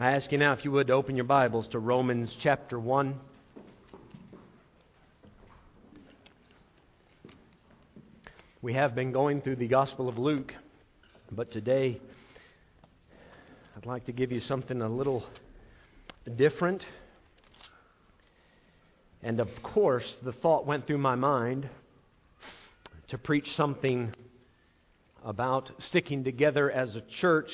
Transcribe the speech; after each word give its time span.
I 0.00 0.12
ask 0.12 0.32
you 0.32 0.38
now 0.38 0.54
if 0.54 0.64
you 0.64 0.72
would 0.72 0.90
open 0.90 1.16
your 1.16 1.26
Bibles 1.26 1.68
to 1.68 1.78
Romans 1.78 2.34
chapter 2.42 2.80
1. 2.80 3.14
We 8.62 8.72
have 8.72 8.94
been 8.94 9.12
going 9.12 9.42
through 9.42 9.56
the 9.56 9.68
Gospel 9.68 10.08
of 10.08 10.16
Luke, 10.16 10.54
but 11.30 11.52
today 11.52 12.00
I'd 13.76 13.84
like 13.84 14.06
to 14.06 14.12
give 14.12 14.32
you 14.32 14.40
something 14.40 14.80
a 14.80 14.88
little 14.88 15.26
different. 16.38 16.82
And 19.22 19.40
of 19.40 19.48
course, 19.62 20.10
the 20.24 20.32
thought 20.32 20.66
went 20.66 20.86
through 20.86 20.98
my 20.98 21.16
mind 21.16 21.68
to 23.08 23.18
preach 23.18 23.46
something 23.58 24.14
about 25.22 25.70
sticking 25.88 26.24
together 26.24 26.70
as 26.70 26.96
a 26.96 27.02
church 27.20 27.50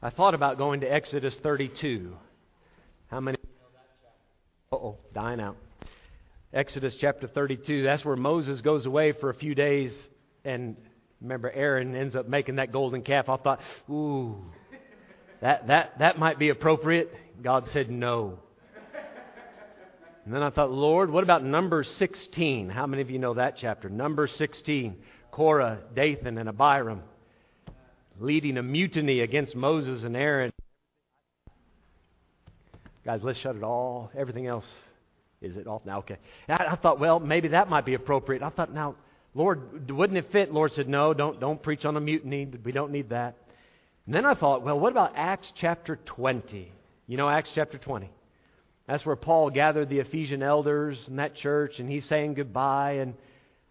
I 0.00 0.10
thought 0.10 0.34
about 0.34 0.58
going 0.58 0.80
to 0.82 0.86
Exodus 0.86 1.34
32. 1.42 2.14
How 3.08 3.18
many? 3.18 3.36
Oh, 4.70 4.96
dying 5.12 5.40
out. 5.40 5.56
Exodus 6.52 6.94
chapter 7.00 7.26
32. 7.26 7.82
That's 7.82 8.04
where 8.04 8.14
Moses 8.14 8.60
goes 8.60 8.86
away 8.86 9.12
for 9.12 9.28
a 9.28 9.34
few 9.34 9.56
days, 9.56 9.92
and 10.44 10.76
remember, 11.20 11.50
Aaron 11.50 11.96
ends 11.96 12.14
up 12.14 12.28
making 12.28 12.56
that 12.56 12.70
golden 12.70 13.02
calf. 13.02 13.28
I 13.28 13.38
thought, 13.38 13.60
ooh, 13.90 14.36
that, 15.40 15.66
that, 15.66 15.98
that 15.98 16.18
might 16.18 16.38
be 16.38 16.50
appropriate. 16.50 17.12
God 17.42 17.68
said 17.72 17.90
no. 17.90 18.38
And 20.24 20.34
then 20.34 20.42
I 20.44 20.50
thought, 20.50 20.70
Lord, 20.70 21.10
what 21.10 21.24
about 21.24 21.42
Numbers 21.42 21.88
16? 21.98 22.68
How 22.68 22.86
many 22.86 23.02
of 23.02 23.10
you 23.10 23.18
know 23.18 23.34
that 23.34 23.56
chapter? 23.60 23.88
Numbers 23.88 24.30
16. 24.38 24.96
Korah, 25.32 25.78
Dathan, 25.94 26.38
and 26.38 26.48
Abiram 26.48 27.02
leading 28.20 28.58
a 28.58 28.62
mutiny 28.62 29.20
against 29.20 29.54
Moses 29.54 30.04
and 30.04 30.16
Aaron. 30.16 30.52
Guys, 33.04 33.20
let's 33.22 33.38
shut 33.38 33.56
it 33.56 33.62
all. 33.62 34.10
Everything 34.16 34.46
else, 34.46 34.66
is 35.40 35.56
it 35.56 35.66
off 35.66 35.82
now? 35.86 35.98
Okay. 36.00 36.18
I, 36.48 36.66
I 36.72 36.76
thought, 36.76 37.00
well, 37.00 37.20
maybe 37.20 37.48
that 37.48 37.68
might 37.68 37.86
be 37.86 37.94
appropriate. 37.94 38.42
I 38.42 38.50
thought, 38.50 38.72
now, 38.72 38.96
Lord, 39.34 39.90
wouldn't 39.90 40.18
it 40.18 40.30
fit? 40.32 40.52
Lord 40.52 40.72
said, 40.72 40.88
no, 40.88 41.14
don't, 41.14 41.40
don't 41.40 41.62
preach 41.62 41.84
on 41.84 41.96
a 41.96 42.00
mutiny. 42.00 42.46
We 42.64 42.72
don't 42.72 42.92
need 42.92 43.10
that. 43.10 43.36
And 44.06 44.14
then 44.14 44.24
I 44.24 44.34
thought, 44.34 44.62
well, 44.62 44.78
what 44.78 44.92
about 44.92 45.12
Acts 45.16 45.50
chapter 45.60 45.96
20? 45.96 46.72
You 47.06 47.16
know 47.16 47.28
Acts 47.28 47.50
chapter 47.54 47.78
20. 47.78 48.10
That's 48.86 49.04
where 49.04 49.16
Paul 49.16 49.50
gathered 49.50 49.90
the 49.90 49.98
Ephesian 49.98 50.42
elders 50.42 50.98
in 51.08 51.16
that 51.16 51.36
church, 51.36 51.74
and 51.78 51.90
he's 51.90 52.06
saying 52.06 52.34
goodbye. 52.34 52.92
And 52.92 53.14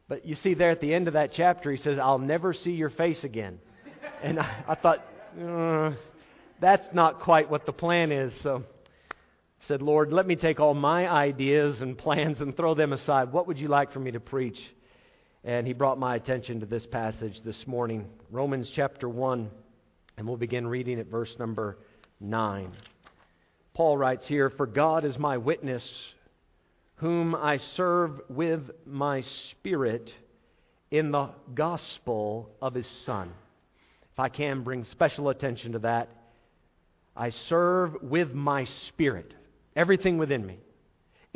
but 0.07 0.25
you 0.25 0.35
see 0.35 0.53
there 0.53 0.69
at 0.69 0.79
the 0.79 0.93
end 0.93 1.07
of 1.07 1.15
that 1.15 1.31
chapter, 1.33 1.71
he 1.71 1.77
says, 1.77 1.97
"I'll 1.97 2.19
never 2.19 2.53
see 2.53 2.71
your 2.71 2.91
face 2.91 3.23
again." 3.23 3.59
And 4.23 4.39
I, 4.39 4.63
I 4.67 4.75
thought, 4.75 5.05
uh, 5.39 5.91
that's 6.59 6.87
not 6.93 7.19
quite 7.19 7.49
what 7.49 7.65
the 7.65 7.71
plan 7.71 8.11
is. 8.11 8.33
So 8.41 8.63
I 9.11 9.67
said, 9.67 9.81
Lord, 9.81 10.11
let 10.11 10.25
me 10.25 10.35
take 10.35 10.59
all 10.59 10.73
my 10.73 11.07
ideas 11.07 11.81
and 11.81 11.97
plans 11.97 12.41
and 12.41 12.55
throw 12.55 12.73
them 12.73 12.93
aside. 12.93 13.31
What 13.31 13.47
would 13.47 13.59
you 13.59 13.67
like 13.67 13.93
for 13.93 13.99
me 13.99 14.11
to 14.11 14.19
preach? 14.19 14.59
And 15.43 15.67
he 15.67 15.73
brought 15.73 15.99
my 15.99 16.15
attention 16.15 16.59
to 16.61 16.65
this 16.65 16.85
passage 16.87 17.39
this 17.45 17.67
morning, 17.67 18.07
Romans 18.31 18.71
chapter 18.75 19.07
1, 19.07 19.49
and 20.17 20.27
we'll 20.27 20.35
begin 20.35 20.67
reading 20.67 20.99
at 20.99 21.07
verse 21.07 21.33
number 21.37 21.77
9. 22.19 22.71
Paul 23.75 23.97
writes 23.97 24.25
here, 24.27 24.49
For 24.49 24.65
God 24.65 25.05
is 25.05 25.17
my 25.19 25.37
witness, 25.37 25.87
whom 26.95 27.35
I 27.35 27.59
serve 27.75 28.19
with 28.29 28.61
my 28.87 29.21
spirit 29.51 30.11
in 30.89 31.11
the 31.11 31.29
gospel 31.53 32.49
of 32.63 32.73
his 32.73 32.87
Son 33.05 33.31
if 34.17 34.21
I 34.21 34.29
can 34.29 34.63
bring 34.63 34.83
special 34.85 35.29
attention 35.29 35.73
to 35.73 35.79
that, 35.79 36.09
I 37.15 37.29
serve 37.29 38.01
with 38.01 38.33
my 38.33 38.65
spirit, 38.87 39.31
everything 39.75 40.17
within 40.17 40.43
me, 40.43 40.57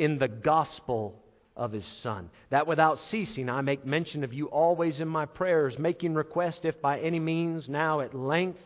in 0.00 0.18
the 0.18 0.26
gospel 0.26 1.14
of 1.56 1.70
his 1.70 1.86
Son. 2.02 2.28
That 2.50 2.66
without 2.66 2.98
ceasing 3.08 3.48
I 3.48 3.60
make 3.60 3.86
mention 3.86 4.24
of 4.24 4.32
you 4.32 4.46
always 4.46 4.98
in 4.98 5.06
my 5.06 5.26
prayers, 5.26 5.78
making 5.78 6.14
request 6.14 6.64
if 6.64 6.82
by 6.82 6.98
any 6.98 7.20
means 7.20 7.68
now 7.68 8.00
at 8.00 8.14
length 8.14 8.58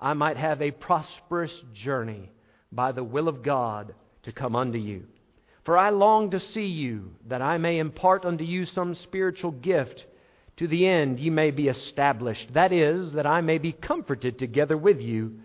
I 0.00 0.14
might 0.14 0.38
have 0.38 0.62
a 0.62 0.70
prosperous 0.70 1.52
journey 1.74 2.30
by 2.72 2.92
the 2.92 3.04
will 3.04 3.28
of 3.28 3.42
God 3.42 3.94
to 4.22 4.32
come 4.32 4.56
unto 4.56 4.78
you. 4.78 5.04
For 5.66 5.76
I 5.76 5.90
long 5.90 6.30
to 6.30 6.40
see 6.40 6.64
you, 6.64 7.10
that 7.28 7.42
I 7.42 7.58
may 7.58 7.78
impart 7.78 8.24
unto 8.24 8.44
you 8.44 8.64
some 8.64 8.94
spiritual 8.94 9.50
gift 9.50 10.06
to 10.60 10.68
the 10.68 10.86
end 10.86 11.18
ye 11.18 11.30
may 11.30 11.50
be 11.50 11.68
established. 11.68 12.52
That 12.52 12.70
is, 12.70 13.14
that 13.14 13.26
I 13.26 13.40
may 13.40 13.56
be 13.56 13.72
comforted 13.72 14.38
together 14.38 14.76
with 14.76 15.00
you 15.00 15.36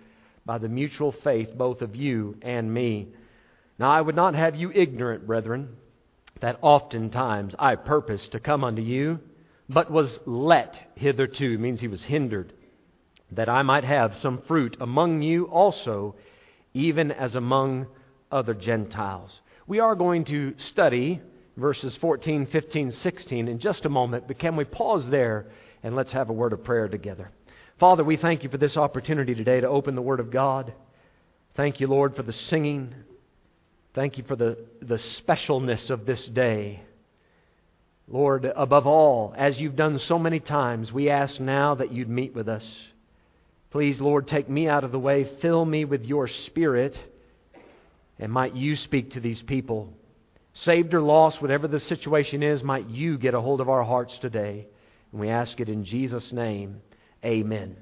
by 0.46 0.58
the 0.58 0.68
mutual 0.68 1.14
faith 1.14 1.58
both 1.58 1.82
of 1.82 1.96
you 1.96 2.36
and 2.42 2.74
me. 2.74 3.08
Now 3.80 3.92
I 3.92 4.02
would 4.02 4.18
not 4.18 4.36
have 4.36 4.58
you 4.58 4.74
ignorant, 4.74 5.26
brethren, 5.26 5.78
that 6.42 6.60
oftentimes 6.62 7.56
I 7.58 7.76
purposed 7.76 8.34
to 8.34 8.42
come 8.42 8.66
unto 8.66 8.82
you, 8.82 9.22
but 9.70 9.90
was 9.90 10.20
let 10.26 10.76
hitherto, 10.96 11.58
means 11.60 11.80
he 11.80 11.88
was 11.88 12.04
hindered, 12.04 12.52
that 13.32 13.48
I 13.48 13.62
might 13.62 13.86
have 13.86 14.18
some 14.22 14.42
fruit 14.42 14.76
among 14.82 15.22
you 15.22 15.46
also, 15.46 16.16
even 16.74 17.14
as 17.14 17.36
among 17.36 17.88
other 18.34 18.54
Gentiles. 18.54 19.32
We 19.66 19.80
are 19.80 19.96
going 19.96 20.26
to 20.26 20.56
study 20.58 21.22
verses 21.58 21.96
14, 21.98 22.48
15, 22.48 22.92
16 22.92 23.48
in 23.48 23.60
just 23.60 23.86
a 23.86 23.90
moment, 23.90 24.28
but 24.28 24.40
can 24.40 24.56
we 24.56 24.66
pause 24.66 25.08
there 25.10 25.48
and 25.84 25.96
let's 25.96 26.12
have 26.12 26.30
a 26.30 26.34
word 26.34 26.54
of 26.54 26.64
prayer 26.64 26.88
together? 26.88 27.32
Father, 27.80 28.04
we 28.04 28.18
thank 28.18 28.44
you 28.44 28.50
for 28.50 28.58
this 28.58 28.78
opportunity 28.78 29.36
today 29.36 29.60
to 29.60 29.68
open 29.68 29.96
the 29.96 30.02
Word 30.02 30.22
of 30.22 30.32
God. 30.32 30.74
Thank 31.56 31.82
you, 31.82 31.88
Lord, 31.88 32.16
for 32.16 32.24
the 32.24 32.32
singing. 32.32 32.94
Thank 33.94 34.18
you 34.18 34.24
for 34.24 34.38
the, 34.38 34.58
the 34.82 34.96
specialness 34.96 35.90
of 35.90 36.06
this 36.06 36.26
day. 36.26 36.82
Lord, 38.08 38.46
above 38.46 38.88
all, 38.88 39.34
as 39.36 39.60
you've 39.60 39.76
done 39.76 40.00
so 40.00 40.18
many 40.18 40.40
times, 40.40 40.92
we 40.94 41.10
ask 41.10 41.40
now 41.40 41.76
that 41.76 41.92
you'd 41.92 42.10
meet 42.10 42.34
with 42.34 42.48
us. 42.48 42.66
Please, 43.72 44.00
Lord, 44.00 44.28
take 44.28 44.48
me 44.50 44.70
out 44.70 44.86
of 44.86 44.94
the 44.94 45.00
way, 45.00 45.30
fill 45.42 45.66
me 45.66 45.84
with 45.84 46.06
your 46.06 46.28
Spirit, 46.28 46.98
and 48.20 48.32
might 48.32 48.56
you 48.56 48.78
speak 48.78 49.12
to 49.12 49.20
these 49.20 49.42
people 49.42 49.92
saved 50.56 50.94
or 50.94 51.02
lost, 51.02 51.42
whatever 51.42 51.68
the 51.68 51.80
situation 51.80 52.42
is, 52.42 52.64
might 52.64 52.90
you 52.90 53.18
get 53.18 53.34
a 53.34 53.42
hold 53.42 53.62
of 53.62 53.70
our 53.70 53.84
hearts 53.84 54.18
today. 54.20 54.68
And 55.12 55.22
we 55.22 55.30
ask 55.30 55.60
it 55.60 55.70
in 55.70 55.86
Jesus' 55.86 56.32
name. 56.32 56.82
Amen. 57.24 57.78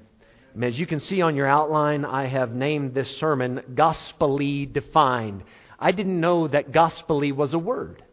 As 0.60 0.78
you 0.78 0.86
can 0.86 1.00
see 1.00 1.20
on 1.20 1.34
your 1.34 1.46
outline, 1.46 2.04
I 2.04 2.26
have 2.26 2.54
named 2.54 2.94
this 2.94 3.16
sermon 3.18 3.60
Gospelly 3.74 4.72
Defined. 4.72 5.42
I 5.78 5.92
didn't 5.92 6.20
know 6.20 6.46
that 6.46 6.72
gospelly 6.72 7.34
was 7.34 7.52
a 7.52 7.58
word. 7.58 8.04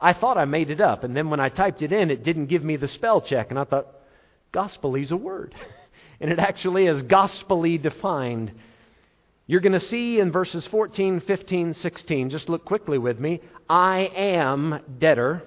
I 0.00 0.12
thought 0.12 0.36
I 0.36 0.44
made 0.44 0.70
it 0.70 0.80
up, 0.80 1.04
and 1.04 1.16
then 1.16 1.30
when 1.30 1.40
I 1.40 1.48
typed 1.48 1.82
it 1.82 1.92
in, 1.92 2.10
it 2.10 2.22
didn't 2.22 2.46
give 2.46 2.62
me 2.62 2.76
the 2.76 2.88
spell 2.88 3.20
check, 3.20 3.50
and 3.50 3.58
I 3.58 3.64
thought, 3.64 3.92
is 4.54 5.10
a 5.10 5.16
word. 5.16 5.54
And 6.18 6.32
it 6.32 6.38
actually 6.38 6.86
is 6.86 7.02
gospelly 7.02 7.80
defined. 7.80 8.50
You're 9.48 9.60
going 9.60 9.72
to 9.72 9.80
see 9.80 10.18
in 10.18 10.32
verses 10.32 10.66
14, 10.66 11.20
15, 11.20 11.74
16, 11.74 12.30
just 12.30 12.48
look 12.48 12.64
quickly 12.64 12.98
with 12.98 13.20
me, 13.20 13.40
I 13.68 14.10
am 14.14 14.80
debtor. 14.98 15.44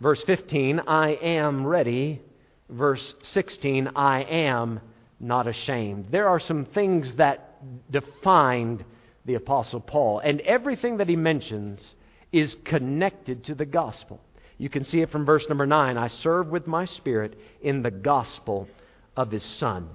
Verse 0.00 0.22
15, 0.22 0.80
I 0.86 1.10
am 1.14 1.66
ready. 1.66 2.20
Verse 2.68 3.14
16, 3.32 3.90
I 3.96 4.22
am 4.22 4.80
not 5.18 5.48
ashamed. 5.48 6.06
There 6.10 6.28
are 6.28 6.38
some 6.38 6.64
things 6.66 7.12
that 7.14 7.58
defined 7.90 8.84
the 9.24 9.34
Apostle 9.34 9.80
Paul, 9.80 10.20
and 10.20 10.40
everything 10.42 10.98
that 10.98 11.08
he 11.08 11.16
mentions 11.16 11.94
is 12.32 12.56
connected 12.64 13.44
to 13.44 13.54
the 13.54 13.64
gospel. 13.64 14.20
You 14.58 14.68
can 14.68 14.84
see 14.84 15.00
it 15.00 15.10
from 15.10 15.24
verse 15.24 15.44
number 15.48 15.66
9 15.66 15.98
I 15.98 16.08
serve 16.08 16.48
with 16.48 16.68
my 16.68 16.84
spirit 16.84 17.36
in 17.62 17.82
the 17.82 17.90
gospel 17.90 18.68
of 19.16 19.32
his 19.32 19.44
Son. 19.44 19.88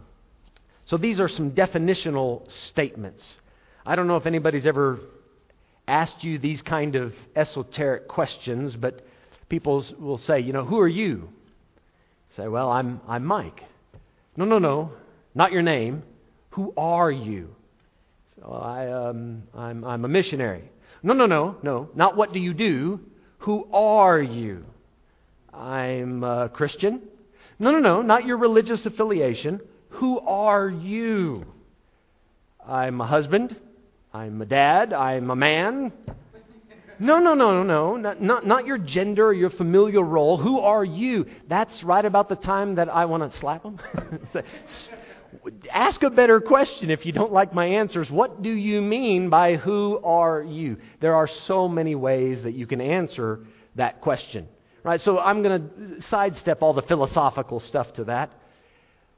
So 0.88 0.98
these 0.98 1.20
are 1.20 1.28
some 1.28 1.52
definitional 1.52 2.50
statements. 2.70 3.24
I 3.86 3.96
don't 3.96 4.08
know 4.08 4.16
if 4.18 4.26
anybody's 4.26 4.66
ever 4.66 5.00
asked 5.88 6.24
you 6.24 6.40
these 6.40 6.62
kind 6.62 6.96
of 6.96 7.14
esoteric 7.36 8.08
questions, 8.08 8.76
but 8.76 9.06
people 9.50 9.86
will 10.00 10.18
say, 10.18 10.40
you 10.40 10.54
know, 10.54 10.66
who 10.66 10.80
are 10.80 10.88
you? 10.88 11.30
Say, 12.36 12.48
well, 12.48 12.72
I'm, 12.72 13.02
I'm 13.08 13.26
Mike. 13.26 13.64
No, 14.36 14.46
no, 14.46 14.60
no, 14.60 14.92
not 15.36 15.52
your 15.52 15.62
name. 15.62 16.04
Who 16.52 16.74
are 16.78 17.12
you? 17.12 17.50
So 18.40 18.52
I, 18.52 18.92
um, 18.92 19.44
I'm, 19.54 19.84
I'm 19.84 20.06
a 20.06 20.08
missionary. 20.08 20.72
No, 21.04 21.14
no, 21.14 21.26
no, 21.26 21.58
no, 21.64 21.90
not 21.96 22.16
what 22.16 22.34
do 22.34 22.40
you 22.40 22.54
do. 22.54 23.00
Who 23.40 23.68
are 23.74 24.22
you? 24.22 24.64
I'm 25.54 26.24
a 26.24 26.50
Christian. 26.50 27.02
No, 27.60 27.72
no, 27.72 27.80
no, 27.80 28.02
not 28.02 28.26
your 28.26 28.38
religious 28.38 28.86
affiliation. 28.86 29.60
Who 29.98 30.20
are 30.20 30.70
you? 30.70 31.44
I'm 32.66 33.02
a 33.02 33.08
husband. 33.08 33.56
I'm 34.14 34.40
a 34.42 34.46
dad. 34.46 34.94
I'm 34.94 35.32
a 35.32 35.36
man. 35.36 35.92
No, 37.00 37.20
no, 37.20 37.34
no, 37.34 37.52
no, 37.52 37.64
no. 37.64 37.98
Not, 37.98 38.22
not, 38.22 38.46
not 38.46 38.68
your 38.68 38.78
gender 38.78 39.28
or 39.28 39.34
your 39.34 39.50
familial 39.50 40.04
role. 40.04 40.38
Who 40.38 40.60
are 40.60 40.86
you? 40.86 41.26
That's 41.48 41.84
right 41.84 42.06
about 42.06 42.30
the 42.30 42.36
time 42.36 42.76
that 42.76 42.90
I 42.90 43.06
want 43.06 43.32
to 43.32 43.40
slap 43.40 43.64
them. 43.64 43.80
Ask 45.74 46.04
a 46.04 46.12
better 46.12 46.42
question 46.42 46.92
if 46.92 47.04
you 47.04 47.12
don't 47.12 47.34
like 47.34 47.56
my 47.56 47.66
answers. 47.66 48.12
What 48.12 48.44
do 48.44 48.52
you 48.52 48.84
mean 48.84 49.32
by 49.32 49.56
who 49.56 50.00
are 50.04 50.44
you? 50.44 50.78
There 51.00 51.16
are 51.16 51.28
so 51.48 51.68
many 51.68 51.96
ways 51.96 52.44
that 52.44 52.54
you 52.54 52.68
can 52.68 52.82
answer 52.82 53.40
that 53.76 54.02
question. 54.02 54.48
Right? 54.84 55.02
So 55.02 55.18
I'm 55.18 55.42
going 55.42 55.62
to 55.62 56.02
sidestep 56.10 56.62
all 56.62 56.74
the 56.74 56.84
philosophical 56.84 57.60
stuff 57.62 57.94
to 57.94 58.04
that. 58.06 58.32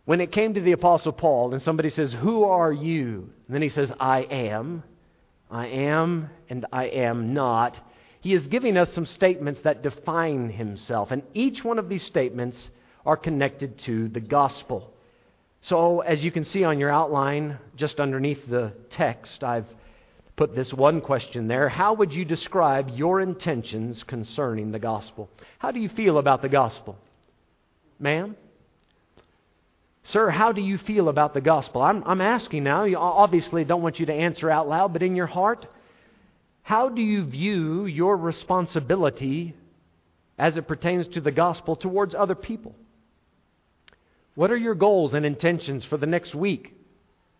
When 0.05 0.21
it 0.21 0.31
came 0.31 0.53
to 0.53 0.61
the 0.61 0.71
Apostle 0.71 1.11
Paul, 1.11 1.53
and 1.53 1.61
somebody 1.61 1.89
says, 1.89 2.13
Who 2.13 2.43
are 2.43 2.71
you? 2.71 3.29
And 3.47 3.55
then 3.55 3.61
he 3.61 3.69
says, 3.69 3.91
I 3.99 4.21
am. 4.21 4.83
I 5.51 5.67
am, 5.67 6.29
and 6.49 6.65
I 6.71 6.85
am 6.85 7.33
not. 7.33 7.77
He 8.21 8.33
is 8.33 8.47
giving 8.47 8.77
us 8.77 8.93
some 8.93 9.05
statements 9.05 9.61
that 9.63 9.81
define 9.81 10.49
himself. 10.49 11.11
And 11.11 11.23
each 11.33 11.63
one 11.63 11.79
of 11.79 11.89
these 11.89 12.03
statements 12.03 12.57
are 13.05 13.17
connected 13.17 13.79
to 13.79 14.09
the 14.09 14.19
gospel. 14.19 14.93
So, 15.61 16.01
as 16.01 16.21
you 16.21 16.31
can 16.31 16.45
see 16.45 16.63
on 16.63 16.79
your 16.79 16.91
outline, 16.91 17.57
just 17.75 17.99
underneath 17.99 18.47
the 18.47 18.73
text, 18.91 19.43
I've 19.43 19.67
put 20.35 20.55
this 20.55 20.73
one 20.73 21.01
question 21.01 21.47
there. 21.47 21.67
How 21.67 21.93
would 21.93 22.13
you 22.13 22.23
describe 22.23 22.89
your 22.89 23.19
intentions 23.19 24.03
concerning 24.03 24.71
the 24.71 24.79
gospel? 24.79 25.29
How 25.57 25.71
do 25.71 25.79
you 25.79 25.89
feel 25.89 26.17
about 26.17 26.41
the 26.41 26.49
gospel? 26.49 26.97
Ma'am? 27.99 28.37
Sir, 30.11 30.31
how 30.31 30.51
do 30.51 30.61
you 30.61 30.79
feel 30.79 31.07
about 31.07 31.35
the 31.35 31.41
gospel? 31.41 31.83
I'm, 31.83 32.03
I'm 32.03 32.21
asking 32.21 32.63
now. 32.63 32.85
You 32.85 32.97
obviously 32.97 33.63
don't 33.63 33.83
want 33.83 33.99
you 33.99 34.07
to 34.07 34.13
answer 34.13 34.49
out 34.49 34.67
loud, 34.67 34.91
but 34.91 35.03
in 35.03 35.15
your 35.15 35.27
heart, 35.27 35.67
how 36.63 36.89
do 36.89 37.01
you 37.01 37.23
view 37.25 37.85
your 37.85 38.17
responsibility 38.17 39.53
as 40.39 40.57
it 40.57 40.67
pertains 40.67 41.07
to 41.09 41.21
the 41.21 41.31
gospel 41.31 41.75
towards 41.75 42.15
other 42.15 42.33
people? 42.33 42.73
What 44.33 44.49
are 44.49 44.57
your 44.57 44.73
goals 44.73 45.13
and 45.13 45.27
intentions 45.27 45.85
for 45.85 45.97
the 45.97 46.07
next 46.07 46.33
week, 46.33 46.73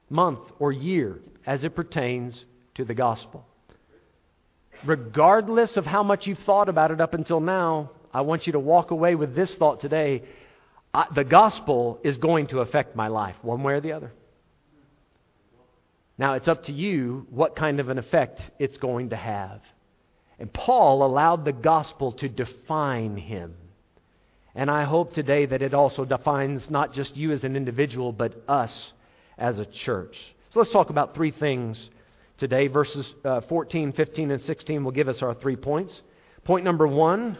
month, 0.09 0.41
or 0.59 0.71
year 0.71 1.21
as 1.47 1.63
it 1.63 1.75
pertains 1.75 2.45
to 2.75 2.85
the 2.85 2.93
gospel? 2.93 3.47
Regardless 4.85 5.75
of 5.75 5.87
how 5.87 6.03
much 6.03 6.27
you've 6.27 6.39
thought 6.39 6.69
about 6.69 6.91
it 6.91 7.01
up 7.01 7.15
until 7.15 7.39
now, 7.39 7.91
I 8.13 8.21
want 8.21 8.45
you 8.45 8.53
to 8.53 8.59
walk 8.59 8.91
away 8.91 9.15
with 9.15 9.33
this 9.33 9.53
thought 9.55 9.81
today 9.81 10.23
I, 10.93 11.05
the 11.13 11.23
gospel 11.23 11.99
is 12.03 12.17
going 12.17 12.47
to 12.47 12.59
affect 12.59 12.95
my 12.95 13.07
life, 13.07 13.35
one 13.41 13.63
way 13.63 13.73
or 13.73 13.81
the 13.81 13.93
other. 13.93 14.11
Now, 16.17 16.33
it's 16.33 16.47
up 16.47 16.65
to 16.65 16.73
you 16.73 17.27
what 17.29 17.55
kind 17.55 17.79
of 17.79 17.89
an 17.89 17.97
effect 17.97 18.41
it's 18.59 18.77
going 18.77 19.11
to 19.11 19.15
have. 19.15 19.61
And 20.37 20.51
Paul 20.51 21.05
allowed 21.05 21.45
the 21.45 21.53
gospel 21.53 22.11
to 22.13 22.27
define 22.27 23.17
him. 23.17 23.55
And 24.55 24.69
I 24.69 24.83
hope 24.83 25.13
today 25.13 25.45
that 25.45 25.61
it 25.61 25.73
also 25.73 26.05
defines 26.05 26.69
not 26.69 26.93
just 26.93 27.15
you 27.15 27.31
as 27.31 27.43
an 27.43 27.55
individual, 27.55 28.11
but 28.11 28.43
us 28.47 28.71
as 29.37 29.59
a 29.59 29.65
church. 29.65 30.15
So 30.51 30.59
let's 30.59 30.71
talk 30.71 30.89
about 30.89 31.13
three 31.13 31.31
things 31.31 31.89
today. 32.37 32.67
Verses 32.67 33.05
uh, 33.23 33.41
14, 33.41 33.93
15, 33.93 34.31
and 34.31 34.41
16 34.41 34.83
will 34.83 34.91
give 34.91 35.07
us 35.07 35.21
our 35.21 35.35
three 35.35 35.55
points. 35.55 35.93
Point 36.43 36.65
number 36.65 36.87
one 36.87 37.37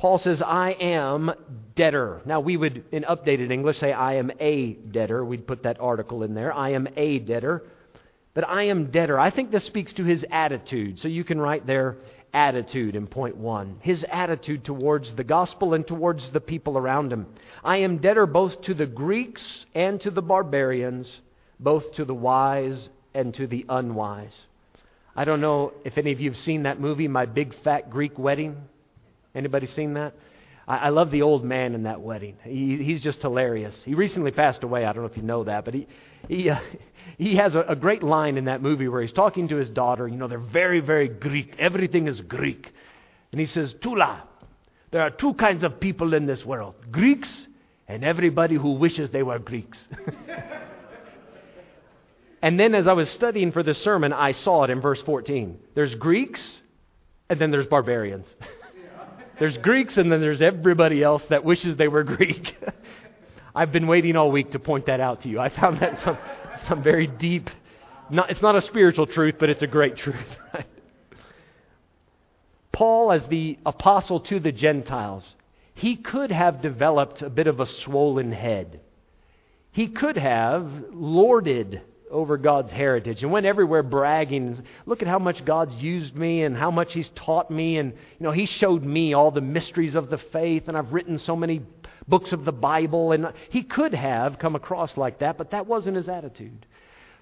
Paul 0.00 0.16
says, 0.16 0.40
I 0.40 0.70
am 0.80 1.30
debtor. 1.76 2.22
Now, 2.24 2.40
we 2.40 2.56
would, 2.56 2.84
in 2.90 3.02
updated 3.02 3.52
English, 3.52 3.80
say, 3.80 3.92
I 3.92 4.14
am 4.14 4.30
a 4.40 4.72
debtor. 4.72 5.22
We'd 5.22 5.46
put 5.46 5.64
that 5.64 5.78
article 5.78 6.22
in 6.22 6.32
there. 6.32 6.54
I 6.54 6.70
am 6.70 6.88
a 6.96 7.18
debtor. 7.18 7.64
But 8.32 8.48
I 8.48 8.62
am 8.62 8.90
debtor. 8.90 9.20
I 9.20 9.30
think 9.30 9.50
this 9.50 9.64
speaks 9.64 9.92
to 9.94 10.04
his 10.04 10.24
attitude. 10.30 11.00
So 11.00 11.08
you 11.08 11.22
can 11.22 11.38
write 11.38 11.66
there 11.66 11.98
attitude 12.32 12.96
in 12.96 13.08
point 13.08 13.36
one. 13.36 13.76
His 13.82 14.02
attitude 14.10 14.64
towards 14.64 15.14
the 15.16 15.24
gospel 15.24 15.74
and 15.74 15.86
towards 15.86 16.30
the 16.30 16.40
people 16.40 16.78
around 16.78 17.12
him. 17.12 17.26
I 17.62 17.78
am 17.78 17.98
debtor 17.98 18.24
both 18.24 18.62
to 18.62 18.72
the 18.72 18.86
Greeks 18.86 19.66
and 19.74 20.00
to 20.00 20.10
the 20.10 20.22
barbarians, 20.22 21.20
both 21.58 21.92
to 21.96 22.06
the 22.06 22.14
wise 22.14 22.88
and 23.12 23.34
to 23.34 23.46
the 23.46 23.66
unwise. 23.68 24.46
I 25.14 25.26
don't 25.26 25.42
know 25.42 25.74
if 25.84 25.98
any 25.98 26.12
of 26.12 26.20
you 26.20 26.30
have 26.30 26.40
seen 26.40 26.62
that 26.62 26.80
movie, 26.80 27.06
My 27.06 27.26
Big 27.26 27.54
Fat 27.62 27.90
Greek 27.90 28.18
Wedding. 28.18 28.56
Anybody 29.34 29.66
seen 29.66 29.94
that? 29.94 30.14
I, 30.66 30.76
I 30.76 30.88
love 30.90 31.10
the 31.10 31.22
old 31.22 31.44
man 31.44 31.74
in 31.74 31.84
that 31.84 32.00
wedding. 32.00 32.36
He, 32.44 32.82
he's 32.82 33.02
just 33.02 33.20
hilarious. 33.22 33.76
He 33.84 33.94
recently 33.94 34.30
passed 34.30 34.62
away. 34.62 34.84
I 34.84 34.92
don't 34.92 35.02
know 35.02 35.08
if 35.10 35.16
you 35.16 35.22
know 35.22 35.44
that, 35.44 35.64
but 35.64 35.74
he 35.74 35.86
he 36.28 36.50
uh, 36.50 36.60
he 37.18 37.36
has 37.36 37.54
a, 37.54 37.60
a 37.60 37.76
great 37.76 38.02
line 38.02 38.36
in 38.36 38.46
that 38.46 38.62
movie 38.62 38.88
where 38.88 39.02
he's 39.02 39.12
talking 39.12 39.48
to 39.48 39.56
his 39.56 39.70
daughter. 39.70 40.08
You 40.08 40.16
know, 40.16 40.28
they're 40.28 40.38
very 40.38 40.80
very 40.80 41.08
Greek. 41.08 41.56
Everything 41.58 42.08
is 42.08 42.20
Greek, 42.20 42.72
and 43.32 43.40
he 43.40 43.46
says, 43.46 43.74
"Tula, 43.80 44.24
there 44.90 45.02
are 45.02 45.10
two 45.10 45.34
kinds 45.34 45.64
of 45.64 45.80
people 45.80 46.14
in 46.14 46.26
this 46.26 46.44
world: 46.44 46.74
Greeks 46.90 47.30
and 47.88 48.04
everybody 48.04 48.54
who 48.54 48.72
wishes 48.72 49.10
they 49.10 49.22
were 49.22 49.38
Greeks." 49.38 49.78
And 52.42 52.58
then 52.58 52.74
as 52.74 52.86
I 52.86 52.94
was 52.94 53.10
studying 53.10 53.52
for 53.52 53.62
this 53.62 53.82
sermon, 53.82 54.12
I 54.12 54.32
saw 54.32 54.64
it 54.64 54.70
in 54.70 54.80
verse 54.80 55.02
14. 55.02 55.58
There's 55.74 55.94
Greeks, 55.94 56.40
and 57.28 57.38
then 57.40 57.50
there's 57.50 57.66
barbarians. 57.66 58.26
There's 59.40 59.56
Greeks, 59.56 59.96
and 59.96 60.12
then 60.12 60.20
there's 60.20 60.42
everybody 60.42 61.02
else 61.02 61.22
that 61.30 61.44
wishes 61.44 61.76
they 61.76 61.88
were 61.88 62.04
Greek. 62.16 62.54
I've 63.54 63.72
been 63.72 63.86
waiting 63.86 64.14
all 64.14 64.30
week 64.30 64.52
to 64.52 64.58
point 64.58 64.86
that 64.86 65.00
out 65.00 65.22
to 65.22 65.30
you. 65.30 65.40
I 65.40 65.48
found 65.48 65.80
that 65.80 65.98
some, 66.04 66.18
some 66.68 66.82
very 66.82 67.06
deep, 67.06 67.48
not, 68.10 68.30
it's 68.30 68.42
not 68.42 68.54
a 68.54 68.60
spiritual 68.60 69.06
truth, 69.06 69.36
but 69.40 69.48
it's 69.48 69.62
a 69.62 69.66
great 69.66 69.96
truth. 69.96 70.16
Paul, 72.72 73.12
as 73.12 73.26
the 73.28 73.58
apostle 73.64 74.20
to 74.20 74.40
the 74.40 74.52
Gentiles, 74.52 75.24
he 75.74 75.96
could 75.96 76.30
have 76.30 76.60
developed 76.60 77.22
a 77.22 77.30
bit 77.30 77.46
of 77.46 77.60
a 77.60 77.66
swollen 77.66 78.32
head. 78.32 78.80
He 79.72 79.88
could 79.88 80.18
have 80.18 80.70
lorded 80.92 81.80
over 82.10 82.36
God's 82.36 82.72
heritage 82.72 83.22
and 83.22 83.32
went 83.32 83.46
everywhere 83.46 83.82
bragging. 83.82 84.62
Look 84.86 85.02
at 85.02 85.08
how 85.08 85.18
much 85.18 85.44
God's 85.44 85.74
used 85.76 86.14
me 86.14 86.42
and 86.42 86.56
how 86.56 86.70
much 86.70 86.92
He's 86.92 87.10
taught 87.14 87.50
me. 87.50 87.78
And, 87.78 87.92
you 87.92 88.24
know, 88.24 88.32
He 88.32 88.46
showed 88.46 88.84
me 88.84 89.14
all 89.14 89.30
the 89.30 89.40
mysteries 89.40 89.94
of 89.94 90.10
the 90.10 90.18
faith, 90.18 90.64
and 90.68 90.76
I've 90.76 90.92
written 90.92 91.18
so 91.18 91.36
many 91.36 91.62
books 92.08 92.32
of 92.32 92.44
the 92.44 92.52
Bible. 92.52 93.12
And 93.12 93.32
he 93.48 93.62
could 93.62 93.94
have 93.94 94.38
come 94.38 94.56
across 94.56 94.96
like 94.96 95.20
that, 95.20 95.38
but 95.38 95.52
that 95.52 95.66
wasn't 95.66 95.96
his 95.96 96.08
attitude. 96.08 96.66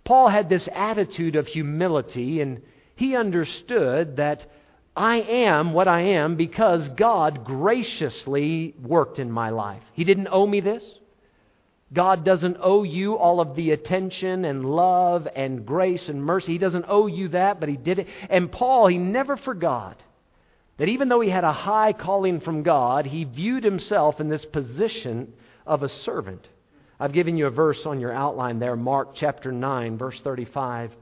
Paul 0.05 0.29
had 0.29 0.49
this 0.49 0.69
attitude 0.73 1.37
of 1.37 1.47
humility, 1.47 2.41
and 2.41 2.63
he 2.97 3.15
understood 3.15 4.17
that 4.17 4.51
I 4.97 5.17
am 5.17 5.75
what 5.75 5.87
I 5.87 6.01
am 6.01 6.37
because 6.37 6.89
God 6.89 7.45
graciously 7.45 8.75
worked 8.83 9.19
in 9.19 9.31
my 9.31 9.51
life. 9.51 9.83
He 9.93 10.05
didn't 10.05 10.29
owe 10.29 10.47
me 10.47 10.61
this. 10.61 10.83
God 11.93 12.25
doesn't 12.25 12.59
owe 12.61 12.83
you 12.83 13.17
all 13.17 13.41
of 13.41 13.57
the 13.57 13.71
attention 13.71 14.45
and 14.45 14.65
love 14.65 15.27
and 15.35 15.65
grace 15.65 16.09
and 16.09 16.23
mercy. 16.23 16.53
He 16.53 16.59
doesn't 16.59 16.85
owe 16.87 17.07
you 17.07 17.29
that, 17.29 17.61
but 17.61 17.69
He 17.69 17.77
did 17.77 18.01
it. 18.01 18.09
And 18.29 18.53
Paul, 18.53 18.89
he 18.89 18.99
never 18.99 19.37
forgot 19.37 20.03
that 20.79 20.89
even 20.89 21.09
though 21.09 21.21
he 21.21 21.31
had 21.31 21.45
a 21.45 21.53
high 21.53 21.93
calling 21.93 22.41
from 22.41 22.63
God, 22.63 23.05
he 23.07 23.25
viewed 23.25 23.65
himself 23.65 24.21
in 24.21 24.29
this 24.29 24.45
position 24.45 25.33
of 25.67 25.83
a 25.83 25.89
servant. 25.89 26.47
I've 27.01 27.13
given 27.13 27.37
you 27.37 27.47
a 27.47 27.51
verse 27.51 27.85
on 27.85 28.01
your 28.01 28.13
outline 28.13 28.59
there, 28.59 28.77
Mark 28.77 29.15
chapter 29.15 29.53
9, 29.53 29.99
verse 29.99 30.19
35. 30.23 30.93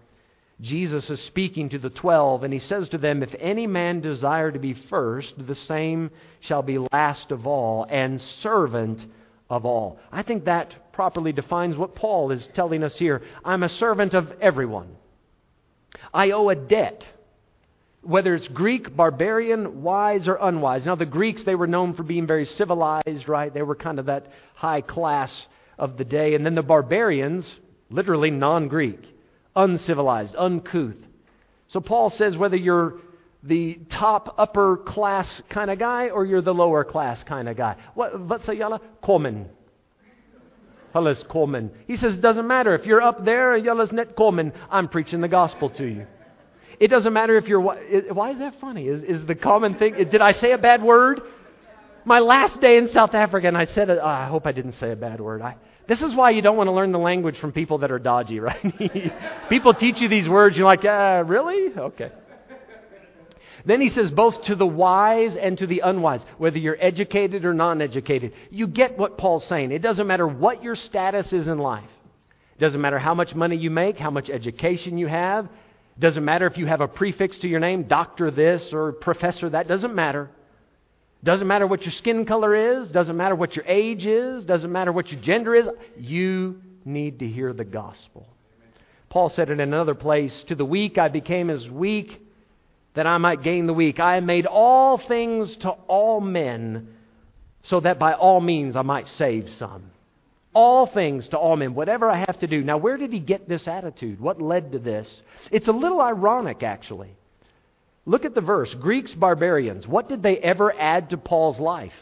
Jesus 0.61 1.11
is 1.11 1.21
speaking 1.21 1.69
to 1.69 1.79
the 1.79 1.91
twelve, 1.91 2.43
and 2.43 2.53
he 2.53 2.61
says 2.61 2.89
to 2.89 2.99
them, 2.99 3.23
If 3.23 3.35
any 3.39 3.67
man 3.67 4.01
desire 4.01 4.51
to 4.51 4.59
be 4.59 4.73
first, 4.73 5.35
the 5.39 5.55
same 5.55 6.11
shall 6.41 6.63
be 6.63 6.79
last 6.93 7.31
of 7.31 7.47
all, 7.47 7.87
and 7.91 8.21
servant 8.41 9.05
of 9.49 9.65
all. 9.65 9.99
I 10.11 10.23
think 10.23 10.45
that 10.45 10.93
properly 10.93 11.33
defines 11.33 11.77
what 11.77 11.95
Paul 11.95 12.33
is 12.33 12.49
telling 12.55 12.83
us 12.83 12.97
here. 12.97 13.23
I'm 13.45 13.63
a 13.63 13.69
servant 13.69 14.15
of 14.15 14.33
everyone. 14.41 14.97
I 16.13 16.31
owe 16.33 16.49
a 16.49 16.55
debt, 16.55 17.07
whether 18.03 18.35
it's 18.35 18.49
Greek, 18.49 18.95
barbarian, 18.97 19.83
wise, 19.83 20.27
or 20.29 20.37
unwise. 20.41 20.85
Now, 20.85 20.95
the 20.95 21.07
Greeks, 21.07 21.43
they 21.45 21.55
were 21.55 21.67
known 21.67 21.95
for 21.95 22.03
being 22.03 22.27
very 22.27 22.47
civilized, 22.47 23.29
right? 23.29 23.53
They 23.53 23.63
were 23.63 23.77
kind 23.77 23.99
of 23.99 24.07
that 24.07 24.27
high 24.55 24.81
class 24.81 25.33
of 25.79 25.97
the 25.97 26.05
day. 26.05 26.35
And 26.35 26.45
then 26.45 26.55
the 26.55 26.63
barbarians, 26.63 27.47
literally 27.91 28.31
non 28.31 28.69
Greek, 28.69 29.01
uncivilized, 29.55 30.35
uncouth. 30.37 30.97
So 31.69 31.81
Paul 31.81 32.11
says 32.11 32.37
whether 32.37 32.57
you're 32.57 33.01
the 33.47 33.79
top 33.91 34.35
upper 34.39 34.77
class 34.77 35.43
kind 35.49 35.71
of 35.71 35.79
guy 35.79 36.09
or 36.09 36.25
you're 36.25 36.43
the 36.43 36.55
lower 36.55 36.85
class 36.85 37.23
kind 37.25 37.49
of 37.49 37.57
guy. 37.57 37.77
What, 37.95 38.19
vad 38.19 38.43
säger 38.43 38.65
alla? 38.65 38.81
Komen. 39.03 39.47
Alles 40.95 41.23
komen. 41.25 41.71
He 41.87 41.97
says, 41.97 42.15
it 42.15 42.21
doesn't 42.21 42.47
matter. 42.47 42.75
If 42.75 42.87
you're 42.87 43.03
up 43.03 43.25
there, 43.25 43.59
yellas 43.59 43.93
net 43.93 44.17
komen, 44.17 44.53
I'm 44.71 44.89
preaching 44.89 45.21
the 45.21 45.29
gospel 45.29 45.71
to 45.71 45.85
you. 45.85 46.07
It 46.79 46.89
doesn't 46.89 47.13
matter 47.13 47.37
if 47.37 47.47
you're. 47.47 47.61
Why 47.61 48.31
is 48.31 48.39
that 48.39 48.61
funny? 48.61 48.87
Is, 48.89 49.03
is 49.03 49.27
the 49.27 49.35
common 49.35 49.77
thing. 49.77 49.95
Did 50.11 50.21
I 50.21 50.33
say 50.33 50.53
a 50.53 50.59
bad 50.59 50.83
word? 50.83 51.21
My 52.05 52.21
last 52.21 52.61
day 52.61 52.77
in 52.77 52.89
South 52.93 53.15
Africa, 53.15 53.49
and 53.49 53.57
I 53.57 53.65
said, 53.65 53.91
oh, 53.91 54.05
I 54.05 54.27
hope 54.27 54.47
I 54.47 54.53
didn't 54.53 54.75
say 54.75 54.93
a 54.93 54.97
bad 54.97 55.21
word. 55.21 55.43
I, 55.43 55.57
this 55.89 56.03
is 56.03 56.15
why 56.15 56.31
you 56.31 56.43
don't 56.43 56.57
want 56.57 56.69
to 56.69 56.73
learn 56.73 56.93
the 56.93 56.99
language 56.99 57.39
from 57.39 57.53
people 57.53 57.79
that 57.79 57.91
are 57.91 57.99
dodgy, 57.99 58.41
right? 58.41 59.49
people 59.49 59.75
teach 59.75 60.01
you 60.01 60.09
these 60.09 60.29
words, 60.29 60.57
you're 60.57 60.67
like, 60.67 60.85
uh, 60.85 61.25
really? 61.27 61.77
Okay. 61.77 62.13
Then 63.67 63.81
he 63.81 63.89
says, 63.89 64.13
both 64.13 64.43
to 64.45 64.55
the 64.55 64.67
wise 64.67 65.35
and 65.35 65.59
to 65.59 65.67
the 65.67 65.81
unwise, 65.81 66.21
whether 66.39 66.57
you're 66.57 66.79
educated 66.81 67.45
or 67.45 67.53
non 67.53 67.83
educated. 67.83 68.33
You 68.49 68.69
get 68.69 68.97
what 68.97 69.19
Paul's 69.19 69.45
saying. 69.47 69.73
It 69.73 69.83
doesn't 69.83 70.07
matter 70.07 70.27
what 70.27 70.63
your 70.63 70.77
status 70.77 71.33
is 71.33 71.49
in 71.49 71.59
life, 71.59 71.91
it 72.57 72.61
doesn't 72.61 72.81
matter 72.81 73.01
how 73.01 73.15
much 73.15 73.35
money 73.35 73.57
you 73.57 73.71
make, 73.71 73.99
how 73.99 74.11
much 74.11 74.31
education 74.31 74.99
you 74.99 75.09
have. 75.09 75.47
It 75.47 76.01
doesn't 76.01 76.25
matter 76.25 76.47
if 76.47 76.57
you 76.59 76.67
have 76.67 76.81
a 76.81 76.89
prefix 76.89 77.39
to 77.39 77.49
your 77.49 77.59
name, 77.59 77.85
doctor 77.85 78.31
this 78.31 78.73
or 78.73 78.93
professor 78.93 79.51
that. 79.51 79.67
Doesn't 79.67 79.95
matter. 79.95 80.31
Doesn't 81.25 81.49
matter 81.49 81.67
what 81.67 81.83
your 81.83 81.93
skin 81.93 82.25
color 82.25 82.55
is. 82.55 82.89
Doesn't 82.91 83.17
matter 83.17 83.35
what 83.35 83.57
your 83.57 83.65
age 83.67 84.07
is. 84.07 84.45
Doesn't 84.45 84.71
matter 84.71 84.93
what 84.93 85.11
your 85.11 85.21
gender 85.23 85.55
is. 85.55 85.67
You 85.97 86.61
need 86.85 87.19
to 87.19 87.27
hear 87.27 87.53
the 87.53 87.65
gospel. 87.65 88.29
Paul 89.09 89.31
said 89.31 89.49
it 89.49 89.55
in 89.55 89.61
another 89.61 89.95
place 89.95 90.45
To 90.49 90.55
the 90.55 90.65
weak 90.65 90.99
I 90.99 91.09
became 91.09 91.49
as 91.51 91.69
weak 91.69 92.26
that 92.97 93.07
I 93.07 93.19
might 93.19 93.43
gain 93.43 93.67
the 93.67 93.75
weak. 93.75 94.01
I 94.01 94.21
made 94.21 94.47
all 94.47 94.99
things 94.99 95.55
to 95.59 95.71
all 95.87 96.21
men 96.21 96.89
so 97.65 97.81
that 97.81 97.99
by 97.99 98.15
all 98.15 98.41
means 98.41 98.75
I 98.75 98.83
might 98.83 99.07
save 99.17 99.49
some. 99.59 99.91
All 100.55 100.87
things 100.87 101.29
to 101.29 101.37
all 101.37 101.57
men, 101.57 101.75
whatever 101.75 102.11
I 102.11 102.19
have 102.19 102.39
to 102.41 102.47
do. 102.47 102.65
Now, 102.65 102.79
where 102.79 102.97
did 102.97 103.13
he 103.13 103.21
get 103.21 103.47
this 103.47 103.69
attitude? 103.69 104.19
What 104.19 104.41
led 104.41 104.73
to 104.73 104.79
this? 104.79 105.09
It's 105.51 105.69
a 105.69 105.73
little 105.73 106.01
ironic, 106.01 106.63
actually. 106.63 107.11
Look 108.07 108.25
at 108.25 108.35
the 108.35 108.41
verse 108.41 108.73
Greeks, 108.81 109.13
barbarians. 109.13 109.87
What 109.87 110.09
did 110.09 110.23
they 110.23 110.39
ever 110.39 110.73
add 110.75 111.11
to 111.11 111.19
Paul's 111.19 111.59
life? 111.59 111.93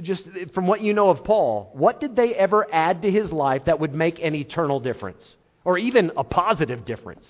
Just 0.00 0.22
from 0.54 0.66
what 0.66 0.80
you 0.80 0.94
know 0.94 1.10
of 1.10 1.24
Paul, 1.24 1.70
what 1.74 2.00
did 2.00 2.16
they 2.16 2.34
ever 2.34 2.66
add 2.72 3.02
to 3.02 3.10
his 3.10 3.30
life 3.30 3.66
that 3.66 3.80
would 3.80 3.92
make 3.92 4.18
an 4.18 4.34
eternal 4.34 4.80
difference? 4.80 5.22
Or 5.62 5.76
even 5.76 6.12
a 6.16 6.24
positive 6.24 6.86
difference? 6.86 7.26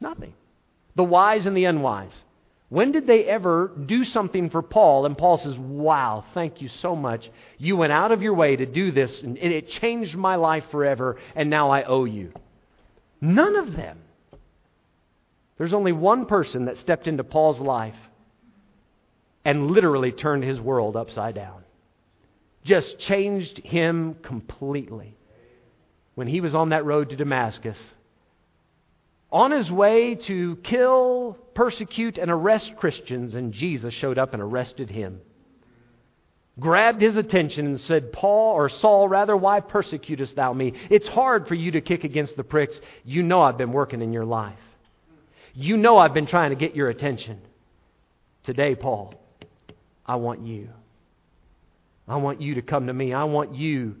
Nothing. 0.00 0.34
The 0.96 1.04
wise 1.04 1.46
and 1.46 1.56
the 1.56 1.64
unwise. 1.64 2.12
When 2.68 2.92
did 2.92 3.06
they 3.06 3.24
ever 3.24 3.70
do 3.86 4.04
something 4.04 4.50
for 4.50 4.62
Paul? 4.62 5.06
And 5.06 5.16
Paul 5.16 5.38
says, 5.38 5.56
Wow, 5.56 6.24
thank 6.34 6.60
you 6.60 6.68
so 6.68 6.96
much. 6.96 7.30
You 7.58 7.76
went 7.76 7.92
out 7.92 8.10
of 8.10 8.22
your 8.22 8.34
way 8.34 8.56
to 8.56 8.66
do 8.66 8.90
this, 8.90 9.22
and 9.22 9.38
it 9.38 9.68
changed 9.68 10.16
my 10.16 10.36
life 10.36 10.64
forever, 10.70 11.18
and 11.36 11.50
now 11.50 11.70
I 11.70 11.84
owe 11.84 12.04
you. 12.04 12.32
None 13.20 13.56
of 13.56 13.74
them. 13.74 13.98
There's 15.56 15.72
only 15.72 15.92
one 15.92 16.26
person 16.26 16.64
that 16.64 16.78
stepped 16.78 17.06
into 17.06 17.22
Paul's 17.22 17.60
life 17.60 17.94
and 19.44 19.70
literally 19.70 20.10
turned 20.10 20.42
his 20.42 20.60
world 20.60 20.96
upside 20.96 21.34
down. 21.34 21.62
Just 22.64 22.98
changed 22.98 23.58
him 23.58 24.16
completely. 24.22 25.16
When 26.14 26.26
he 26.26 26.40
was 26.40 26.54
on 26.54 26.70
that 26.70 26.84
road 26.84 27.10
to 27.10 27.16
Damascus, 27.16 27.78
on 29.34 29.50
his 29.50 29.68
way 29.68 30.14
to 30.14 30.56
kill, 30.62 31.36
persecute, 31.54 32.18
and 32.18 32.30
arrest 32.30 32.72
Christians, 32.76 33.34
and 33.34 33.52
Jesus 33.52 33.92
showed 33.92 34.16
up 34.16 34.32
and 34.32 34.40
arrested 34.40 34.88
him. 34.88 35.20
Grabbed 36.60 37.02
his 37.02 37.16
attention 37.16 37.66
and 37.66 37.80
said, 37.80 38.12
Paul, 38.12 38.54
or 38.54 38.68
Saul 38.68 39.08
rather, 39.08 39.36
why 39.36 39.58
persecutest 39.58 40.36
thou 40.36 40.52
me? 40.52 40.74
It's 40.88 41.08
hard 41.08 41.48
for 41.48 41.56
you 41.56 41.72
to 41.72 41.80
kick 41.80 42.04
against 42.04 42.36
the 42.36 42.44
pricks. 42.44 42.78
You 43.04 43.24
know 43.24 43.42
I've 43.42 43.58
been 43.58 43.72
working 43.72 44.02
in 44.02 44.12
your 44.12 44.24
life. 44.24 44.54
You 45.52 45.76
know 45.78 45.98
I've 45.98 46.14
been 46.14 46.28
trying 46.28 46.50
to 46.50 46.56
get 46.56 46.76
your 46.76 46.88
attention. 46.88 47.40
Today, 48.44 48.76
Paul, 48.76 49.14
I 50.06 50.14
want 50.14 50.46
you. 50.46 50.68
I 52.06 52.16
want 52.16 52.40
you 52.40 52.54
to 52.54 52.62
come 52.62 52.86
to 52.86 52.92
me. 52.92 53.12
I 53.12 53.24
want 53.24 53.56
you 53.56 53.96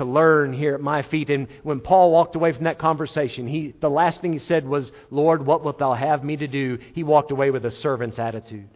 to 0.00 0.04
learn 0.06 0.54
here 0.54 0.74
at 0.74 0.80
my 0.80 1.02
feet. 1.02 1.28
And 1.28 1.46
when 1.62 1.80
Paul 1.80 2.10
walked 2.10 2.34
away 2.34 2.52
from 2.52 2.64
that 2.64 2.78
conversation, 2.78 3.46
he, 3.46 3.74
the 3.80 3.90
last 3.90 4.22
thing 4.22 4.32
he 4.32 4.38
said 4.38 4.66
was, 4.66 4.90
Lord, 5.10 5.44
what 5.44 5.62
wilt 5.62 5.78
thou 5.78 5.92
have 5.92 6.24
me 6.24 6.38
to 6.38 6.46
do? 6.46 6.78
He 6.94 7.02
walked 7.02 7.30
away 7.30 7.50
with 7.50 7.66
a 7.66 7.70
servant's 7.70 8.18
attitude. 8.18 8.68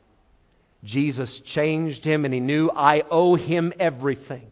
Jesus 0.85 1.40
changed 1.47 2.04
him, 2.04 2.26
and 2.26 2.35
he 2.35 2.40
knew, 2.40 2.71
I 2.71 3.04
owe 3.11 3.37
him 3.37 3.73
everything. 3.81 4.43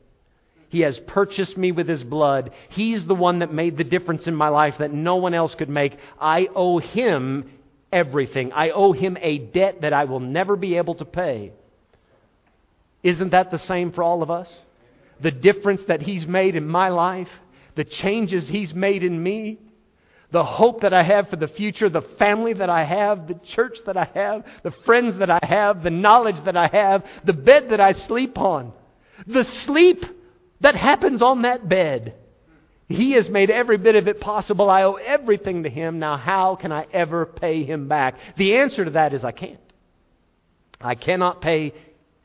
He 0.70 0.80
has 0.80 0.98
purchased 1.06 1.58
me 1.58 1.72
with 1.72 1.86
his 1.86 2.02
blood. 2.02 2.52
He's 2.70 3.04
the 3.04 3.14
one 3.14 3.40
that 3.40 3.52
made 3.52 3.76
the 3.76 3.84
difference 3.84 4.26
in 4.26 4.34
my 4.34 4.48
life 4.48 4.76
that 4.78 4.94
no 4.94 5.16
one 5.16 5.34
else 5.34 5.54
could 5.54 5.68
make. 5.68 5.98
I 6.18 6.48
owe 6.54 6.78
him 6.78 7.50
everything. 7.92 8.52
I 8.54 8.70
owe 8.70 8.92
him 8.92 9.18
a 9.20 9.36
debt 9.36 9.82
that 9.82 9.92
I 9.92 10.04
will 10.04 10.20
never 10.20 10.56
be 10.56 10.78
able 10.78 10.94
to 10.94 11.04
pay. 11.04 11.52
Isn't 13.02 13.32
that 13.32 13.50
the 13.50 13.58
same 13.58 13.92
for 13.92 14.02
all 14.02 14.22
of 14.22 14.30
us? 14.30 14.48
The 15.22 15.30
difference 15.30 15.82
that 15.88 16.02
he's 16.02 16.26
made 16.26 16.56
in 16.56 16.66
my 16.66 16.88
life, 16.88 17.28
the 17.74 17.84
changes 17.84 18.48
he's 18.48 18.74
made 18.74 19.02
in 19.02 19.22
me, 19.22 19.58
the 20.32 20.44
hope 20.44 20.80
that 20.80 20.94
I 20.94 21.02
have 21.02 21.28
for 21.28 21.36
the 21.36 21.46
future, 21.46 21.88
the 21.88 22.02
family 22.18 22.54
that 22.54 22.70
I 22.70 22.84
have, 22.84 23.28
the 23.28 23.38
church 23.44 23.78
that 23.86 23.96
I 23.96 24.08
have, 24.14 24.44
the 24.62 24.70
friends 24.84 25.18
that 25.18 25.30
I 25.30 25.38
have, 25.42 25.82
the 25.82 25.90
knowledge 25.90 26.42
that 26.44 26.56
I 26.56 26.68
have, 26.68 27.04
the 27.24 27.34
bed 27.34 27.68
that 27.70 27.80
I 27.80 27.92
sleep 27.92 28.38
on, 28.38 28.72
the 29.26 29.44
sleep 29.44 30.04
that 30.60 30.74
happens 30.74 31.20
on 31.22 31.42
that 31.42 31.68
bed. 31.68 32.14
He 32.88 33.12
has 33.12 33.28
made 33.28 33.50
every 33.50 33.78
bit 33.78 33.94
of 33.94 34.08
it 34.08 34.20
possible. 34.20 34.70
I 34.70 34.82
owe 34.82 34.94
everything 34.94 35.62
to 35.62 35.70
Him. 35.70 35.98
Now, 35.98 36.16
how 36.16 36.56
can 36.56 36.72
I 36.72 36.86
ever 36.92 37.26
pay 37.26 37.64
Him 37.64 37.88
back? 37.88 38.16
The 38.36 38.56
answer 38.56 38.84
to 38.84 38.90
that 38.92 39.14
is 39.14 39.24
I 39.24 39.32
can't. 39.32 39.60
I 40.80 40.94
cannot 40.94 41.40
pay 41.40 41.74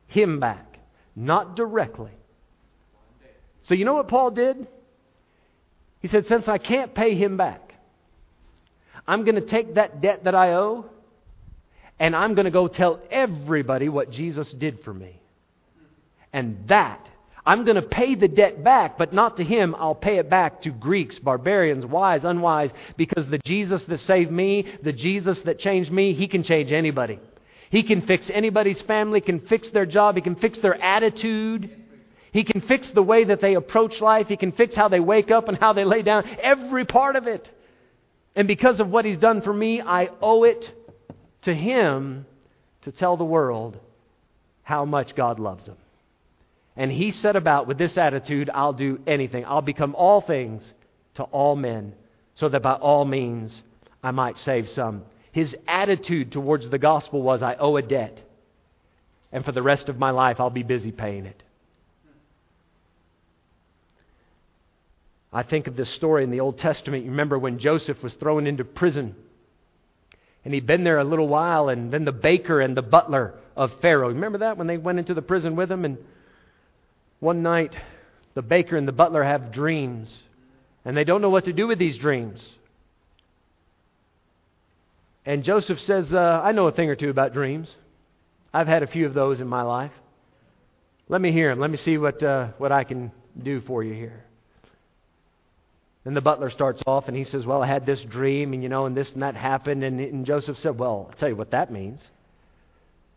Him 0.07 0.39
back. 0.39 0.79
Not 1.15 1.55
directly. 1.55 2.11
So, 3.67 3.75
you 3.75 3.85
know 3.85 3.93
what 3.93 4.07
Paul 4.07 4.31
did? 4.31 4.67
He 5.99 6.07
said, 6.07 6.27
Since 6.27 6.47
I 6.47 6.57
can't 6.57 6.93
pay 6.93 7.15
Him 7.15 7.37
back, 7.37 7.73
I'm 9.07 9.23
going 9.23 9.35
to 9.35 9.41
take 9.41 9.75
that 9.75 10.01
debt 10.01 10.23
that 10.25 10.35
I 10.35 10.53
owe 10.53 10.85
and 11.99 12.15
I'm 12.15 12.35
going 12.35 12.45
to 12.45 12.51
go 12.51 12.67
tell 12.67 12.99
everybody 13.09 13.89
what 13.89 14.11
Jesus 14.11 14.51
did 14.51 14.83
for 14.83 14.93
me. 14.93 15.19
And 16.31 16.67
that 16.67 17.07
I'm 17.45 17.63
going 17.63 17.75
to 17.75 17.81
pay 17.81 18.13
the 18.15 18.27
debt 18.27 18.63
back, 18.63 18.97
but 18.97 19.13
not 19.13 19.37
to 19.37 19.43
him. 19.43 19.73
I'll 19.79 19.95
pay 19.95 20.17
it 20.17 20.29
back 20.29 20.61
to 20.63 20.69
Greeks, 20.69 21.17
barbarians, 21.17 21.85
wise, 21.85 22.25
unwise, 22.25 22.71
because 22.97 23.27
the 23.29 23.39
Jesus 23.45 23.81
that 23.87 24.01
saved 24.01 24.31
me, 24.31 24.67
the 24.83 24.91
Jesus 24.91 25.39
that 25.45 25.57
changed 25.57 25.89
me, 25.89 26.13
he 26.13 26.27
can 26.27 26.43
change 26.43 26.73
anybody. 26.73 27.19
He 27.69 27.83
can 27.83 28.01
fix 28.01 28.29
anybody's 28.29 28.81
family, 28.81 29.21
can 29.21 29.39
fix 29.39 29.69
their 29.69 29.85
job, 29.85 30.15
he 30.15 30.21
can 30.21 30.35
fix 30.35 30.59
their 30.59 30.81
attitude. 30.81 31.76
He 32.37 32.43
can 32.43 32.61
fix 32.61 32.87
the 32.91 33.01
way 33.01 33.23
that 33.23 33.41
they 33.41 33.55
approach 33.55 33.99
life. 33.99 34.27
He 34.27 34.37
can 34.37 34.51
fix 34.51 34.75
how 34.75 34.89
they 34.89 34.99
wake 34.99 35.31
up 35.31 35.47
and 35.47 35.57
how 35.57 35.73
they 35.73 35.83
lay 35.83 36.03
down. 36.03 36.23
Every 36.39 36.85
part 36.85 37.15
of 37.15 37.25
it. 37.25 37.49
And 38.35 38.47
because 38.47 38.79
of 38.79 38.91
what 38.91 39.05
he's 39.05 39.17
done 39.17 39.41
for 39.41 39.51
me, 39.51 39.81
I 39.81 40.09
owe 40.21 40.43
it 40.43 40.71
to 41.41 41.55
him 41.55 42.27
to 42.83 42.91
tell 42.91 43.17
the 43.17 43.25
world 43.25 43.79
how 44.61 44.85
much 44.85 45.15
God 45.15 45.39
loves 45.39 45.65
them. 45.65 45.77
And 46.75 46.91
he 46.91 47.09
set 47.09 47.35
about 47.35 47.65
with 47.65 47.79
this 47.79 47.97
attitude 47.97 48.51
I'll 48.53 48.71
do 48.71 48.99
anything. 49.07 49.43
I'll 49.43 49.63
become 49.63 49.95
all 49.95 50.21
things 50.21 50.61
to 51.15 51.23
all 51.23 51.55
men, 51.55 51.95
so 52.35 52.49
that 52.49 52.61
by 52.61 52.73
all 52.73 53.03
means 53.03 53.63
I 54.03 54.11
might 54.11 54.37
save 54.37 54.69
some. 54.69 55.05
His 55.31 55.55
attitude 55.67 56.31
towards 56.31 56.69
the 56.69 56.77
gospel 56.77 57.23
was 57.23 57.41
I 57.41 57.55
owe 57.55 57.77
a 57.77 57.81
debt, 57.81 58.19
and 59.31 59.43
for 59.43 59.53
the 59.53 59.63
rest 59.63 59.89
of 59.89 59.97
my 59.97 60.11
life 60.11 60.39
I'll 60.39 60.51
be 60.51 60.61
busy 60.61 60.91
paying 60.91 61.25
it. 61.25 61.41
I 65.37 65.43
think 65.43 65.67
of 65.67 65.75
this 65.75 65.91
story 65.91 66.23
in 66.23 66.31
the 66.31 66.39
Old 66.39 66.57
Testament. 66.57 67.05
You 67.05 67.11
remember 67.11 67.37
when 67.37 67.59
Joseph 67.59 68.01
was 68.01 68.11
thrown 68.15 68.47
into 68.47 68.63
prison, 68.63 69.15
and 70.43 70.51
he'd 70.51 70.65
been 70.65 70.83
there 70.83 70.97
a 70.97 71.03
little 71.03 71.27
while, 71.27 71.69
and 71.69 71.93
then 71.93 72.05
the 72.05 72.11
baker 72.11 72.59
and 72.59 72.75
the 72.75 72.81
butler 72.81 73.35
of 73.55 73.71
Pharaoh. 73.79 74.07
Remember 74.07 74.39
that 74.39 74.57
when 74.57 74.65
they 74.65 74.77
went 74.77 74.97
into 74.97 75.13
the 75.13 75.21
prison 75.21 75.55
with 75.55 75.71
him? 75.71 75.85
And 75.85 75.99
one 77.19 77.43
night, 77.43 77.77
the 78.33 78.41
baker 78.41 78.77
and 78.77 78.87
the 78.87 78.91
butler 78.91 79.23
have 79.23 79.51
dreams, 79.51 80.11
and 80.83 80.97
they 80.97 81.03
don't 81.03 81.21
know 81.21 81.29
what 81.29 81.45
to 81.45 81.53
do 81.53 81.67
with 81.67 81.77
these 81.77 81.99
dreams. 81.99 82.43
And 85.23 85.43
Joseph 85.43 85.79
says, 85.81 86.11
uh, 86.11 86.41
I 86.43 86.51
know 86.51 86.65
a 86.65 86.71
thing 86.71 86.89
or 86.89 86.95
two 86.95 87.11
about 87.11 87.33
dreams. 87.33 87.69
I've 88.51 88.65
had 88.65 88.81
a 88.81 88.87
few 88.87 89.05
of 89.05 89.13
those 89.13 89.39
in 89.39 89.47
my 89.47 89.61
life. 89.61 89.93
Let 91.07 91.21
me 91.21 91.31
hear 91.31 91.51
them. 91.51 91.59
Let 91.59 91.69
me 91.69 91.77
see 91.77 91.99
what, 91.99 92.23
uh, 92.23 92.47
what 92.57 92.71
I 92.71 92.85
can 92.85 93.11
do 93.39 93.61
for 93.61 93.83
you 93.83 93.93
here. 93.93 94.23
Then 96.07 96.13
the 96.13 96.21
butler 96.21 96.49
starts 96.49 96.81
off 96.87 97.09
and 97.09 97.17
he 97.17 97.25
says, 97.25 97.45
Well, 97.45 97.61
I 97.61 97.67
had 97.67 97.85
this 97.85 98.01
dream, 98.01 98.53
and 98.53 98.63
you 98.63 98.69
know, 98.69 98.85
and 98.85 98.95
this 98.95 99.11
and 99.11 99.23
that 99.23 99.35
happened. 99.35 99.83
And, 99.83 99.99
and 99.99 100.25
Joseph 100.25 100.57
said, 100.59 100.79
Well, 100.79 101.09
I'll 101.09 101.17
tell 101.19 101.27
you 101.27 101.35
what 101.35 101.51
that 101.51 101.69
means. 101.69 101.99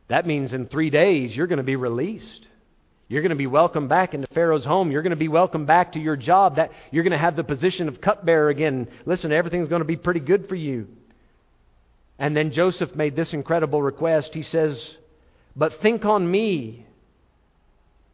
That 0.09 0.27
means 0.27 0.53
in 0.53 0.67
three 0.67 0.91
days 0.91 1.31
you're 1.37 1.47
going 1.47 1.59
to 1.59 1.63
be 1.63 1.77
released. 1.77 2.49
You're 3.07 3.23
going 3.23 3.31
to 3.31 3.37
be 3.37 3.47
welcomed 3.47 3.89
back 3.89 4.13
into 4.13 4.27
Pharaoh's 4.35 4.65
home. 4.65 4.91
You're 4.91 5.03
going 5.03 5.11
to 5.11 5.17
be 5.17 5.29
welcomed 5.29 5.69
back 5.69 5.93
to 5.93 6.01
your 6.01 6.17
job. 6.17 6.57
That 6.57 6.73
you're 6.91 7.05
going 7.05 7.13
to 7.13 7.17
have 7.19 7.37
the 7.37 7.45
position 7.45 7.87
of 7.87 8.01
cupbearer 8.01 8.49
again. 8.49 8.89
Listen, 9.07 9.31
everything's 9.31 9.69
going 9.69 9.83
to 9.83 9.87
be 9.87 9.95
pretty 9.95 10.19
good 10.19 10.49
for 10.49 10.57
you. 10.57 10.89
And 12.19 12.37
then 12.37 12.51
Joseph 12.51 12.97
made 12.97 13.15
this 13.15 13.33
incredible 13.33 13.81
request. 13.81 14.35
He 14.35 14.43
says, 14.43 14.97
"But 15.55 15.81
think 15.81 16.05
on 16.05 16.29
me 16.29 16.87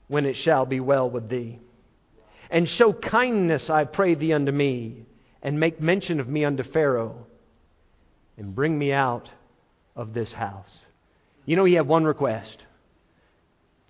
when 0.08 0.26
it 0.26 0.36
shall 0.36 0.66
be 0.66 0.80
well 0.80 1.08
with 1.08 1.30
thee, 1.30 1.60
and 2.50 2.68
show 2.68 2.92
kindness, 2.92 3.70
I 3.70 3.84
pray 3.84 4.14
thee, 4.14 4.32
unto 4.32 4.52
me, 4.52 5.06
and 5.42 5.60
make 5.60 5.80
mention 5.80 6.20
of 6.20 6.28
me 6.28 6.44
unto 6.44 6.62
Pharaoh, 6.62 7.26
and 8.36 8.54
bring 8.54 8.78
me 8.78 8.92
out 8.92 9.30
of 9.94 10.14
this 10.14 10.32
house. 10.32 10.70
You 11.44 11.56
know, 11.56 11.64
he 11.64 11.74
had 11.74 11.86
one 11.86 12.04
request. 12.04 12.64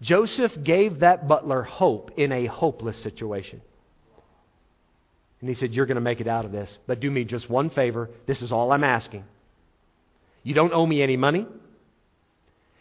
Joseph 0.00 0.52
gave 0.62 1.00
that 1.00 1.26
butler 1.26 1.62
hope 1.62 2.12
in 2.16 2.30
a 2.32 2.46
hopeless 2.46 2.98
situation. 3.02 3.62
And 5.40 5.48
he 5.48 5.54
said, 5.54 5.74
You're 5.74 5.86
going 5.86 5.96
to 5.96 6.00
make 6.02 6.20
it 6.20 6.28
out 6.28 6.44
of 6.44 6.52
this, 6.52 6.78
but 6.86 7.00
do 7.00 7.10
me 7.10 7.24
just 7.24 7.48
one 7.48 7.70
favor. 7.70 8.10
This 8.26 8.42
is 8.42 8.52
all 8.52 8.72
I'm 8.72 8.84
asking. 8.84 9.24
You 10.42 10.54
don't 10.54 10.72
owe 10.72 10.86
me 10.86 11.02
any 11.02 11.16
money. 11.16 11.46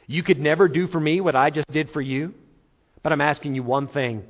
You 0.08 0.24
could 0.24 0.39
never 0.39 0.67
do 0.67 0.88
for 0.88 1.00
me 1.00 1.20
what 1.22 1.36
I 1.36 1.50
just 1.50 1.72
did 1.72 1.89
for 1.91 2.01
you. 2.01 2.34
But 3.01 3.12
I'm 3.12 3.22
asking 3.22 3.55
you 3.55 3.63
one 3.63 3.88
thing. 3.88 4.24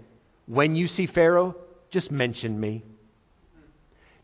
When 0.47 0.75
you 0.75 0.87
see 0.87 1.07
Pharaoh, 1.07 1.55
just 1.89 2.11
mention 2.11 2.59
me. 2.59 2.83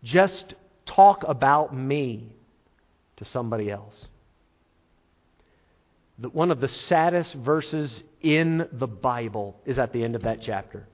Just 0.03 0.55
talk 0.85 1.23
about 1.27 1.75
me 1.75 2.35
to 3.17 3.25
somebody 3.25 3.69
else. 3.71 3.95
One 6.31 6.51
of 6.51 6.59
the 6.59 6.67
saddest 6.67 7.33
verses 7.33 8.03
in 8.21 8.67
the 8.71 8.87
Bible 8.87 9.59
is 9.65 9.79
at 9.79 9.91
the 9.91 10.03
end 10.03 10.15
of 10.15 10.23
that 10.23 10.41
chapter. 10.41 10.87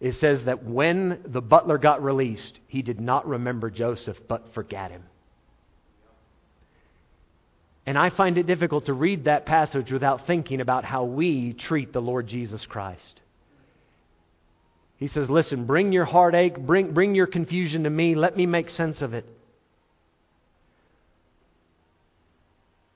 It 0.00 0.16
says 0.16 0.44
that 0.44 0.64
when 0.64 1.20
the 1.26 1.40
butler 1.40 1.78
got 1.78 2.02
released, 2.02 2.60
he 2.66 2.82
did 2.82 3.00
not 3.00 3.26
remember 3.26 3.70
Joseph, 3.70 4.18
but 4.28 4.54
forgot 4.54 4.90
him. 4.90 5.02
And 7.86 7.98
I 7.98 8.10
find 8.10 8.38
it 8.38 8.46
difficult 8.46 8.86
to 8.86 8.92
read 8.92 9.24
that 9.24 9.46
passage 9.46 9.90
without 9.90 10.26
thinking 10.26 10.60
about 10.60 10.84
how 10.84 11.04
we 11.04 11.52
treat 11.52 11.92
the 11.92 12.00
Lord 12.00 12.26
Jesus 12.26 12.64
Christ. 12.66 13.20
He 15.04 15.08
says, 15.08 15.28
Listen, 15.28 15.66
bring 15.66 15.92
your 15.92 16.06
heartache, 16.06 16.58
bring, 16.58 16.94
bring 16.94 17.14
your 17.14 17.26
confusion 17.26 17.84
to 17.84 17.90
me, 17.90 18.14
let 18.14 18.38
me 18.38 18.46
make 18.46 18.70
sense 18.70 19.02
of 19.02 19.12
it. 19.12 19.26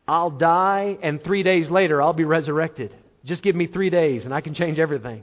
I'll 0.08 0.30
die, 0.30 0.96
and 1.02 1.22
three 1.22 1.42
days 1.42 1.68
later, 1.68 2.00
I'll 2.00 2.14
be 2.14 2.24
resurrected. 2.24 2.96
Just 3.26 3.42
give 3.42 3.54
me 3.54 3.66
three 3.66 3.90
days, 3.90 4.24
and 4.24 4.32
I 4.32 4.40
can 4.40 4.54
change 4.54 4.78
everything. 4.78 5.22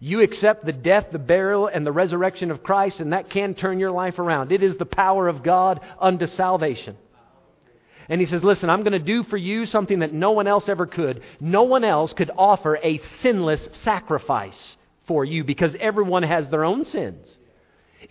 You 0.00 0.22
accept 0.22 0.64
the 0.64 0.72
death, 0.72 1.08
the 1.12 1.18
burial, 1.18 1.66
and 1.66 1.86
the 1.86 1.92
resurrection 1.92 2.50
of 2.50 2.62
Christ, 2.62 3.00
and 3.00 3.12
that 3.12 3.28
can 3.28 3.54
turn 3.54 3.78
your 3.78 3.90
life 3.90 4.18
around. 4.18 4.52
It 4.52 4.62
is 4.62 4.78
the 4.78 4.86
power 4.86 5.28
of 5.28 5.42
God 5.42 5.80
unto 6.00 6.26
salvation. 6.26 6.96
And 8.08 8.18
he 8.18 8.26
says, 8.26 8.42
Listen, 8.42 8.70
I'm 8.70 8.82
going 8.82 8.92
to 8.92 8.98
do 8.98 9.24
for 9.24 9.36
you 9.36 9.66
something 9.66 9.98
that 9.98 10.14
no 10.14 10.30
one 10.30 10.46
else 10.46 10.70
ever 10.70 10.86
could. 10.86 11.20
No 11.38 11.64
one 11.64 11.84
else 11.84 12.14
could 12.14 12.30
offer 12.34 12.78
a 12.82 12.96
sinless 13.20 13.68
sacrifice 13.82 14.76
for 15.06 15.24
you 15.24 15.44
because 15.44 15.74
everyone 15.78 16.22
has 16.22 16.48
their 16.48 16.64
own 16.64 16.84
sins. 16.84 17.26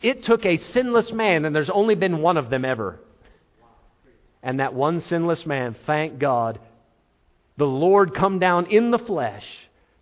It 0.02 0.24
took 0.24 0.46
a 0.46 0.58
sinless 0.58 1.12
man, 1.12 1.46
and 1.46 1.56
there's 1.56 1.70
only 1.70 1.96
been 1.96 2.22
one 2.22 2.38
of 2.38 2.50
them 2.50 2.66
ever. 2.66 3.00
And 4.44 4.60
that 4.60 4.74
one 4.74 5.02
sinless 5.02 5.46
man, 5.46 5.76
thank 5.86 6.20
God, 6.20 6.60
the 7.58 7.66
Lord 7.66 8.14
come 8.14 8.40
down 8.40 8.68
in 8.68 8.92
the 8.92 9.00
flesh, 9.00 9.46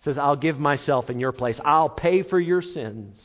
says, 0.04 0.18
I'll 0.18 0.36
give 0.36 0.60
myself 0.60 1.10
in 1.10 1.20
your 1.20 1.32
place. 1.32 1.60
I'll 1.64 1.90
pay 1.90 2.24
for 2.24 2.40
your 2.40 2.62
sins. 2.62 3.18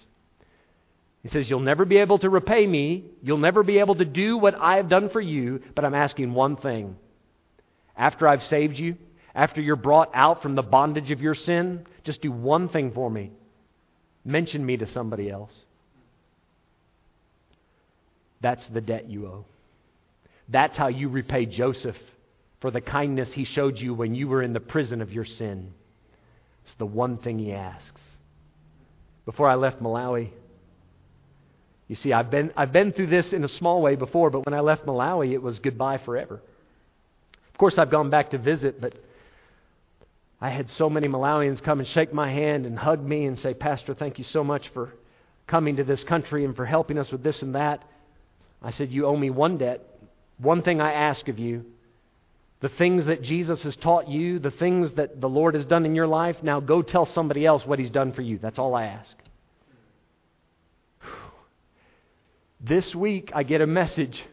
He 1.23 1.29
says, 1.31 1.51
You'll 1.51 1.61
never 1.61 1.85
be 1.85 1.99
able 1.99 2.19
to 2.21 2.31
repay 2.31 2.67
me. 2.67 3.05
You'll 3.23 3.39
never 3.39 3.63
be 3.63 3.79
able 3.79 3.97
to 3.97 4.05
do 4.05 4.39
what 4.39 4.55
I 4.55 4.77
have 4.77 4.89
done 4.89 5.11
for 5.11 5.21
you, 5.21 5.61
but 5.75 5.85
I'm 5.85 5.95
asking 5.95 6.33
one 6.33 6.57
thing. 6.57 6.97
After 7.97 8.29
I've 8.29 8.45
saved 8.45 8.79
you, 8.79 8.97
after 9.35 9.61
you're 9.61 9.77
brought 9.77 10.11
out 10.15 10.43
from 10.43 10.55
the 10.55 10.63
bondage 10.63 11.11
of 11.11 11.21
your 11.21 11.35
sin, 11.35 11.87
just 12.05 12.23
do 12.23 12.31
one 12.31 12.69
thing 12.69 12.93
for 12.93 13.11
me. 13.11 13.33
Mention 14.29 14.67
me 14.67 14.77
to 14.77 14.87
somebody 14.87 15.31
else. 15.31 15.55
That's 18.43 18.67
the 18.67 18.83
debt 18.83 19.09
you 19.09 19.27
owe. 19.27 19.47
That's 20.51 20.77
how 20.77 20.89
you 20.89 21.09
repay 21.09 21.47
Joseph 21.47 21.97
for 22.61 22.71
the 22.71 22.83
kindness 22.83 23.33
he 23.33 23.47
showed 23.47 23.79
you 23.79 23.95
when 23.95 24.15
you 24.15 24.29
were 24.29 24.43
in 24.43 24.53
the 24.53 24.61
prison 24.61 25.01
of 25.01 25.15
your 25.15 25.25
sin. 25.25 25.73
It's 26.67 26.75
the 26.77 26.85
one 26.85 27.17
thing 27.17 27.39
he 27.39 27.55
asks. 27.55 28.03
Before 29.25 29.49
I 29.49 29.55
left 29.55 29.83
Malawi, 29.83 30.29
you 31.89 31.97
see, 31.97 32.13
I've 32.13 32.31
been, 32.31 32.53
I've 32.55 32.73
been 32.73 32.93
through 32.93 33.07
this 33.07 33.33
in 33.33 33.45
a 33.45 33.49
small 33.49 33.81
way 33.81 33.97
before, 33.97 34.29
but 34.29 34.45
when 34.45 34.53
I 34.53 34.61
left 34.61 34.85
Malawi, 34.85 35.33
it 35.33 35.43
was 35.43 35.59
goodbye 35.59 35.97
forever. 36.05 36.43
Of 37.51 37.57
course, 37.57 37.79
I've 37.79 37.91
gone 37.91 38.11
back 38.11 38.33
to 38.33 38.39
visit, 38.39 38.79
but 38.79 38.93
I 40.41 40.51
had 40.51 40.71
so 40.71 40.89
many 40.89 41.09
Malawians 41.09 41.63
come 41.63 41.81
and 41.81 41.89
shake 41.89 42.13
my 42.13 42.31
hand 42.31 42.65
and 42.65 42.79
hug 42.79 43.03
me 43.05 43.27
and 43.27 43.39
say, 43.39 43.55
Pastor, 43.55 43.95
thank 43.95 44.19
you 44.19 44.25
so 44.25 44.45
much 44.45 44.69
for 44.69 44.95
coming 45.47 45.77
to 45.77 45.85
this 45.85 46.05
country 46.05 46.45
and 46.45 46.55
for 46.55 46.65
helping 46.65 46.99
us 46.99 47.11
with 47.11 47.23
this 47.23 47.43
and 47.43 47.55
that. 47.55 47.83
I 48.63 48.71
said, 48.71 48.93
You 48.93 49.07
owe 49.07 49.17
me 49.17 49.31
one 49.31 49.59
debt. 49.59 49.85
One 50.39 50.63
thing 50.63 50.81
I 50.81 50.93
ask 50.93 51.27
of 51.29 51.39
you 51.39 51.65
the 52.61 52.69
things 52.69 53.07
that 53.07 53.23
Jesus 53.23 53.63
has 53.63 53.77
taught 53.77 54.09
you, 54.09 54.41
the 54.41 54.51
things 54.51 54.93
that 54.95 55.21
the 55.21 55.29
Lord 55.29 55.55
has 55.55 55.65
done 55.65 55.87
in 55.87 55.95
your 55.95 56.09
life, 56.09 56.37
now 56.43 56.59
go 56.59 56.83
tell 56.83 57.07
somebody 57.07 57.47
else 57.47 57.65
what 57.65 57.79
He's 57.79 57.91
done 57.91 58.13
for 58.13 58.23
you. 58.23 58.39
That's 58.39 58.59
all 58.59 58.75
I 58.75 58.87
ask. 58.87 59.15
This 62.61 62.93
week, 62.95 63.31
I 63.33 63.45
get 63.45 63.61
a 63.61 63.67
message 63.67 64.25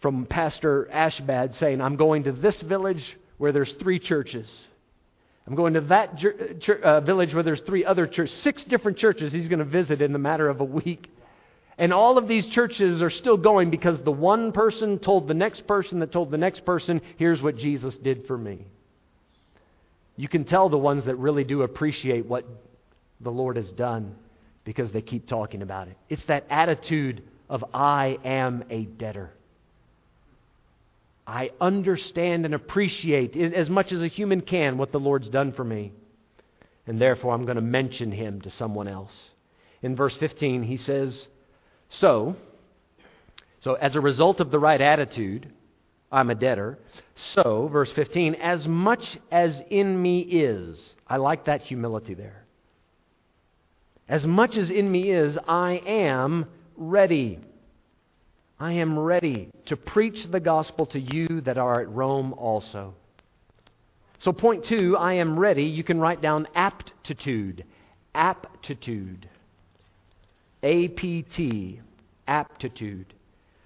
from 0.00 0.26
Pastor 0.26 0.88
Ashbad 0.92 1.58
saying, 1.58 1.80
I'm 1.80 1.96
going 1.96 2.24
to 2.24 2.32
this 2.32 2.60
village 2.60 3.04
where 3.38 3.50
there's 3.50 3.72
three 3.74 3.98
churches. 3.98 4.48
I'm 5.46 5.54
going 5.54 5.74
to 5.74 5.80
that 5.82 6.18
ch- 6.18 6.70
uh, 6.70 7.00
village 7.00 7.34
where 7.34 7.42
there's 7.42 7.60
three 7.62 7.84
other 7.84 8.06
churches, 8.06 8.34
six 8.42 8.62
different 8.64 8.98
churches 8.98 9.32
he's 9.32 9.48
going 9.48 9.58
to 9.58 9.64
visit 9.64 10.00
in 10.00 10.12
the 10.12 10.18
matter 10.18 10.48
of 10.48 10.60
a 10.60 10.64
week. 10.64 11.08
And 11.78 11.92
all 11.92 12.18
of 12.18 12.28
these 12.28 12.46
churches 12.46 13.02
are 13.02 13.10
still 13.10 13.36
going 13.36 13.70
because 13.70 14.00
the 14.02 14.12
one 14.12 14.52
person 14.52 14.98
told 14.98 15.26
the 15.26 15.34
next 15.34 15.66
person 15.66 15.98
that 16.00 16.12
told 16.12 16.30
the 16.30 16.38
next 16.38 16.64
person, 16.64 17.00
here's 17.16 17.42
what 17.42 17.56
Jesus 17.56 17.96
did 17.96 18.26
for 18.26 18.38
me. 18.38 18.66
You 20.16 20.28
can 20.28 20.44
tell 20.44 20.68
the 20.68 20.78
ones 20.78 21.06
that 21.06 21.16
really 21.16 21.44
do 21.44 21.62
appreciate 21.62 22.26
what 22.26 22.44
the 23.20 23.30
Lord 23.30 23.56
has 23.56 23.70
done 23.70 24.14
because 24.64 24.92
they 24.92 25.02
keep 25.02 25.26
talking 25.26 25.62
about 25.62 25.88
it. 25.88 25.96
It's 26.08 26.24
that 26.26 26.46
attitude 26.50 27.22
of, 27.48 27.64
I 27.74 28.18
am 28.24 28.64
a 28.70 28.84
debtor. 28.84 29.32
I 31.32 31.50
understand 31.62 32.44
and 32.44 32.54
appreciate 32.54 33.34
as 33.34 33.70
much 33.70 33.90
as 33.90 34.02
a 34.02 34.06
human 34.06 34.42
can 34.42 34.76
what 34.76 34.92
the 34.92 35.00
Lord's 35.00 35.30
done 35.30 35.52
for 35.52 35.64
me. 35.64 35.92
And 36.86 37.00
therefore, 37.00 37.32
I'm 37.32 37.46
going 37.46 37.56
to 37.56 37.62
mention 37.62 38.12
him 38.12 38.42
to 38.42 38.50
someone 38.50 38.86
else. 38.86 39.14
In 39.80 39.96
verse 39.96 40.14
15, 40.18 40.62
he 40.62 40.76
says, 40.76 41.26
So, 41.88 42.36
so 43.60 43.74
as 43.74 43.94
a 43.94 44.00
result 44.02 44.40
of 44.40 44.50
the 44.50 44.58
right 44.58 44.80
attitude, 44.80 45.50
I'm 46.10 46.28
a 46.28 46.34
debtor. 46.34 46.78
So, 47.14 47.66
verse 47.72 47.90
15, 47.92 48.34
as 48.34 48.68
much 48.68 49.16
as 49.30 49.58
in 49.70 50.02
me 50.02 50.20
is, 50.20 50.78
I 51.08 51.16
like 51.16 51.46
that 51.46 51.62
humility 51.62 52.12
there. 52.12 52.44
As 54.06 54.26
much 54.26 54.58
as 54.58 54.68
in 54.68 54.92
me 54.92 55.10
is, 55.10 55.38
I 55.48 55.80
am 55.86 56.44
ready. 56.76 57.38
I 58.58 58.72
am 58.74 58.98
ready 58.98 59.50
to 59.66 59.76
preach 59.76 60.26
the 60.30 60.40
gospel 60.40 60.86
to 60.86 61.00
you 61.00 61.40
that 61.42 61.58
are 61.58 61.80
at 61.80 61.90
Rome 61.90 62.32
also. 62.34 62.94
So, 64.20 64.32
point 64.32 64.64
two, 64.64 64.96
I 64.96 65.14
am 65.14 65.38
ready. 65.38 65.64
You 65.64 65.82
can 65.82 66.00
write 66.00 66.20
down 66.20 66.46
aptitude. 66.54 67.64
Aptitude. 68.14 69.28
A 70.62 70.88
P 70.88 71.22
T. 71.22 71.80
Aptitude. 72.28 73.14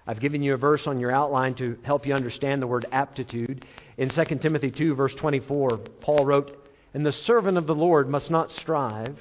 I've 0.07 0.19
given 0.19 0.41
you 0.41 0.53
a 0.53 0.57
verse 0.57 0.87
on 0.87 0.99
your 0.99 1.11
outline 1.11 1.53
to 1.55 1.77
help 1.83 2.07
you 2.07 2.13
understand 2.13 2.61
the 2.61 2.67
word 2.67 2.85
aptitude. 2.91 3.65
In 3.97 4.09
2 4.09 4.23
Timothy 4.41 4.71
2, 4.71 4.95
verse 4.95 5.13
24, 5.15 5.77
Paul 5.99 6.25
wrote, 6.25 6.69
And 6.93 7.05
the 7.05 7.11
servant 7.11 7.57
of 7.57 7.67
the 7.67 7.75
Lord 7.75 8.09
must 8.09 8.31
not 8.31 8.49
strive 8.51 9.17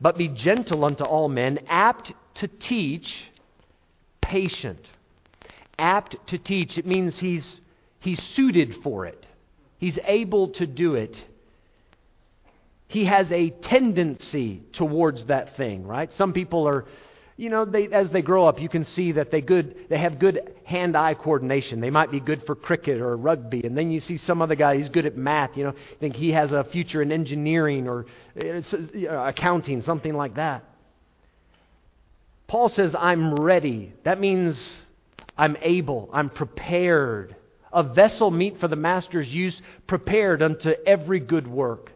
but 0.00 0.18
be 0.18 0.28
gentle 0.28 0.84
unto 0.84 1.04
all 1.04 1.28
men, 1.28 1.60
apt 1.66 2.12
to 2.34 2.46
teach, 2.46 3.24
patient. 4.24 4.80
Apt 5.78 6.16
to 6.28 6.38
teach, 6.38 6.78
it 6.78 6.86
means 6.86 7.18
he's, 7.18 7.60
he's 8.00 8.22
suited 8.34 8.76
for 8.82 9.06
it, 9.06 9.26
he's 9.78 9.98
able 10.04 10.48
to 10.48 10.66
do 10.66 10.94
it. 10.94 11.16
He 12.86 13.06
has 13.06 13.30
a 13.32 13.50
tendency 13.50 14.62
towards 14.72 15.24
that 15.24 15.56
thing, 15.56 15.84
right? 15.84 16.12
Some 16.12 16.32
people 16.32 16.68
are 16.68 16.84
you 17.36 17.50
know, 17.50 17.64
they, 17.64 17.88
as 17.88 18.10
they 18.10 18.22
grow 18.22 18.46
up, 18.46 18.60
you 18.60 18.68
can 18.68 18.84
see 18.84 19.12
that 19.12 19.32
they, 19.32 19.40
good, 19.40 19.86
they 19.88 19.98
have 19.98 20.20
good 20.20 20.54
hand 20.64 20.96
eye 20.96 21.14
coordination. 21.14 21.80
They 21.80 21.90
might 21.90 22.12
be 22.12 22.20
good 22.20 22.46
for 22.46 22.54
cricket 22.54 23.00
or 23.00 23.16
rugby. 23.16 23.62
And 23.64 23.76
then 23.76 23.90
you 23.90 23.98
see 23.98 24.18
some 24.18 24.40
other 24.40 24.54
guy, 24.54 24.76
he's 24.76 24.88
good 24.88 25.04
at 25.04 25.16
math. 25.16 25.56
You 25.56 25.64
know, 25.64 25.74
think 25.98 26.14
he 26.14 26.30
has 26.30 26.52
a 26.52 26.62
future 26.62 27.02
in 27.02 27.10
engineering 27.10 27.88
or 27.88 28.06
uh, 28.40 28.62
uh, 28.62 29.28
accounting, 29.28 29.82
something 29.82 30.14
like 30.14 30.36
that. 30.36 30.64
Paul 32.54 32.68
says, 32.68 32.94
I'm 32.96 33.34
ready. 33.34 33.92
That 34.04 34.20
means 34.20 34.56
I'm 35.36 35.56
able, 35.60 36.08
I'm 36.12 36.30
prepared. 36.30 37.34
A 37.72 37.82
vessel 37.82 38.30
meet 38.30 38.60
for 38.60 38.68
the 38.68 38.76
master's 38.76 39.26
use, 39.26 39.60
prepared 39.88 40.40
unto 40.40 40.72
every 40.86 41.18
good 41.18 41.48
work. 41.48 41.90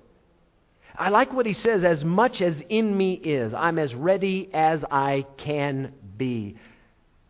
I 0.96 1.10
like 1.10 1.32
what 1.32 1.46
he 1.46 1.54
says 1.54 1.84
as 1.84 2.04
much 2.04 2.40
as 2.40 2.60
in 2.68 2.96
me 2.96 3.12
is, 3.12 3.54
I'm 3.54 3.78
as 3.78 3.94
ready 3.94 4.50
as 4.52 4.84
I 4.90 5.26
can 5.36 5.92
be. 6.16 6.56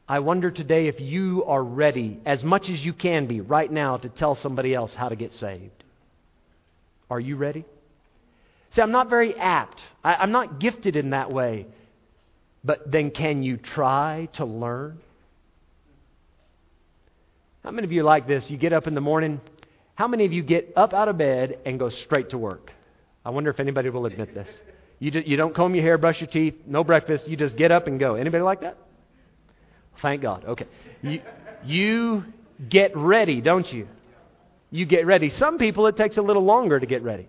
I 0.09 0.21
wonder 0.21 0.51
today 0.51 0.87
if 0.87 0.99
you 0.99 1.45
are 1.45 1.63
ready, 1.63 2.21
as 2.25 2.43
much 2.43 2.71
as 2.71 2.83
you 2.83 2.95
can 2.95 3.27
be 3.27 3.43
right 3.43 3.71
now, 3.71 3.99
to 3.99 4.09
tell 4.09 4.37
somebody 4.37 4.75
else 4.75 4.95
how 4.95 5.11
to 5.11 5.17
get 5.17 5.35
saved. 5.35 5.85
Are 7.11 7.21
you 7.21 7.37
ready? 7.37 7.67
See, 8.75 8.81
I'm 8.81 8.93
not 8.93 9.11
very 9.11 9.35
apt. 9.35 9.83
I, 10.03 10.23
am 10.23 10.33
not 10.33 10.61
gifted 10.61 10.97
in 10.97 11.11
that 11.11 11.31
way. 11.31 11.67
But 12.65 12.91
then 12.91 13.11
can 13.11 13.43
you 13.43 13.57
try 13.57 14.29
to 14.35 14.45
learn? 14.45 14.99
How 17.63 17.71
many 17.71 17.85
of 17.85 17.93
you 17.93 18.03
like 18.03 18.27
this? 18.27 18.45
You 18.49 18.57
get 18.57 18.73
up 18.73 18.87
in 18.87 18.95
the 18.95 19.01
morning. 19.01 19.41
How 19.95 20.09
many 20.09 20.25
of 20.25 20.33
you 20.33 20.43
get 20.43 20.73
up 20.77 20.95
out 20.95 21.09
of 21.09 21.19
bed 21.19 21.59
and 21.67 21.79
go 21.79 21.91
straight 21.91 22.31
to 22.31 22.39
work? 22.39 22.71
I 23.25 23.31
wonder 23.31 23.51
if 23.51 23.61
anybody 23.61 23.91
will 23.91 24.07
admit 24.07 24.35
this. 24.35 24.49
You, 25.01 25.11
just, 25.11 25.27
you 25.27 25.37
don't 25.37 25.55
comb 25.55 25.75
your 25.75 25.85
hair, 25.85 25.99
brush 25.99 26.21
your 26.21 26.31
teeth, 26.31 26.55
no 26.67 26.83
breakfast. 26.83 27.29
You 27.29 27.37
just 27.37 27.57
get 27.57 27.71
up 27.71 27.87
and 27.87 28.01
go. 28.01 28.15
Anybody 28.15 28.43
like 28.43 28.63
that? 28.63 28.79
Thank 30.01 30.23
God. 30.23 30.45
Okay. 30.45 30.67
You, 31.03 31.21
you 31.65 32.25
get 32.69 32.97
ready, 32.97 33.41
don't 33.41 33.71
you? 33.73 33.89
You 34.71 34.87
get 34.87 35.07
ready. 35.07 35.31
Some 35.31 35.59
people, 35.59 35.87
it 35.87 35.97
takes 35.97 36.17
a 36.17 36.23
little 36.23 36.45
longer 36.45 36.79
to 36.79 36.87
get 36.87 37.03
ready. 37.03 37.29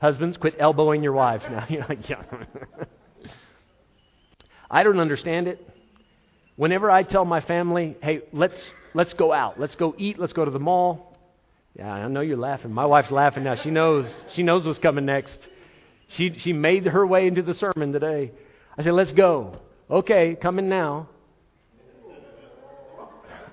Husbands, 0.00 0.36
quit 0.36 0.56
elbowing 0.58 1.02
your 1.02 1.12
wives 1.12 1.44
now. 1.50 1.66
You're 1.70 1.86
like, 1.88 2.08
yeah. 2.08 2.22
I 4.70 4.82
don't 4.82 5.00
understand 5.00 5.48
it. 5.48 5.66
Whenever 6.56 6.90
I 6.90 7.02
tell 7.02 7.24
my 7.24 7.40
family, 7.40 7.96
hey, 8.02 8.22
let's, 8.32 8.56
let's 8.94 9.12
go 9.12 9.32
out, 9.32 9.60
let's 9.60 9.74
go 9.74 9.94
eat, 9.98 10.18
let's 10.18 10.32
go 10.32 10.44
to 10.44 10.50
the 10.50 10.58
mall. 10.58 11.16
Yeah, 11.74 11.92
I 11.92 12.08
know 12.08 12.22
you're 12.22 12.38
laughing. 12.38 12.72
My 12.72 12.86
wife's 12.86 13.10
laughing 13.10 13.44
now. 13.44 13.56
She 13.56 13.70
knows, 13.70 14.10
she 14.34 14.42
knows 14.42 14.64
what's 14.64 14.78
coming 14.78 15.04
next. 15.04 15.38
She, 16.08 16.34
she 16.38 16.54
made 16.54 16.86
her 16.86 17.06
way 17.06 17.26
into 17.26 17.42
the 17.42 17.52
sermon 17.52 17.92
today. 17.92 18.32
I 18.78 18.82
said, 18.82 18.94
let's 18.94 19.12
go. 19.12 19.58
Okay, 19.90 20.36
coming 20.40 20.70
now. 20.70 21.10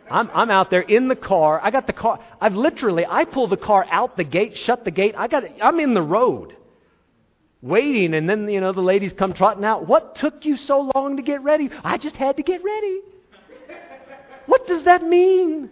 I'm, 0.10 0.30
I'm 0.34 0.52
out 0.52 0.70
there 0.70 0.82
in 0.82 1.08
the 1.08 1.16
car. 1.16 1.60
I 1.64 1.72
got 1.72 1.88
the 1.88 1.94
car. 1.94 2.20
I've 2.40 2.56
literally, 2.56 3.06
I 3.10 3.26
pull 3.26 3.48
the 3.48 3.58
car 3.58 3.86
out 3.90 4.18
the 4.18 4.24
gate, 4.24 4.58
shut 4.58 4.86
the 4.86 4.92
gate. 4.92 5.16
I 5.18 5.28
got, 5.28 5.44
I'm 5.62 5.80
in 5.80 5.94
the 5.94 6.02
road 6.02 6.56
waiting, 7.62 8.14
and 8.14 8.30
then, 8.30 8.50
you 8.50 8.60
know, 8.60 8.74
the 8.74 8.82
ladies 8.82 9.14
come 9.14 9.34
trotting 9.34 9.64
out. 9.64 9.88
What 9.88 10.16
took 10.16 10.46
you 10.46 10.58
so 10.58 10.92
long 10.94 11.16
to 11.16 11.24
get 11.24 11.42
ready? 11.42 11.70
I 11.84 11.98
just 11.98 12.18
had 12.18 12.38
to 12.38 12.44
get 12.44 12.62
ready. 12.64 13.00
What 14.46 14.68
does 14.68 14.84
that 14.84 15.04
mean? 15.04 15.70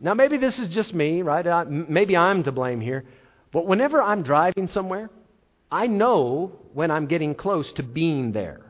Now, 0.00 0.14
maybe 0.14 0.38
this 0.38 0.58
is 0.58 0.68
just 0.68 0.94
me, 0.94 1.22
right? 1.22 1.66
Maybe 1.68 2.16
I'm 2.16 2.42
to 2.44 2.52
blame 2.52 2.80
here. 2.80 3.04
But 3.52 3.66
whenever 3.66 4.02
I'm 4.02 4.22
driving 4.22 4.68
somewhere, 4.68 5.10
I 5.70 5.86
know 5.86 6.52
when 6.72 6.90
I'm 6.90 7.06
getting 7.06 7.34
close 7.34 7.72
to 7.74 7.82
being 7.82 8.32
there, 8.32 8.60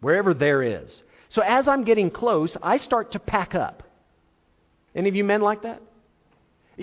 wherever 0.00 0.34
there 0.34 0.62
is. 0.62 0.90
So 1.36 1.42
as 1.42 1.68
I'm 1.68 1.84
getting 1.84 2.10
close, 2.10 2.56
I 2.62 2.78
start 2.78 3.12
to 3.12 3.18
pack 3.18 3.54
up. 3.54 3.82
Any 4.94 5.10
of 5.10 5.14
you 5.14 5.22
men 5.22 5.42
like 5.42 5.64
that? 5.64 5.82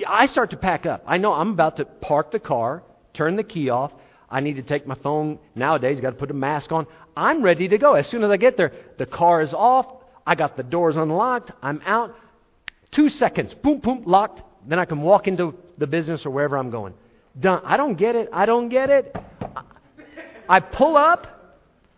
I 0.07 0.27
start 0.27 0.51
to 0.51 0.57
pack 0.57 0.85
up. 0.85 1.03
I 1.07 1.17
know 1.17 1.33
I'm 1.33 1.49
about 1.49 1.77
to 1.77 1.85
park 1.85 2.31
the 2.31 2.37
car, 2.37 2.83
turn 3.15 3.35
the 3.35 3.43
key 3.43 3.71
off. 3.71 3.91
I 4.29 4.41
need 4.41 4.57
to 4.57 4.61
take 4.61 4.85
my 4.85 4.93
phone. 4.93 5.39
Nowadays, 5.55 5.99
got 6.01 6.11
to 6.11 6.17
put 6.17 6.29
a 6.29 6.35
mask 6.35 6.71
on. 6.71 6.85
I'm 7.17 7.41
ready 7.41 7.67
to 7.67 7.79
go. 7.79 7.95
As 7.95 8.05
soon 8.05 8.23
as 8.23 8.29
I 8.29 8.37
get 8.37 8.55
there, 8.55 8.73
the 8.99 9.07
car 9.07 9.41
is 9.41 9.55
off. 9.55 9.87
I 10.23 10.35
got 10.35 10.55
the 10.55 10.61
doors 10.61 10.97
unlocked. 10.97 11.49
I'm 11.63 11.81
out. 11.83 12.15
Two 12.91 13.09
seconds, 13.09 13.55
boom, 13.55 13.79
boom, 13.79 14.03
locked. 14.05 14.43
Then 14.67 14.77
I 14.77 14.85
can 14.85 15.01
walk 15.01 15.27
into 15.27 15.55
the 15.79 15.87
business 15.87 16.27
or 16.27 16.29
wherever 16.29 16.59
I'm 16.59 16.69
going. 16.69 16.93
Done. 17.39 17.63
I 17.65 17.75
don't 17.75 17.95
get 17.95 18.15
it. 18.15 18.29
I 18.31 18.45
don't 18.45 18.69
get 18.69 18.91
it. 18.91 19.15
I 20.47 20.59
pull 20.59 20.95
up. 20.95 21.32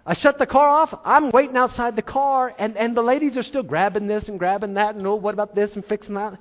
I 0.06 0.14
shut 0.14 0.38
the 0.38 0.46
car 0.46 0.70
off. 0.70 0.94
I'm 1.04 1.32
waiting 1.32 1.58
outside 1.58 1.96
the 1.96 2.04
car, 2.04 2.54
and, 2.60 2.78
and 2.78 2.96
the 2.96 3.02
ladies 3.02 3.38
are 3.38 3.44
still 3.44 3.64
grabbing 3.64 4.06
this 4.06 4.28
and 4.28 4.38
grabbing 4.38 4.76
that, 4.76 4.96
and 4.96 5.06
oh, 5.08 5.16
what 5.16 5.34
about 5.34 5.56
this 5.56 5.74
and 5.74 5.84
fixing 5.86 6.14
that? 6.14 6.38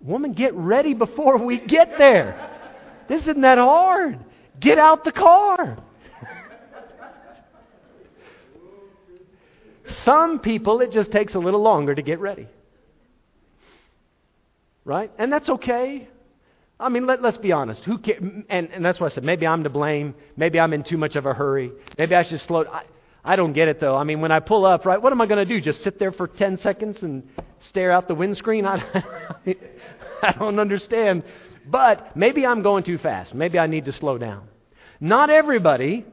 Woman, 0.00 0.32
get 0.32 0.54
ready 0.54 0.94
before 0.94 1.38
we 1.38 1.58
get 1.58 1.98
there. 1.98 2.54
This 3.08 3.22
isn't 3.22 3.40
that 3.40 3.58
hard. 3.58 4.24
Get 4.60 4.78
out 4.78 5.04
the 5.04 5.12
car. 5.12 5.78
Some 10.04 10.38
people, 10.38 10.80
it 10.80 10.92
just 10.92 11.10
takes 11.10 11.34
a 11.34 11.38
little 11.38 11.62
longer 11.62 11.94
to 11.94 12.02
get 12.02 12.20
ready. 12.20 12.46
Right? 14.84 15.10
And 15.18 15.32
that's 15.32 15.48
okay. 15.48 16.08
I 16.80 16.88
mean, 16.88 17.06
let, 17.06 17.24
us 17.24 17.36
be 17.38 17.50
honest. 17.50 17.82
Who 17.84 17.98
cares? 17.98 18.22
And, 18.48 18.68
and 18.70 18.84
that's 18.84 19.00
why 19.00 19.08
I 19.08 19.10
said 19.10 19.24
maybe 19.24 19.46
I'm 19.46 19.64
to 19.64 19.70
blame. 19.70 20.14
Maybe 20.36 20.60
I'm 20.60 20.72
in 20.72 20.84
too 20.84 20.96
much 20.96 21.16
of 21.16 21.26
a 21.26 21.34
hurry. 21.34 21.72
Maybe 21.98 22.14
I 22.14 22.22
should 22.22 22.40
slow. 22.42 22.64
I, 22.64 22.84
I 23.24 23.36
don't 23.36 23.52
get 23.52 23.68
it 23.68 23.80
though. 23.80 23.96
I 23.96 24.04
mean, 24.04 24.20
when 24.20 24.30
I 24.30 24.38
pull 24.38 24.64
up, 24.64 24.86
right? 24.86 25.00
What 25.00 25.12
am 25.12 25.20
I 25.20 25.26
going 25.26 25.44
to 25.46 25.54
do? 25.54 25.60
Just 25.60 25.82
sit 25.82 25.98
there 25.98 26.12
for 26.12 26.28
ten 26.28 26.58
seconds 26.58 26.98
and 27.02 27.28
stare 27.68 27.90
out 27.90 28.06
the 28.06 28.14
windscreen? 28.14 28.64
I, 28.64 28.76
I 30.22 30.32
don't 30.32 30.60
understand. 30.60 31.24
But 31.66 32.16
maybe 32.16 32.46
I'm 32.46 32.62
going 32.62 32.84
too 32.84 32.98
fast. 32.98 33.34
Maybe 33.34 33.58
I 33.58 33.66
need 33.66 33.86
to 33.86 33.92
slow 33.92 34.16
down. 34.16 34.48
Not 35.00 35.30
everybody, 35.30 36.06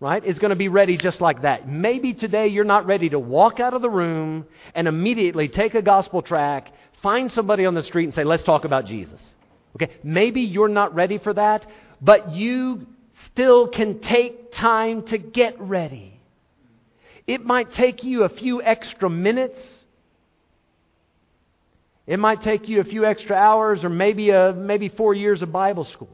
right, 0.00 0.24
is 0.24 0.38
going 0.38 0.50
to 0.50 0.56
be 0.56 0.68
ready 0.68 0.96
just 0.96 1.20
like 1.20 1.42
that. 1.42 1.68
Maybe 1.68 2.14
today 2.14 2.48
you're 2.48 2.64
not 2.64 2.86
ready 2.86 3.08
to 3.10 3.18
walk 3.18 3.58
out 3.58 3.74
of 3.74 3.82
the 3.82 3.90
room 3.90 4.46
and 4.74 4.86
immediately 4.86 5.48
take 5.48 5.74
a 5.74 5.82
gospel 5.82 6.22
tract, 6.22 6.70
find 7.02 7.30
somebody 7.32 7.66
on 7.66 7.74
the 7.74 7.82
street 7.82 8.04
and 8.04 8.14
say, 8.14 8.22
"Let's 8.22 8.44
talk 8.44 8.64
about 8.64 8.86
Jesus." 8.86 9.20
Okay, 9.76 9.92
maybe 10.02 10.40
you're 10.40 10.68
not 10.68 10.94
ready 10.94 11.18
for 11.18 11.32
that, 11.34 11.66
but 12.00 12.32
you 12.32 12.86
still 13.26 13.68
can 13.68 14.00
take 14.00 14.52
time 14.52 15.02
to 15.06 15.18
get 15.18 15.60
ready. 15.60 16.20
It 17.26 17.44
might 17.44 17.72
take 17.74 18.04
you 18.04 18.24
a 18.24 18.28
few 18.28 18.62
extra 18.62 19.10
minutes. 19.10 19.60
It 22.06 22.18
might 22.18 22.42
take 22.42 22.68
you 22.68 22.80
a 22.80 22.84
few 22.84 23.04
extra 23.04 23.36
hours 23.36 23.84
or 23.84 23.90
maybe, 23.90 24.30
a, 24.30 24.54
maybe 24.54 24.88
four 24.88 25.12
years 25.12 25.42
of 25.42 25.52
Bible 25.52 25.84
school. 25.84 26.08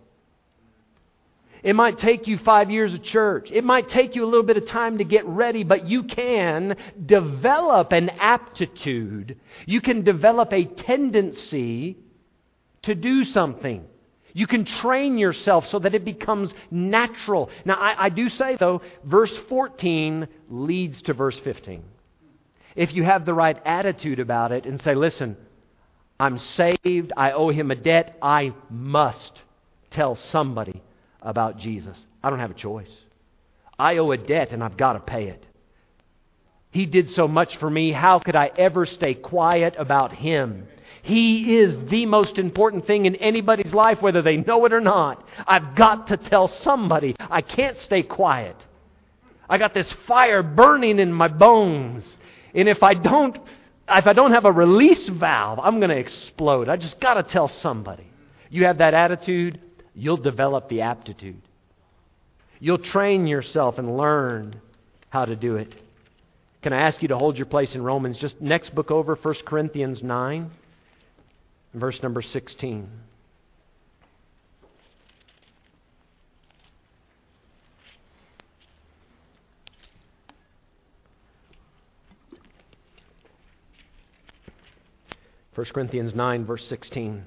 It 1.62 1.75
might 1.75 1.99
take 1.99 2.27
you 2.27 2.37
five 2.37 2.71
years 2.71 2.93
of 2.93 3.03
church. 3.03 3.49
It 3.51 3.64
might 3.64 3.88
take 3.88 4.14
you 4.14 4.25
a 4.25 4.27
little 4.27 4.43
bit 4.43 4.59
of 4.59 4.67
time 4.67 4.99
to 4.99 5.05
get 5.05 5.25
ready, 5.25 5.64
but 5.64 5.88
you 5.88 6.03
can 6.03 6.77
develop 7.07 7.93
an 7.93 8.11
aptitude. 8.11 9.38
You 9.64 9.81
can 9.81 10.03
develop 10.03 10.53
a 10.53 10.64
tendency 10.64 11.97
to 12.85 12.94
do 12.94 13.25
something. 13.25 13.85
You 14.33 14.47
can 14.47 14.64
train 14.64 15.16
yourself 15.16 15.68
so 15.68 15.79
that 15.79 15.94
it 15.94 16.05
becomes 16.05 16.53
natural. 16.70 17.51
Now, 17.64 17.75
I, 17.75 18.07
I, 18.07 18.09
do 18.09 18.29
say, 18.29 18.57
though, 18.59 18.83
verse 19.05 19.37
14 19.49 20.27
leads 20.51 21.01
to 21.03 21.14
verse 21.14 21.38
15. 21.38 21.85
If 22.75 22.92
you 22.92 23.05
have 23.05 23.25
the 23.25 23.35
right 23.35 23.57
attitude 23.64 24.18
about 24.18 24.51
it 24.51 24.66
and 24.66 24.83
say, 24.83 24.97
listen, 24.97 25.37
I'm 26.18 26.38
saved, 26.38 27.12
I 27.16 27.31
owe 27.31 27.51
him 27.51 27.70
a 27.70 27.77
debt, 27.77 28.18
I 28.20 28.53
must 28.68 29.40
tell 29.92 30.16
somebody 30.16 30.83
about 31.23 31.59
Jesus. 31.59 31.97
I 32.23 32.31
don't 32.31 32.40
have 32.40 32.51
a 32.51 32.55
choice. 32.55 32.90
I 33.79 33.99
owe 33.99 34.11
a 34.11 34.16
debt 34.16 34.51
and 34.51 34.62
I've 34.62 34.77
got 34.77 34.94
to 34.94 35.01
pay 35.01 35.29
it. 35.29 35.47
He 36.70 36.87
did 36.87 37.11
so 37.11 37.29
much 37.29 37.57
for 37.59 37.70
me. 37.70 37.92
How 37.92 38.18
could 38.18 38.35
I 38.35 38.51
ever 38.57 38.85
stay 38.85 39.14
quiet 39.14 39.77
about 39.79 40.12
him? 40.12 40.66
He 41.05 41.59
is 41.59 41.77
the 41.90 42.07
most 42.07 42.38
important 42.38 42.87
thing 42.87 43.05
in 43.05 43.14
anybody's 43.17 43.75
life, 43.75 44.01
whether 44.01 44.23
they 44.23 44.38
know 44.38 44.64
it 44.64 44.73
or 44.73 44.81
not. 44.81 45.23
I've 45.47 45.75
got 45.75 46.07
to 46.07 46.17
tell 46.17 46.49
somebody. 46.49 47.14
I 47.21 47.43
can't 47.43 47.77
stay 47.81 48.03
quiet. 48.03 48.57
I 49.47 49.59
got 49.59 49.75
this 49.75 49.93
fire 50.09 50.43
burning 50.43 50.99
in 50.99 51.12
my 51.12 51.29
bones. 51.29 52.07
And 52.55 52.71
if 52.71 52.83
I 52.83 52.95
don't 52.95 53.37
if 53.87 54.07
I 54.07 54.14
don't 54.14 54.33
have 54.33 54.47
a 54.47 54.51
release 54.51 55.07
valve, 55.09 55.61
I'm 55.62 55.79
going 55.79 55.90
to 55.90 55.99
explode. 55.99 56.71
I 56.71 56.79
just 56.79 56.99
got 57.01 57.14
to 57.14 57.23
tell 57.23 57.49
somebody. 57.49 58.07
You 58.49 58.64
have 58.64 58.79
that 58.79 58.95
attitude, 58.95 59.61
you'll 59.95 60.17
develop 60.17 60.71
the 60.71 60.81
aptitude. 60.81 61.43
You'll 62.61 62.79
train 62.79 63.27
yourself 63.27 63.77
and 63.77 63.99
learn 63.99 64.59
how 65.11 65.27
to 65.27 65.37
do 65.37 65.57
it. 65.57 65.75
Can 66.62 66.73
I 66.73 66.81
ask 66.81 67.03
you 67.03 67.09
to 67.09 67.19
hold 67.19 67.37
your 67.37 67.45
place 67.45 67.75
in 67.75 67.83
Romans? 67.83 68.17
Just 68.17 68.40
next 68.40 68.75
book 68.75 68.90
over, 68.90 69.17
1 69.17 69.35
Corinthians 69.45 70.03
9 70.03 70.51
verse 71.75 72.01
number 72.03 72.23
16. 72.23 72.89
First 85.55 85.73
Corinthians 85.73 86.15
9, 86.15 86.47
verse 86.47 86.65
16. 86.69 87.25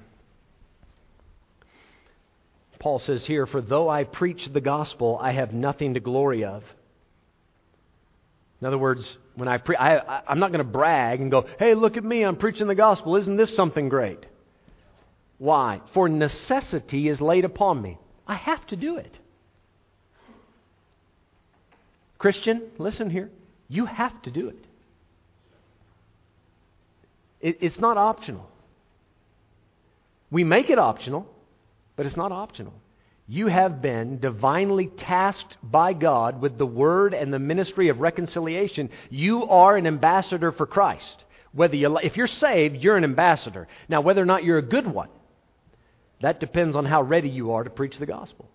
Paul 2.78 2.98
says 3.00 3.24
here, 3.24 3.46
For 3.46 3.60
though 3.60 3.88
I 3.88 4.04
preach 4.04 4.48
the 4.52 4.60
gospel, 4.60 5.18
I 5.20 5.32
have 5.32 5.52
nothing 5.52 5.94
to 5.94 6.00
glory 6.00 6.44
of. 6.44 6.62
In 8.60 8.66
other 8.66 8.78
words, 8.78 9.06
when 9.34 9.48
I 9.48 9.58
pre- 9.58 9.76
I, 9.76 10.22
I'm 10.28 10.40
not 10.40 10.52
going 10.52 10.64
to 10.64 10.70
brag 10.70 11.20
and 11.20 11.30
go, 11.30 11.46
hey, 11.58 11.74
look 11.74 11.96
at 11.96 12.04
me, 12.04 12.22
I'm 12.22 12.36
preaching 12.36 12.66
the 12.66 12.74
gospel. 12.74 13.16
Isn't 13.16 13.36
this 13.36 13.54
something 13.54 13.88
great? 13.88 14.18
Why? 15.38 15.80
For 15.94 16.08
necessity 16.08 17.08
is 17.08 17.20
laid 17.20 17.44
upon 17.44 17.80
me. 17.80 17.98
I 18.26 18.34
have 18.34 18.66
to 18.68 18.76
do 18.76 18.96
it. 18.96 19.18
Christian, 22.18 22.62
listen 22.78 23.10
here. 23.10 23.30
You 23.68 23.86
have 23.86 24.20
to 24.22 24.30
do 24.30 24.48
it. 24.48 24.64
it 27.40 27.58
it's 27.60 27.78
not 27.78 27.96
optional. 27.96 28.48
We 30.30 30.44
make 30.44 30.68
it 30.68 30.78
optional, 30.78 31.26
but 31.96 32.06
it's 32.06 32.16
not 32.16 32.32
optional. 32.32 32.74
You 33.28 33.46
have 33.46 33.80
been 33.80 34.18
divinely 34.18 34.86
tasked 34.86 35.56
by 35.62 35.92
God 35.92 36.40
with 36.40 36.58
the 36.58 36.66
word 36.66 37.14
and 37.14 37.32
the 37.32 37.38
ministry 37.38 37.88
of 37.88 38.00
reconciliation. 38.00 38.90
You 39.10 39.44
are 39.44 39.76
an 39.76 39.86
ambassador 39.86 40.50
for 40.50 40.66
Christ. 40.66 41.24
Whether 41.52 41.76
you, 41.76 41.98
if 41.98 42.16
you're 42.16 42.26
saved, 42.26 42.76
you're 42.76 42.96
an 42.96 43.04
ambassador. 43.04 43.68
Now, 43.88 44.00
whether 44.00 44.22
or 44.22 44.26
not 44.26 44.44
you're 44.44 44.58
a 44.58 44.62
good 44.62 44.86
one, 44.86 45.08
that 46.20 46.40
depends 46.40 46.74
on 46.74 46.84
how 46.84 47.02
ready 47.02 47.28
you 47.28 47.52
are 47.52 47.64
to 47.64 47.70
preach 47.70 47.98
the 47.98 48.06
gospel. 48.06 48.48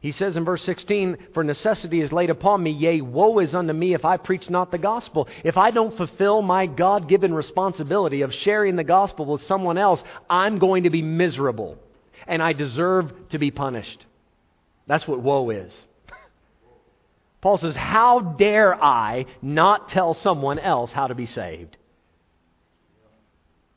He 0.00 0.12
says 0.12 0.36
in 0.36 0.44
verse 0.44 0.62
16, 0.62 1.16
For 1.34 1.42
necessity 1.42 2.00
is 2.00 2.12
laid 2.12 2.30
upon 2.30 2.62
me, 2.62 2.70
yea, 2.70 3.00
woe 3.00 3.40
is 3.40 3.54
unto 3.54 3.72
me 3.72 3.94
if 3.94 4.04
I 4.04 4.16
preach 4.16 4.48
not 4.48 4.70
the 4.70 4.78
gospel. 4.78 5.26
If 5.42 5.56
I 5.56 5.72
don't 5.72 5.96
fulfill 5.96 6.40
my 6.40 6.66
God 6.66 7.08
given 7.08 7.34
responsibility 7.34 8.22
of 8.22 8.32
sharing 8.32 8.76
the 8.76 8.84
gospel 8.84 9.26
with 9.26 9.42
someone 9.42 9.76
else, 9.76 10.00
I'm 10.30 10.58
going 10.58 10.84
to 10.84 10.90
be 10.90 11.02
miserable, 11.02 11.78
and 12.28 12.40
I 12.40 12.52
deserve 12.52 13.12
to 13.30 13.38
be 13.38 13.50
punished. 13.50 14.06
That's 14.86 15.06
what 15.08 15.20
woe 15.20 15.50
is. 15.50 15.72
Paul 17.40 17.58
says, 17.58 17.74
How 17.74 18.20
dare 18.20 18.80
I 18.80 19.26
not 19.42 19.88
tell 19.88 20.14
someone 20.14 20.60
else 20.60 20.92
how 20.92 21.08
to 21.08 21.16
be 21.16 21.26
saved? 21.26 21.76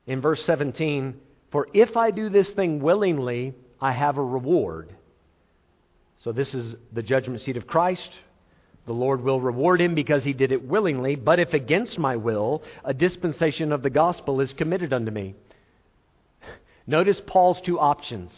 In 0.05 0.21
verse 0.21 0.45
17, 0.45 1.19
For 1.52 1.68
if 1.74 1.98
I 1.98 2.12
do 2.12 2.30
this 2.30 2.50
thing 2.52 2.82
willingly, 2.82 3.54
I 3.80 3.92
have 3.92 4.18
a 4.18 4.24
reward. 4.24 4.96
So, 6.24 6.32
this 6.32 6.54
is 6.54 6.76
the 6.94 7.02
judgment 7.02 7.42
seat 7.42 7.58
of 7.58 7.68
Christ. 7.68 8.10
The 8.86 8.94
Lord 8.94 9.22
will 9.24 9.40
reward 9.40 9.82
him 9.82 9.96
because 9.96 10.24
he 10.24 10.34
did 10.34 10.52
it 10.52 10.64
willingly. 10.64 11.16
But 11.16 11.40
if 11.40 11.54
against 11.54 12.00
my 12.00 12.16
will, 12.16 12.64
a 12.84 12.94
dispensation 12.94 13.72
of 13.72 13.84
the 13.84 13.90
gospel 13.90 14.42
is 14.42 14.54
committed 14.54 14.94
unto 14.94 15.12
me. 15.12 15.36
Notice 16.88 17.22
Paul's 17.26 17.62
two 17.62 17.80
options. 17.80 18.32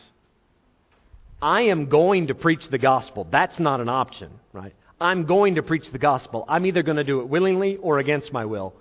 I 1.42 1.64
am 1.64 1.88
going 1.88 2.28
to 2.28 2.36
preach 2.36 2.70
the 2.70 2.78
gospel. 2.78 3.28
That's 3.30 3.60
not 3.60 3.82
an 3.82 3.90
option, 3.90 4.32
right? 4.54 4.74
I'm 5.00 5.26
going 5.26 5.56
to 5.56 5.64
preach 5.64 5.92
the 5.92 5.98
gospel. 5.98 6.46
I'm 6.48 6.66
either 6.66 6.84
going 6.84 6.98
to 6.98 7.04
do 7.04 7.20
it 7.20 7.28
willingly 7.28 7.78
or 7.78 8.00
against 8.00 8.32
my 8.32 8.46
will. 8.46 8.74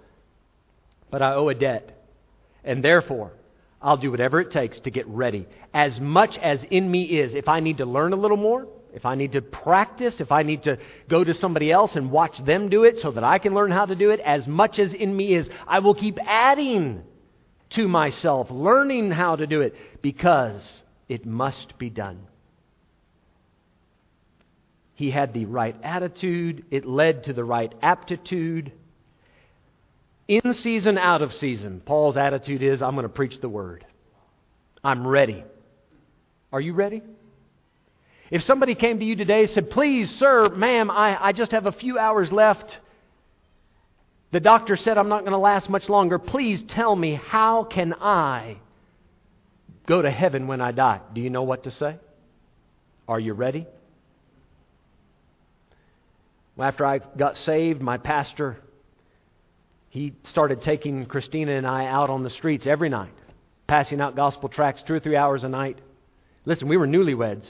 But 1.11 1.23
I 1.23 1.35
owe 1.35 1.49
a 1.49 1.55
debt. 1.55 2.05
And 2.64 2.85
therefore, 2.85 3.33
I'll 3.83 3.97
do 3.97 4.11
whatever 4.11 4.40
it 4.40 4.51
takes 4.53 4.79
to 4.81 4.90
get 4.90 5.07
ready. 5.09 5.47
As 5.75 5.99
much 6.01 6.38
as 6.38 6.61
in 6.71 6.90
me 6.90 7.03
is. 7.03 7.35
If 7.35 7.49
I 7.49 7.61
need 7.61 7.79
to 7.79 7.87
learn 7.87 8.12
a 8.12 8.16
little 8.16 8.37
more, 8.37 8.68
if 8.95 9.07
I 9.07 9.14
need 9.14 9.33
to 9.33 9.42
practice, 9.42 10.14
if 10.21 10.31
I 10.31 10.42
need 10.42 10.64
to 10.64 10.79
go 11.09 11.25
to 11.25 11.35
somebody 11.35 11.73
else 11.73 11.97
and 11.97 12.11
watch 12.11 12.38
them 12.45 12.68
do 12.68 12.85
it 12.85 12.99
so 12.99 13.11
that 13.11 13.25
I 13.25 13.38
can 13.38 13.55
learn 13.55 13.71
how 13.71 13.87
to 13.87 13.95
do 13.95 14.11
it, 14.11 14.21
as 14.21 14.47
much 14.47 14.79
as 14.79 14.92
in 14.92 15.16
me 15.16 15.35
is, 15.35 15.49
I 15.66 15.81
will 15.81 15.95
keep 15.95 16.18
adding 16.25 17.03
to 17.71 17.88
myself, 17.88 18.49
learning 18.51 19.11
how 19.11 19.37
to 19.37 19.47
do 19.47 19.62
it, 19.62 19.75
because 20.03 20.62
it 21.09 21.25
must 21.25 21.79
be 21.79 21.88
done. 21.88 22.27
He 24.95 25.11
had 25.11 25.33
the 25.33 25.47
right 25.47 25.75
attitude, 25.83 26.66
it 26.71 26.87
led 26.87 27.25
to 27.25 27.33
the 27.33 27.45
right 27.45 27.75
aptitude. 27.83 28.73
In 30.28 30.54
season, 30.54 30.98
out 30.98 31.22
of 31.22 31.35
season, 31.35 31.82
Paul's 31.85 32.16
attitude 32.16 32.62
is 32.62 32.80
I'm 32.80 32.94
going 32.94 33.04
to 33.04 33.08
preach 33.08 33.40
the 33.40 33.48
word. 33.48 33.85
I'm 34.85 35.06
ready. 35.06 35.44
Are 36.52 36.61
you 36.61 36.74
ready? 36.74 37.02
If 38.30 38.44
somebody 38.44 38.74
came 38.74 38.98
to 38.98 39.04
you 39.04 39.16
today 39.16 39.42
and 39.42 39.50
said, 39.50 39.70
Please, 39.70 40.11
sir, 40.16 40.48
ma'am, 40.48 40.90
I, 40.90 41.22
I 41.22 41.32
just 41.32 41.52
have 41.52 41.66
a 41.66 41.72
few 41.72 41.98
hours 41.98 42.32
left. 42.32 42.78
The 44.30 44.40
doctor 44.40 44.76
said 44.76 44.96
I'm 44.96 45.11
not 45.11 45.20
going 45.20 45.32
to 45.32 45.38
last 45.38 45.68
much 45.68 45.88
longer. 45.88 46.18
Please 46.18 46.62
tell 46.68 46.96
me, 46.96 47.14
how 47.14 47.64
can 47.64 47.92
I 48.00 48.56
go 49.87 50.00
to 50.00 50.11
heaven 50.11 50.46
when 50.46 50.61
I 50.61 50.72
die? 50.72 51.00
Do 51.12 51.20
you 51.20 51.28
know 51.28 51.42
what 51.42 51.64
to 51.64 51.70
say? 51.70 51.96
Are 53.06 53.20
you 53.20 53.35
ready? 53.35 53.66
Well, 56.56 56.68
After 56.68 56.87
I 56.87 56.98
got 56.98 57.37
saved, 57.37 57.82
my 57.82 57.98
pastor, 57.98 58.58
he 59.92 60.14
started 60.24 60.62
taking 60.62 61.05
Christina 61.05 61.52
and 61.52 61.66
I 61.66 61.85
out 61.85 62.09
on 62.09 62.22
the 62.22 62.31
streets 62.31 62.66
every 62.66 62.88
night, 62.88 63.12
passing 63.66 64.00
out 64.00 64.16
gospel 64.16 64.48
tracts 64.48 64.83
two 64.87 64.94
or 64.94 65.00
three 65.00 65.16
hours 65.16 65.44
a 65.44 65.50
night. 65.50 65.78
Listen, 66.46 66.66
we 66.68 66.78
were 66.78 66.87
newlyweds. 66.87 67.44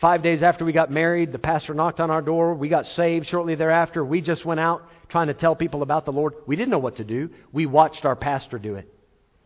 Five 0.00 0.22
days 0.22 0.42
after 0.42 0.64
we 0.64 0.72
got 0.72 0.90
married, 0.90 1.30
the 1.30 1.38
pastor 1.38 1.74
knocked 1.74 2.00
on 2.00 2.10
our 2.10 2.22
door. 2.22 2.54
We 2.54 2.70
got 2.70 2.86
saved 2.86 3.26
shortly 3.26 3.54
thereafter. 3.54 4.02
We 4.02 4.22
just 4.22 4.46
went 4.46 4.60
out 4.60 4.82
trying 5.10 5.26
to 5.26 5.34
tell 5.34 5.54
people 5.54 5.82
about 5.82 6.06
the 6.06 6.12
Lord. 6.12 6.32
We 6.46 6.56
didn't 6.56 6.70
know 6.70 6.78
what 6.78 6.96
to 6.96 7.04
do. 7.04 7.28
We 7.52 7.66
watched 7.66 8.06
our 8.06 8.16
pastor 8.16 8.58
do 8.58 8.76
it. 8.76 8.90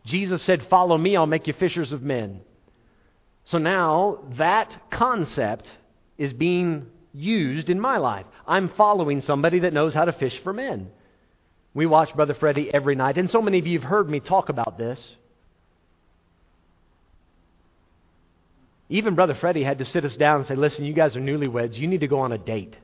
Jesus 0.05 0.41
said, 0.43 0.65
Follow 0.69 0.97
me, 0.97 1.17
I'll 1.17 1.25
make 1.25 1.47
you 1.47 1.53
fishers 1.53 1.91
of 1.91 2.01
men. 2.01 2.39
So 3.47 3.57
now 3.57 4.19
that 4.37 4.71
concept 4.91 5.69
is 6.17 6.31
being 6.31 6.85
used 7.11 7.69
in 7.69 7.81
my 7.81 7.97
life. 7.97 8.27
I'm 8.47 8.69
following 8.69 9.19
somebody 9.19 9.59
that 9.59 9.73
knows 9.73 9.93
how 9.93 10.05
to 10.05 10.13
fish 10.13 10.39
for 10.41 10.53
men. 10.53 10.89
We 11.73 11.85
watch 11.85 12.13
Brother 12.15 12.33
Freddie 12.35 12.73
every 12.73 12.95
night, 12.95 13.17
and 13.17 13.29
so 13.29 13.41
many 13.41 13.59
of 13.59 13.65
you 13.65 13.79
have 13.79 13.89
heard 13.89 14.09
me 14.09 14.19
talk 14.19 14.49
about 14.49 14.77
this. 14.77 15.15
Even 18.89 19.15
Brother 19.15 19.33
Freddie 19.33 19.63
had 19.63 19.79
to 19.79 19.85
sit 19.85 20.05
us 20.05 20.15
down 20.15 20.37
and 20.37 20.47
say, 20.47 20.55
Listen, 20.55 20.85
you 20.85 20.93
guys 20.93 21.15
are 21.15 21.21
newlyweds. 21.21 21.75
You 21.75 21.87
need 21.87 22.01
to 22.01 22.07
go 22.07 22.19
on 22.19 22.31
a 22.31 22.37
date. 22.37 22.77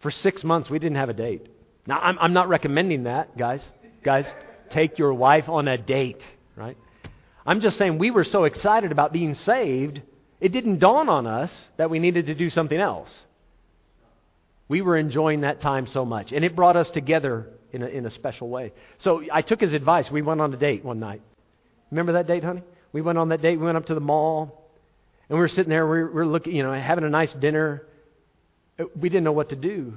For 0.00 0.10
six 0.10 0.42
months, 0.42 0.68
we 0.68 0.78
didn't 0.78 0.96
have 0.96 1.10
a 1.10 1.14
date. 1.14 1.46
Now, 1.86 2.00
I'm, 2.00 2.18
I'm 2.18 2.32
not 2.32 2.48
recommending 2.48 3.04
that, 3.04 3.36
guys. 3.36 3.60
Guys, 4.02 4.26
take 4.70 4.98
your 4.98 5.12
wife 5.12 5.48
on 5.48 5.68
a 5.68 5.78
date, 5.78 6.22
right? 6.56 6.76
I'm 7.46 7.60
just 7.60 7.78
saying 7.78 7.98
we 7.98 8.10
were 8.10 8.24
so 8.24 8.44
excited 8.44 8.92
about 8.92 9.12
being 9.12 9.34
saved, 9.34 10.00
it 10.40 10.52
didn't 10.52 10.78
dawn 10.78 11.08
on 11.08 11.26
us 11.26 11.52
that 11.76 11.90
we 11.90 11.98
needed 11.98 12.26
to 12.26 12.34
do 12.34 12.50
something 12.50 12.78
else. 12.78 13.10
We 14.70 14.82
were 14.82 14.96
enjoying 14.96 15.40
that 15.40 15.60
time 15.60 15.88
so 15.88 16.04
much, 16.04 16.30
and 16.30 16.44
it 16.44 16.54
brought 16.54 16.76
us 16.76 16.88
together 16.90 17.48
in 17.72 17.82
a, 17.82 17.86
in 17.86 18.06
a 18.06 18.10
special 18.10 18.48
way. 18.48 18.72
So 18.98 19.24
I 19.32 19.42
took 19.42 19.60
his 19.60 19.72
advice. 19.72 20.08
We 20.12 20.22
went 20.22 20.40
on 20.40 20.54
a 20.54 20.56
date 20.56 20.84
one 20.84 21.00
night. 21.00 21.22
Remember 21.90 22.12
that 22.12 22.28
date, 22.28 22.44
honey? 22.44 22.62
We 22.92 23.02
went 23.02 23.18
on 23.18 23.30
that 23.30 23.42
date. 23.42 23.56
We 23.58 23.66
went 23.66 23.78
up 23.78 23.86
to 23.86 23.94
the 23.94 24.00
mall, 24.00 24.70
and 25.28 25.36
we 25.36 25.40
were 25.40 25.48
sitting 25.48 25.70
there. 25.70 25.88
We 25.88 26.04
were 26.04 26.24
looking, 26.24 26.54
you 26.54 26.62
know, 26.62 26.72
having 26.72 27.02
a 27.02 27.10
nice 27.10 27.32
dinner. 27.32 27.82
Uh, 28.78 28.84
we 28.94 29.08
didn't 29.08 29.24
know 29.24 29.32
what 29.32 29.48
to 29.48 29.56
do. 29.56 29.92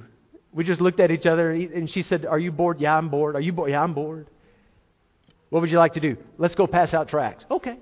We 0.52 0.64
just 0.64 0.80
looked 0.80 0.98
at 0.98 1.12
each 1.12 1.24
other, 1.24 1.52
and 1.52 1.88
she 1.88 2.02
said, 2.02 2.26
"Are 2.26 2.40
you 2.40 2.50
bored? 2.50 2.80
Yeah, 2.80 2.96
I'm 2.96 3.10
bored. 3.10 3.36
Are 3.36 3.40
you 3.40 3.52
bored? 3.52 3.70
Yeah, 3.70 3.80
I'm 3.80 3.94
bored. 3.94 4.26
What 5.50 5.60
would 5.60 5.70
you 5.70 5.78
like 5.78 5.92
to 5.92 6.00
do? 6.00 6.16
Let's 6.36 6.56
go 6.56 6.66
pass 6.66 6.92
out 6.92 7.06
tracts. 7.08 7.44
Okay." 7.48 7.78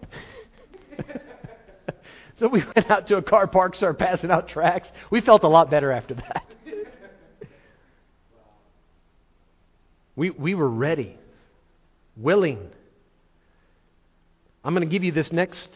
so 2.38 2.48
we 2.48 2.62
went 2.76 2.90
out 2.90 3.06
to 3.06 3.16
a 3.16 3.22
car 3.22 3.46
park, 3.46 3.76
started 3.76 3.98
passing 3.98 4.30
out 4.30 4.48
tracts. 4.48 4.90
We 5.10 5.22
felt 5.22 5.42
a 5.42 5.48
lot 5.48 5.70
better 5.70 5.90
after 5.90 6.12
that. 6.16 6.44
We 10.16 10.30
we 10.30 10.54
were 10.54 10.68
ready, 10.68 11.16
willing 12.16 12.70
I'm 14.64 14.74
going 14.74 14.88
to 14.88 14.92
give 14.92 15.02
you 15.02 15.12
this 15.12 15.32
next 15.32 15.68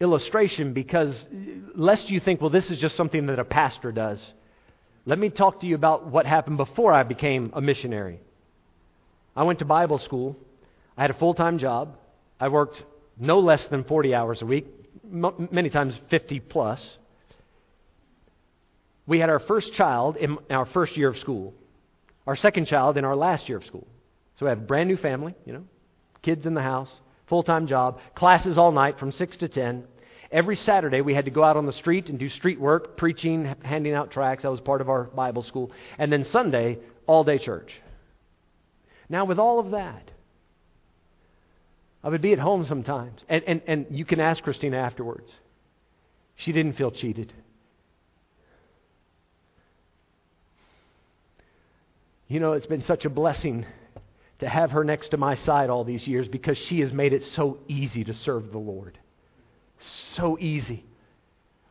illustration 0.00 0.72
because 0.74 1.26
lest 1.74 2.08
you 2.08 2.20
think, 2.20 2.40
well, 2.40 2.50
this 2.50 2.70
is 2.70 2.78
just 2.78 2.96
something 2.96 3.26
that 3.26 3.38
a 3.38 3.44
pastor 3.44 3.90
does. 3.90 4.24
Let 5.06 5.18
me 5.18 5.28
talk 5.28 5.60
to 5.60 5.66
you 5.66 5.74
about 5.74 6.06
what 6.06 6.24
happened 6.24 6.56
before 6.56 6.92
I 6.92 7.02
became 7.02 7.50
a 7.54 7.60
missionary. 7.60 8.20
I 9.36 9.42
went 9.42 9.58
to 9.58 9.64
Bible 9.64 9.98
school. 9.98 10.36
I 10.96 11.02
had 11.02 11.10
a 11.10 11.14
full 11.14 11.34
time 11.34 11.58
job. 11.58 11.96
I 12.38 12.48
worked 12.48 12.80
no 13.18 13.40
less 13.40 13.64
than 13.66 13.84
40 13.84 14.14
hours 14.14 14.40
a 14.42 14.46
week, 14.46 14.66
many 15.04 15.70
times 15.70 15.98
50 16.10 16.40
plus. 16.40 16.80
We 19.06 19.18
had 19.18 19.28
our 19.28 19.40
first 19.40 19.72
child 19.74 20.16
in 20.16 20.38
our 20.48 20.66
first 20.66 20.96
year 20.96 21.08
of 21.08 21.18
school, 21.18 21.54
our 22.26 22.36
second 22.36 22.66
child 22.66 22.96
in 22.96 23.04
our 23.04 23.16
last 23.16 23.48
year 23.48 23.58
of 23.58 23.64
school. 23.64 23.86
So 24.36 24.46
we 24.46 24.50
have 24.50 24.58
a 24.58 24.62
brand 24.62 24.88
new 24.88 24.96
family, 24.96 25.34
you 25.44 25.52
know, 25.52 25.64
kids 26.22 26.46
in 26.46 26.54
the 26.54 26.62
house 26.62 26.90
full 27.26 27.42
time 27.42 27.66
job, 27.66 27.98
classes 28.14 28.58
all 28.58 28.72
night 28.72 28.98
from 28.98 29.12
6 29.12 29.36
to 29.38 29.48
10. 29.48 29.84
Every 30.30 30.56
Saturday, 30.56 31.00
we 31.00 31.14
had 31.14 31.26
to 31.26 31.30
go 31.30 31.44
out 31.44 31.56
on 31.56 31.66
the 31.66 31.72
street 31.72 32.08
and 32.08 32.18
do 32.18 32.28
street 32.28 32.58
work, 32.58 32.96
preaching, 32.96 33.54
handing 33.62 33.94
out 33.94 34.10
tracts. 34.10 34.42
That 34.42 34.50
was 34.50 34.60
part 34.60 34.80
of 34.80 34.88
our 34.88 35.04
Bible 35.04 35.42
school. 35.42 35.70
And 35.98 36.12
then 36.12 36.24
Sunday, 36.24 36.78
all 37.06 37.24
day 37.24 37.38
church. 37.38 37.70
Now, 39.08 39.26
with 39.26 39.38
all 39.38 39.60
of 39.60 39.70
that, 39.72 40.10
I 42.02 42.08
would 42.08 42.22
be 42.22 42.32
at 42.32 42.38
home 42.38 42.66
sometimes. 42.66 43.20
And, 43.28 43.44
and, 43.46 43.62
and 43.66 43.86
you 43.90 44.04
can 44.04 44.18
ask 44.18 44.42
Christina 44.42 44.76
afterwards. 44.76 45.30
She 46.36 46.52
didn't 46.52 46.74
feel 46.74 46.90
cheated. 46.90 47.32
You 52.28 52.40
know, 52.40 52.52
it's 52.52 52.66
been 52.66 52.84
such 52.84 53.04
a 53.04 53.10
blessing 53.10 53.66
to 54.40 54.48
have 54.48 54.70
her 54.72 54.84
next 54.84 55.10
to 55.10 55.16
my 55.16 55.34
side 55.36 55.70
all 55.70 55.84
these 55.84 56.06
years 56.06 56.26
because 56.28 56.58
she 56.58 56.80
has 56.80 56.92
made 56.92 57.12
it 57.12 57.22
so 57.34 57.58
easy 57.68 58.04
to 58.04 58.14
serve 58.14 58.50
the 58.50 58.58
Lord. 58.58 58.98
So 60.16 60.38
easy. 60.38 60.84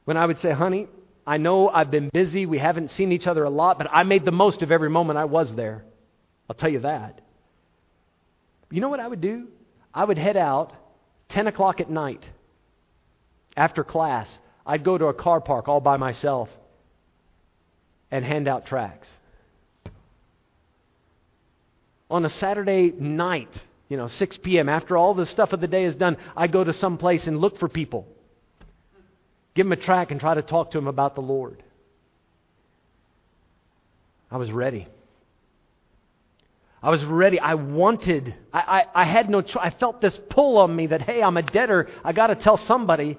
When 0.06 0.18
I 0.18 0.26
would 0.26 0.40
say, 0.42 0.52
honey, 0.52 0.88
I 1.26 1.38
know 1.38 1.70
I've 1.70 1.92
been 1.92 2.10
busy. 2.14 2.46
We 2.46 2.60
haven't 2.60 2.92
seen 2.92 3.12
each 3.12 3.28
other 3.28 3.44
a 3.44 3.50
lot, 3.50 3.78
but 3.78 3.88
I 3.92 4.04
made 4.04 4.26
the 4.26 4.32
most 4.32 4.62
of 4.62 4.72
every 4.72 4.90
moment 4.90 5.18
I 5.18 5.26
was 5.26 5.54
there. 5.56 5.84
I'll 6.50 6.56
tell 6.56 6.70
you 6.70 6.82
that. 6.82 7.22
You 8.70 8.82
know 8.82 8.90
what 8.90 9.00
I 9.00 9.08
would 9.08 9.22
do? 9.22 9.48
I 9.94 10.04
would 10.04 10.18
head 10.18 10.38
out 10.38 10.74
10 11.30 11.48
o'clock 11.48 11.80
at 11.80 11.90
night 11.90 12.24
after 13.56 13.84
class. 13.84 14.28
I'd 14.66 14.84
go 14.84 14.98
to 14.98 15.06
a 15.06 15.14
car 15.14 15.42
park 15.42 15.68
all 15.68 15.80
by 15.80 15.98
myself 15.98 16.50
and 18.12 18.26
hand 18.26 18.48
out 18.48 18.66
tracts. 18.66 19.08
On 22.14 22.24
a 22.26 22.30
Saturday 22.30 22.92
night, 22.92 23.50
you 23.90 23.98
know, 23.98 24.08
6 24.08 24.38
p.m., 24.44 24.70
after 24.70 24.96
all 24.96 25.16
the 25.16 25.26
stuff 25.26 25.52
of 25.52 25.62
the 25.62 25.68
day 25.68 25.86
is 25.86 25.96
done, 25.96 26.16
I 26.38 26.46
go 26.46 26.64
to 26.64 26.72
some 26.72 27.00
place 27.00 27.26
and 27.26 27.40
look 27.40 27.58
for 27.58 27.68
people. 27.68 28.08
Give 29.56 29.66
them 29.66 29.72
a 29.72 29.78
tract 29.78 30.12
and 30.12 30.20
try 30.20 30.36
to 30.36 30.44
talk 30.44 30.70
to 30.72 30.78
them 30.78 30.86
about 30.86 31.16
the 31.16 31.22
Lord. 31.22 31.64
I 34.30 34.38
was 34.38 34.52
ready. 34.52 34.88
I 36.84 36.92
was 36.92 37.04
ready. 37.04 37.40
I 37.40 37.56
wanted, 37.56 38.36
I, 38.54 38.60
I, 38.60 39.02
I 39.02 39.06
had 39.06 39.28
no 39.28 39.42
choice. 39.42 39.64
I 39.64 39.72
felt 39.72 40.00
this 40.00 40.16
pull 40.30 40.60
on 40.60 40.76
me 40.76 40.86
that, 40.86 41.02
hey, 41.02 41.24
I'm 41.24 41.38
a 41.38 41.42
debtor. 41.42 41.90
I 42.04 42.14
got 42.14 42.28
to 42.28 42.36
tell 42.36 42.58
somebody. 42.58 43.18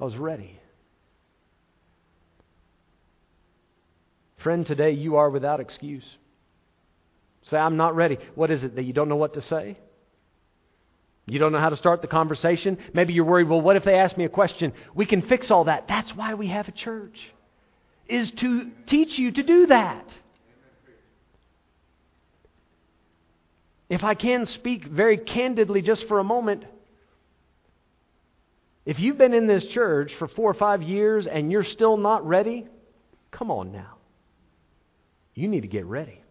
I 0.00 0.04
was 0.04 0.16
ready. 0.16 0.58
Friend, 4.38 4.64
today 4.64 4.92
you 4.92 5.16
are 5.16 5.28
without 5.28 5.60
excuse. 5.60 6.16
Say, 7.50 7.56
I'm 7.56 7.76
not 7.76 7.94
ready. 7.94 8.18
What 8.34 8.50
is 8.50 8.64
it 8.64 8.74
that 8.74 8.84
you 8.84 8.92
don't 8.92 9.08
know 9.08 9.16
what 9.16 9.34
to 9.34 9.40
say? 9.40 9.78
You 11.26 11.38
don't 11.38 11.52
know 11.52 11.58
how 11.58 11.70
to 11.70 11.76
start 11.76 12.02
the 12.02 12.08
conversation? 12.08 12.78
Maybe 12.92 13.12
you're 13.12 13.24
worried, 13.24 13.48
well, 13.48 13.60
what 13.60 13.76
if 13.76 13.84
they 13.84 13.94
ask 13.94 14.16
me 14.16 14.24
a 14.24 14.28
question? 14.28 14.72
We 14.94 15.06
can 15.06 15.22
fix 15.22 15.50
all 15.50 15.64
that. 15.64 15.88
That's 15.88 16.14
why 16.14 16.34
we 16.34 16.48
have 16.48 16.68
a 16.68 16.72
church, 16.72 17.18
is 18.08 18.30
to 18.32 18.70
teach 18.86 19.18
you 19.18 19.32
to 19.32 19.42
do 19.42 19.66
that. 19.66 20.08
If 23.88 24.02
I 24.02 24.14
can 24.14 24.46
speak 24.46 24.84
very 24.84 25.16
candidly 25.16 25.82
just 25.82 26.08
for 26.08 26.18
a 26.18 26.24
moment, 26.24 26.64
if 28.84 28.98
you've 28.98 29.18
been 29.18 29.34
in 29.34 29.46
this 29.46 29.64
church 29.66 30.14
for 30.16 30.26
four 30.26 30.50
or 30.50 30.54
five 30.54 30.82
years 30.82 31.26
and 31.26 31.50
you're 31.52 31.64
still 31.64 31.96
not 31.96 32.26
ready, 32.26 32.66
come 33.30 33.50
on 33.50 33.70
now. 33.70 33.94
You 35.34 35.48
need 35.48 35.62
to 35.62 35.68
get 35.68 35.86
ready. 35.86 36.22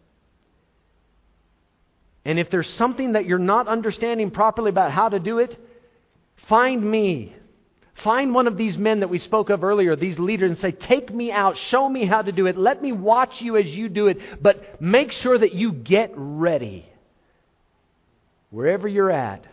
And 2.25 2.39
if 2.39 2.49
there's 2.49 2.69
something 2.71 3.13
that 3.13 3.25
you're 3.25 3.37
not 3.37 3.67
understanding 3.67 4.31
properly 4.31 4.69
about 4.69 4.91
how 4.91 5.09
to 5.09 5.19
do 5.19 5.37
it, 5.37 5.57
find 6.47 6.83
me. 6.83 7.35
Find 8.03 8.33
one 8.33 8.47
of 8.47 8.57
these 8.57 8.77
men 8.77 8.99
that 9.01 9.09
we 9.09 9.19
spoke 9.19 9.49
of 9.49 9.63
earlier, 9.63 9.95
these 9.95 10.19
leaders, 10.19 10.51
and 10.51 10.59
say, 10.59 10.71
Take 10.71 11.13
me 11.13 11.31
out, 11.31 11.55
show 11.55 11.87
me 11.87 12.05
how 12.05 12.23
to 12.23 12.31
do 12.31 12.47
it, 12.47 12.57
let 12.57 12.81
me 12.81 12.91
watch 12.91 13.41
you 13.41 13.55
as 13.55 13.67
you 13.67 13.87
do 13.87 14.07
it, 14.07 14.41
but 14.41 14.81
make 14.81 15.11
sure 15.11 15.37
that 15.37 15.53
you 15.53 15.71
get 15.71 16.11
ready 16.15 16.89
wherever 18.49 18.87
you're 18.87 19.11
at 19.11 19.45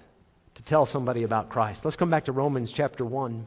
to 0.56 0.62
tell 0.64 0.86
somebody 0.86 1.22
about 1.22 1.50
Christ. 1.50 1.84
Let's 1.84 1.96
come 1.96 2.10
back 2.10 2.24
to 2.24 2.32
Romans 2.32 2.72
chapter 2.72 3.04
1. 3.04 3.46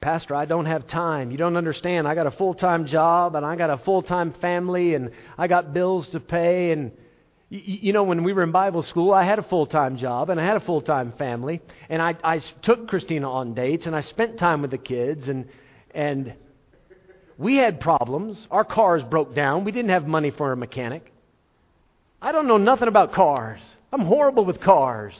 Pastor, 0.00 0.34
I 0.34 0.44
don't 0.44 0.66
have 0.66 0.86
time. 0.86 1.30
You 1.32 1.38
don't 1.38 1.56
understand. 1.56 2.06
I 2.06 2.14
got 2.14 2.26
a 2.26 2.30
full 2.30 2.54
time 2.54 2.86
job 2.86 3.34
and 3.34 3.44
I 3.44 3.56
got 3.56 3.70
a 3.70 3.78
full 3.78 4.02
time 4.02 4.32
family 4.40 4.94
and 4.94 5.10
I 5.36 5.48
got 5.48 5.74
bills 5.74 6.08
to 6.10 6.20
pay. 6.20 6.70
And, 6.70 6.92
you 7.50 7.92
know, 7.92 8.04
when 8.04 8.22
we 8.22 8.32
were 8.32 8.44
in 8.44 8.52
Bible 8.52 8.84
school, 8.84 9.12
I 9.12 9.24
had 9.24 9.40
a 9.40 9.42
full 9.42 9.66
time 9.66 9.96
job 9.96 10.30
and 10.30 10.40
I 10.40 10.46
had 10.46 10.56
a 10.56 10.60
full 10.60 10.82
time 10.82 11.14
family. 11.18 11.60
And 11.88 12.00
I, 12.00 12.14
I 12.22 12.40
took 12.62 12.86
Christina 12.86 13.28
on 13.28 13.54
dates 13.54 13.86
and 13.86 13.96
I 13.96 14.02
spent 14.02 14.38
time 14.38 14.62
with 14.62 14.70
the 14.70 14.78
kids. 14.78 15.28
And, 15.28 15.48
and 15.92 16.34
we 17.36 17.56
had 17.56 17.80
problems. 17.80 18.46
Our 18.52 18.64
cars 18.64 19.02
broke 19.02 19.34
down. 19.34 19.64
We 19.64 19.72
didn't 19.72 19.90
have 19.90 20.06
money 20.06 20.30
for 20.30 20.52
a 20.52 20.56
mechanic. 20.56 21.12
I 22.22 22.30
don't 22.30 22.46
know 22.46 22.58
nothing 22.58 22.88
about 22.88 23.12
cars. 23.12 23.60
I'm 23.92 24.02
horrible 24.02 24.44
with 24.44 24.60
cars. 24.60 25.14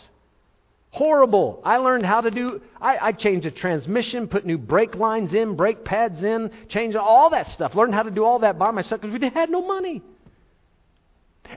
Horrible. 0.99 1.63
I 1.65 1.77
learned 1.77 2.05
how 2.05 2.23
to 2.23 2.31
do, 2.33 2.61
I, 2.81 2.99
I 3.01 3.13
changed 3.13 3.47
the 3.47 3.53
transmission, 3.53 4.27
put 4.27 4.45
new 4.45 4.59
brake 4.59 4.97
lines 4.97 5.33
in, 5.33 5.55
brake 5.55 5.85
pads 5.85 6.25
in, 6.25 6.51
changed 6.69 6.97
all 6.97 7.31
that 7.31 7.53
stuff. 7.53 7.77
Learned 7.77 7.95
how 7.95 8.03
to 8.03 8.11
do 8.11 8.25
all 8.25 8.41
that 8.41 8.59
by 8.59 8.73
myself 8.73 9.01
because 9.01 9.17
we 9.17 9.29
had 9.29 9.49
no 9.49 9.65
money. 9.65 10.03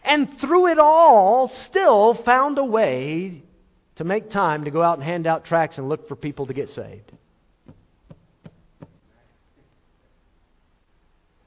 And 0.04 0.40
through 0.40 0.68
it 0.68 0.78
all, 0.78 1.48
still 1.66 2.14
found 2.14 2.60
a 2.60 2.64
way 2.64 3.42
to 3.96 4.04
make 4.04 4.30
time 4.30 4.66
to 4.66 4.70
go 4.70 4.84
out 4.84 5.00
and 5.00 5.04
hand 5.04 5.26
out 5.26 5.44
tracts 5.44 5.80
and 5.80 5.90
look 5.90 6.08
for 6.08 6.16
people 6.16 6.46
to 6.46 6.54
get 6.54 6.70
saved. 6.70 7.12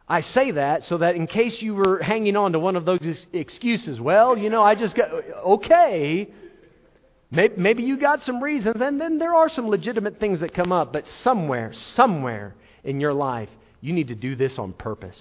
I 0.09 0.22
say 0.22 0.50
that 0.50 0.83
so 0.83 0.98
that 0.98 1.14
in 1.14 1.28
case 1.28 1.62
you 1.62 1.76
were 1.76 2.02
hanging 2.02 2.35
on 2.35 2.54
to 2.54 2.59
one 2.59 2.74
of 2.74 2.85
those 2.85 3.24
excuses, 3.33 4.00
well, 4.00 4.37
you 4.37 4.50
know, 4.50 4.64
I 4.64 4.74
just 4.74 4.96
got, 4.96 5.12
okay, 5.12 6.28
Maybe, 7.35 7.55
maybe 7.57 7.83
you 7.83 7.97
got 7.97 8.23
some 8.23 8.42
reasons, 8.42 8.81
and 8.81 9.01
then 9.01 9.18
there 9.18 9.35
are 9.35 9.49
some 9.49 9.66
legitimate 9.66 10.20
things 10.20 10.38
that 10.40 10.55
come 10.55 10.70
up, 10.70 10.92
but 10.92 11.05
somewhere, 11.25 11.73
somewhere 11.97 12.55
in 12.85 13.01
your 13.01 13.12
life, 13.12 13.49
you 13.81 13.92
need 13.92 14.09
to 14.09 14.14
do 14.14 14.37
this 14.37 14.57
on 14.57 14.73
purpose. 14.73 15.18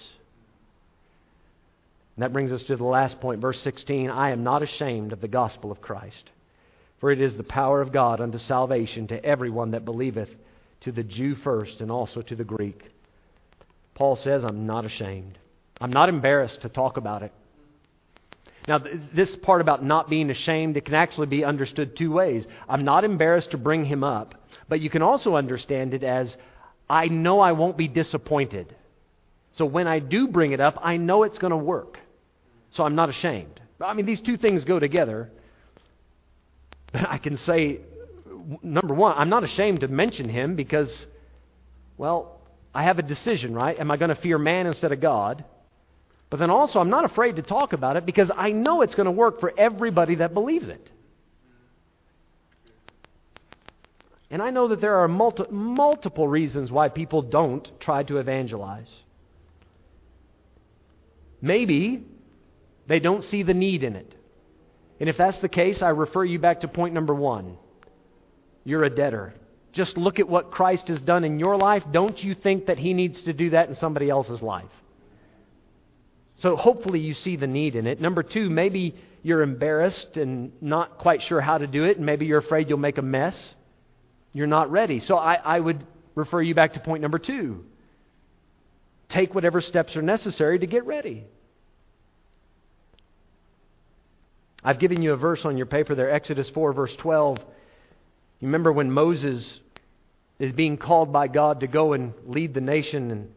And 2.14 2.22
that 2.22 2.32
brings 2.32 2.52
us 2.52 2.62
to 2.64 2.76
the 2.76 2.84
last 2.84 3.20
point, 3.20 3.40
verse 3.40 3.60
16 3.62 4.10
I 4.10 4.30
am 4.30 4.44
not 4.44 4.62
ashamed 4.62 5.12
of 5.12 5.20
the 5.20 5.28
gospel 5.28 5.72
of 5.72 5.80
Christ, 5.80 6.30
for 7.00 7.10
it 7.10 7.20
is 7.20 7.36
the 7.36 7.42
power 7.42 7.80
of 7.80 7.92
God 7.92 8.20
unto 8.20 8.38
salvation 8.38 9.08
to 9.08 9.24
everyone 9.24 9.72
that 9.72 9.84
believeth, 9.84 10.30
to 10.82 10.92
the 10.92 11.02
Jew 11.02 11.34
first, 11.34 11.80
and 11.80 11.90
also 11.90 12.22
to 12.22 12.36
the 12.36 12.44
Greek. 12.44 12.92
Paul 13.94 14.14
says, 14.14 14.44
I'm 14.44 14.66
not 14.66 14.84
ashamed. 14.84 15.36
I'm 15.80 15.92
not 15.92 16.08
embarrassed 16.08 16.60
to 16.62 16.68
talk 16.68 16.96
about 16.96 17.24
it. 17.24 17.32
Now, 18.66 18.80
this 19.12 19.34
part 19.36 19.60
about 19.60 19.84
not 19.84 20.08
being 20.08 20.30
ashamed, 20.30 20.76
it 20.76 20.86
can 20.86 20.94
actually 20.94 21.26
be 21.26 21.44
understood 21.44 21.96
two 21.96 22.12
ways. 22.12 22.46
I'm 22.68 22.84
not 22.84 23.04
embarrassed 23.04 23.50
to 23.50 23.58
bring 23.58 23.84
him 23.84 24.02
up, 24.02 24.34
but 24.68 24.80
you 24.80 24.88
can 24.88 25.02
also 25.02 25.36
understand 25.36 25.92
it 25.92 26.02
as 26.02 26.34
I 26.88 27.08
know 27.08 27.40
I 27.40 27.52
won't 27.52 27.76
be 27.76 27.88
disappointed. 27.88 28.74
So 29.52 29.66
when 29.66 29.86
I 29.86 29.98
do 29.98 30.28
bring 30.28 30.52
it 30.52 30.60
up, 30.60 30.78
I 30.82 30.96
know 30.96 31.24
it's 31.24 31.38
going 31.38 31.50
to 31.50 31.56
work. 31.56 31.98
So 32.70 32.84
I'm 32.84 32.94
not 32.94 33.10
ashamed. 33.10 33.60
I 33.80 33.92
mean, 33.92 34.06
these 34.06 34.20
two 34.20 34.36
things 34.36 34.64
go 34.64 34.78
together. 34.78 35.30
But 36.92 37.08
I 37.08 37.18
can 37.18 37.36
say, 37.36 37.80
number 38.62 38.94
one, 38.94 39.14
I'm 39.16 39.28
not 39.28 39.44
ashamed 39.44 39.80
to 39.80 39.88
mention 39.88 40.28
him 40.28 40.56
because, 40.56 41.06
well, 41.98 42.40
I 42.74 42.84
have 42.84 42.98
a 42.98 43.02
decision, 43.02 43.54
right? 43.54 43.78
Am 43.78 43.90
I 43.90 43.96
going 43.96 44.08
to 44.08 44.16
fear 44.16 44.38
man 44.38 44.66
instead 44.66 44.92
of 44.92 45.00
God? 45.00 45.44
But 46.34 46.40
then 46.40 46.50
also, 46.50 46.80
I'm 46.80 46.90
not 46.90 47.04
afraid 47.04 47.36
to 47.36 47.42
talk 47.42 47.72
about 47.72 47.96
it 47.96 48.04
because 48.04 48.28
I 48.36 48.50
know 48.50 48.82
it's 48.82 48.96
going 48.96 49.04
to 49.04 49.12
work 49.12 49.38
for 49.38 49.54
everybody 49.56 50.16
that 50.16 50.34
believes 50.34 50.68
it. 50.68 50.90
And 54.32 54.42
I 54.42 54.50
know 54.50 54.66
that 54.66 54.80
there 54.80 54.96
are 54.96 55.06
multi- 55.06 55.44
multiple 55.52 56.26
reasons 56.26 56.72
why 56.72 56.88
people 56.88 57.22
don't 57.22 57.70
try 57.78 58.02
to 58.02 58.18
evangelize. 58.18 58.90
Maybe 61.40 62.04
they 62.88 62.98
don't 62.98 63.22
see 63.22 63.44
the 63.44 63.54
need 63.54 63.84
in 63.84 63.94
it. 63.94 64.12
And 64.98 65.08
if 65.08 65.16
that's 65.16 65.38
the 65.38 65.48
case, 65.48 65.82
I 65.82 65.90
refer 65.90 66.24
you 66.24 66.40
back 66.40 66.62
to 66.62 66.66
point 66.66 66.94
number 66.94 67.14
one. 67.14 67.58
You're 68.64 68.82
a 68.82 68.90
debtor. 68.90 69.34
Just 69.72 69.96
look 69.96 70.18
at 70.18 70.28
what 70.28 70.50
Christ 70.50 70.88
has 70.88 71.00
done 71.00 71.22
in 71.22 71.38
your 71.38 71.56
life. 71.56 71.84
Don't 71.92 72.20
you 72.20 72.34
think 72.34 72.66
that 72.66 72.80
He 72.80 72.92
needs 72.92 73.22
to 73.22 73.32
do 73.32 73.50
that 73.50 73.68
in 73.68 73.76
somebody 73.76 74.10
else's 74.10 74.42
life? 74.42 74.64
So 76.44 76.56
hopefully 76.56 77.00
you 77.00 77.14
see 77.14 77.36
the 77.36 77.46
need 77.46 77.74
in 77.74 77.86
it. 77.86 78.02
Number 78.02 78.22
two, 78.22 78.50
maybe 78.50 78.94
you're 79.22 79.40
embarrassed 79.40 80.18
and 80.18 80.52
not 80.60 80.98
quite 80.98 81.22
sure 81.22 81.40
how 81.40 81.56
to 81.56 81.66
do 81.66 81.84
it, 81.84 81.96
and 81.96 82.04
maybe 82.04 82.26
you're 82.26 82.38
afraid 82.38 82.68
you'll 82.68 82.76
make 82.76 82.98
a 82.98 83.02
mess. 83.02 83.34
You're 84.34 84.46
not 84.46 84.70
ready. 84.70 85.00
So 85.00 85.16
I, 85.16 85.36
I 85.36 85.58
would 85.58 85.86
refer 86.14 86.42
you 86.42 86.54
back 86.54 86.74
to 86.74 86.80
point 86.80 87.00
number 87.00 87.18
two. 87.18 87.64
Take 89.08 89.34
whatever 89.34 89.62
steps 89.62 89.96
are 89.96 90.02
necessary 90.02 90.58
to 90.58 90.66
get 90.66 90.84
ready. 90.84 91.24
I've 94.62 94.78
given 94.78 95.00
you 95.00 95.14
a 95.14 95.16
verse 95.16 95.46
on 95.46 95.56
your 95.56 95.64
paper 95.64 95.94
there, 95.94 96.10
Exodus 96.10 96.50
4, 96.50 96.74
verse 96.74 96.94
12. 96.96 97.38
You 97.38 98.48
remember 98.48 98.70
when 98.70 98.90
Moses 98.90 99.60
is 100.38 100.52
being 100.52 100.76
called 100.76 101.10
by 101.10 101.26
God 101.26 101.60
to 101.60 101.66
go 101.66 101.94
and 101.94 102.12
lead 102.26 102.52
the 102.52 102.60
nation 102.60 103.10
and 103.10 103.30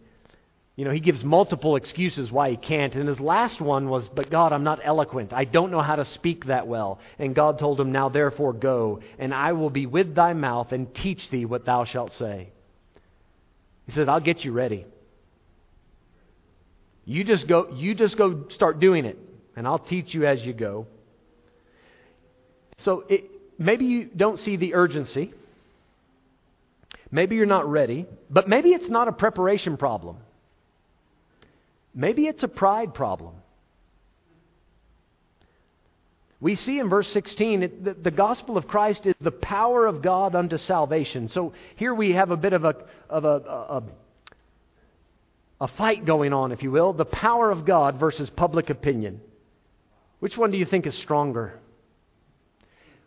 you 0.77 0.85
know, 0.85 0.91
he 0.91 0.99
gives 0.99 1.23
multiple 1.23 1.75
excuses 1.75 2.31
why 2.31 2.51
he 2.51 2.55
can't. 2.55 2.93
And 2.93 3.09
his 3.09 3.19
last 3.19 3.59
one 3.59 3.89
was, 3.89 4.07
But 4.13 4.29
God, 4.29 4.53
I'm 4.53 4.63
not 4.63 4.79
eloquent. 4.83 5.33
I 5.33 5.43
don't 5.43 5.71
know 5.71 5.81
how 5.81 5.95
to 5.95 6.05
speak 6.05 6.45
that 6.45 6.67
well. 6.67 6.99
And 7.17 7.33
God 7.33 7.57
told 7.57 7.81
him, 7.81 7.91
Now 7.91 8.09
therefore 8.09 8.53
go, 8.53 9.01
and 9.17 9.33
I 9.33 9.53
will 9.53 9.71
be 9.71 9.87
with 9.87 10.13
thy 10.13 10.33
mouth 10.33 10.71
and 10.71 10.93
teach 10.93 11.31
thee 11.31 11.45
what 11.45 11.65
thou 11.65 11.85
shalt 11.85 12.13
say. 12.13 12.51
He 13.87 13.91
said, 13.93 14.07
I'll 14.07 14.19
get 14.19 14.45
you 14.45 14.51
ready. 14.51 14.85
You 17.05 17.23
just 17.23 17.47
go, 17.47 17.71
you 17.73 17.95
just 17.95 18.15
go 18.15 18.45
start 18.49 18.79
doing 18.79 19.05
it, 19.05 19.17
and 19.55 19.65
I'll 19.65 19.79
teach 19.79 20.13
you 20.13 20.27
as 20.27 20.41
you 20.41 20.53
go. 20.53 20.85
So 22.79 23.03
it, 23.09 23.23
maybe 23.57 23.85
you 23.85 24.05
don't 24.15 24.39
see 24.39 24.57
the 24.57 24.75
urgency. 24.75 25.33
Maybe 27.09 27.35
you're 27.35 27.47
not 27.47 27.67
ready, 27.67 28.05
but 28.29 28.47
maybe 28.47 28.69
it's 28.69 28.89
not 28.89 29.07
a 29.07 29.11
preparation 29.11 29.77
problem. 29.77 30.17
Maybe 31.97 32.27
it's 32.27 32.43
a 32.43 32.47
pride 32.47 32.93
problem. 32.93 33.33
We 36.39 36.53
see 36.53 36.77
in 36.77 36.89
verse 36.89 37.11
16 37.11 37.63
it, 37.63 37.83
the, 37.83 37.93
the, 37.95 38.11
gospel 38.11 38.55
of 38.55 38.67
Christ 38.67 39.07
is 39.07 39.15
the 39.19 39.31
power 39.31 39.87
of 39.87 40.03
God 40.03 40.35
unto 40.35 40.59
salvation. 40.59 41.27
So 41.29 41.53
here 41.75 41.95
we 41.95 42.11
have 42.11 42.29
a 42.29 42.37
bit 42.37 42.53
of 42.53 42.63
a, 42.63 42.75
of 43.09 43.25
a, 43.25 43.27
a, 43.27 43.83
a 45.61 45.67
fight 45.69 46.05
going 46.05 46.33
on, 46.33 46.51
if 46.51 46.61
you 46.61 46.69
will. 46.69 46.93
The 46.93 47.03
power 47.03 47.49
of 47.49 47.65
God 47.65 47.99
versus 47.99 48.29
public 48.29 48.69
opinion. 48.69 49.19
Which 50.19 50.37
one 50.37 50.51
do 50.51 50.59
you 50.59 50.65
think 50.65 50.85
is 50.85 50.93
stronger? 50.93 51.59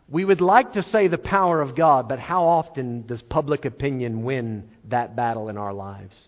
We 0.09 0.25
would 0.25 0.41
like 0.41 0.73
to 0.73 0.83
say 0.83 1.07
the 1.07 1.17
power 1.17 1.61
of 1.61 1.75
God, 1.75 2.09
but 2.09 2.19
how 2.19 2.43
often 2.43 3.07
does 3.07 3.21
public 3.21 3.63
opinion 3.63 4.23
win 4.23 4.67
that 4.89 5.15
battle 5.15 5.47
in 5.47 5.55
our 5.55 5.71
lives? 5.71 6.27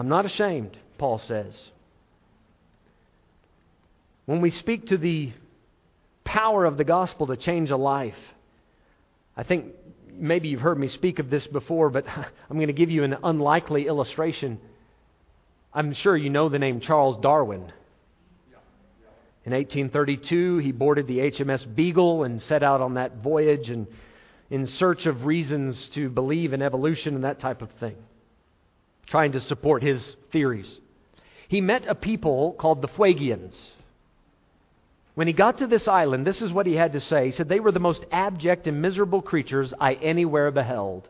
I'm 0.00 0.08
not 0.08 0.24
ashamed, 0.24 0.78
Paul 0.96 1.18
says. 1.18 1.54
When 4.24 4.40
we 4.40 4.48
speak 4.48 4.86
to 4.86 4.96
the 4.96 5.30
power 6.24 6.64
of 6.64 6.78
the 6.78 6.84
gospel 6.84 7.26
to 7.26 7.36
change 7.36 7.70
a 7.70 7.76
life, 7.76 8.16
I 9.36 9.42
think 9.42 9.74
maybe 10.10 10.48
you've 10.48 10.62
heard 10.62 10.78
me 10.78 10.88
speak 10.88 11.18
of 11.18 11.28
this 11.28 11.46
before, 11.46 11.90
but 11.90 12.06
I'm 12.16 12.56
going 12.56 12.68
to 12.68 12.72
give 12.72 12.90
you 12.90 13.04
an 13.04 13.14
unlikely 13.22 13.88
illustration. 13.88 14.58
I'm 15.74 15.92
sure 15.92 16.16
you 16.16 16.30
know 16.30 16.48
the 16.48 16.58
name 16.58 16.80
Charles 16.80 17.18
Darwin. 17.20 17.70
In 19.44 19.52
1832, 19.52 20.58
he 20.58 20.72
boarded 20.72 21.08
the 21.08 21.18
HMS 21.18 21.74
Beagle 21.74 22.24
and 22.24 22.40
set 22.40 22.62
out 22.62 22.80
on 22.80 22.94
that 22.94 23.18
voyage 23.18 23.68
and 23.68 23.86
in 24.48 24.66
search 24.66 25.04
of 25.04 25.26
reasons 25.26 25.90
to 25.90 26.08
believe 26.08 26.54
in 26.54 26.62
evolution 26.62 27.16
and 27.16 27.24
that 27.24 27.38
type 27.38 27.60
of 27.60 27.70
thing, 27.72 27.96
trying 29.10 29.32
to 29.32 29.40
support 29.40 29.82
his 29.82 30.16
theories. 30.32 30.70
He 31.48 31.60
met 31.60 31.86
a 31.88 31.94
people 31.94 32.52
called 32.52 32.80
the 32.80 32.88
Fuegians. 32.88 33.54
When 35.14 35.26
he 35.26 35.32
got 35.32 35.58
to 35.58 35.66
this 35.66 35.88
island, 35.88 36.26
this 36.26 36.40
is 36.40 36.52
what 36.52 36.66
he 36.66 36.74
had 36.74 36.92
to 36.92 37.00
say. 37.00 37.26
He 37.26 37.32
said, 37.32 37.48
They 37.48 37.60
were 37.60 37.72
the 37.72 37.80
most 37.80 38.04
abject 38.12 38.68
and 38.68 38.80
miserable 38.80 39.20
creatures 39.20 39.74
I 39.78 39.94
anywhere 39.94 40.50
beheld. 40.52 41.08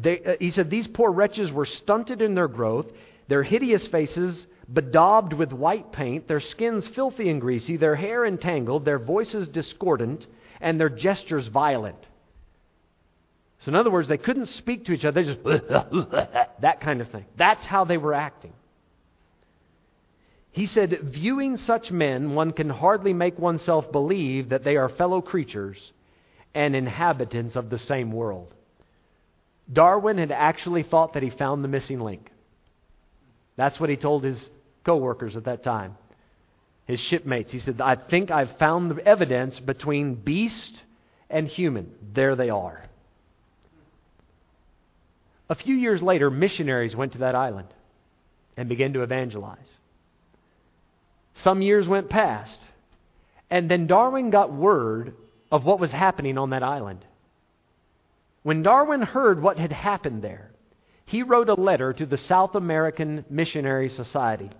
They, 0.00 0.20
uh, 0.20 0.36
he 0.40 0.50
said, 0.50 0.70
These 0.70 0.88
poor 0.88 1.12
wretches 1.12 1.52
were 1.52 1.66
stunted 1.66 2.22
in 2.22 2.34
their 2.34 2.48
growth, 2.48 2.86
their 3.28 3.42
hideous 3.42 3.86
faces 3.88 4.46
bedaubed 4.72 5.34
with 5.34 5.52
white 5.52 5.92
paint, 5.92 6.26
their 6.26 6.40
skins 6.40 6.88
filthy 6.88 7.28
and 7.28 7.40
greasy, 7.40 7.76
their 7.76 7.94
hair 7.94 8.24
entangled, 8.24 8.84
their 8.84 8.98
voices 8.98 9.46
discordant, 9.48 10.26
and 10.60 10.80
their 10.80 10.88
gestures 10.88 11.46
violent. 11.46 11.98
So, 13.66 13.70
in 13.70 13.74
other 13.74 13.90
words, 13.90 14.06
they 14.06 14.16
couldn't 14.16 14.46
speak 14.46 14.84
to 14.84 14.92
each 14.92 15.04
other, 15.04 15.24
they 15.24 15.34
just 15.34 15.42
that 16.60 16.80
kind 16.80 17.00
of 17.00 17.10
thing. 17.10 17.24
That's 17.36 17.66
how 17.66 17.84
they 17.84 17.96
were 17.96 18.14
acting. 18.14 18.52
He 20.52 20.66
said, 20.66 21.00
Viewing 21.02 21.56
such 21.56 21.90
men, 21.90 22.36
one 22.36 22.52
can 22.52 22.70
hardly 22.70 23.12
make 23.12 23.40
oneself 23.40 23.90
believe 23.90 24.50
that 24.50 24.62
they 24.62 24.76
are 24.76 24.88
fellow 24.88 25.20
creatures 25.20 25.78
and 26.54 26.76
inhabitants 26.76 27.56
of 27.56 27.68
the 27.68 27.80
same 27.80 28.12
world. 28.12 28.54
Darwin 29.72 30.18
had 30.18 30.30
actually 30.30 30.84
thought 30.84 31.14
that 31.14 31.24
he 31.24 31.30
found 31.30 31.64
the 31.64 31.68
missing 31.68 31.98
link. 31.98 32.30
That's 33.56 33.80
what 33.80 33.90
he 33.90 33.96
told 33.96 34.22
his 34.22 34.48
co-workers 34.84 35.34
at 35.34 35.46
that 35.46 35.64
time, 35.64 35.96
his 36.84 37.00
shipmates. 37.00 37.50
He 37.50 37.58
said, 37.58 37.80
I 37.80 37.96
think 37.96 38.30
I've 38.30 38.58
found 38.58 38.92
the 38.92 39.04
evidence 39.04 39.58
between 39.58 40.14
beast 40.14 40.84
and 41.28 41.48
human. 41.48 41.90
There 42.14 42.36
they 42.36 42.50
are. 42.50 42.85
A 45.48 45.54
few 45.54 45.74
years 45.74 46.02
later, 46.02 46.30
missionaries 46.30 46.96
went 46.96 47.12
to 47.12 47.18
that 47.18 47.34
island 47.34 47.68
and 48.56 48.68
began 48.68 48.92
to 48.94 49.02
evangelize. 49.02 49.58
Some 51.34 51.62
years 51.62 51.86
went 51.86 52.08
past, 52.08 52.58
and 53.50 53.70
then 53.70 53.86
Darwin 53.86 54.30
got 54.30 54.52
word 54.52 55.14
of 55.52 55.64
what 55.64 55.78
was 55.78 55.92
happening 55.92 56.38
on 56.38 56.50
that 56.50 56.62
island. 56.62 57.04
When 58.42 58.62
Darwin 58.62 59.02
heard 59.02 59.42
what 59.42 59.58
had 59.58 59.72
happened 59.72 60.22
there, 60.22 60.50
he 61.04 61.22
wrote 61.22 61.48
a 61.48 61.54
letter 61.54 61.92
to 61.92 62.06
the 62.06 62.16
South 62.16 62.54
American 62.54 63.24
Missionary 63.30 63.88
Society. 63.88 64.50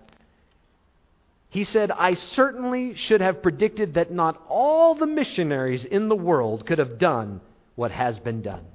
He 1.49 1.63
said, 1.63 1.91
I 1.91 2.13
certainly 2.13 2.95
should 2.95 3.21
have 3.21 3.41
predicted 3.41 3.95
that 3.95 4.11
not 4.11 4.41
all 4.47 4.95
the 4.95 5.05
missionaries 5.05 5.83
in 5.83 6.07
the 6.07 6.15
world 6.15 6.65
could 6.65 6.77
have 6.77 6.97
done 6.97 7.41
what 7.75 7.91
has 7.91 8.19
been 8.19 8.41
done. 8.41 8.65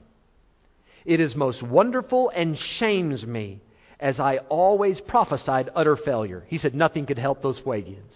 It 1.05 1.21
is 1.21 1.35
most 1.35 1.63
wonderful 1.63 2.31
and 2.31 2.57
shames 2.57 3.27
me, 3.27 3.61
as 3.99 4.21
I 4.21 4.39
always 4.49 5.01
prophesied 5.01 5.71
utter 5.75 5.97
failure. 5.97 6.45
He 6.49 6.59
said, 6.59 6.75
Nothing 6.75 7.07
could 7.07 7.19
help 7.19 7.43
those 7.43 7.59
Fuegians. 7.61 8.15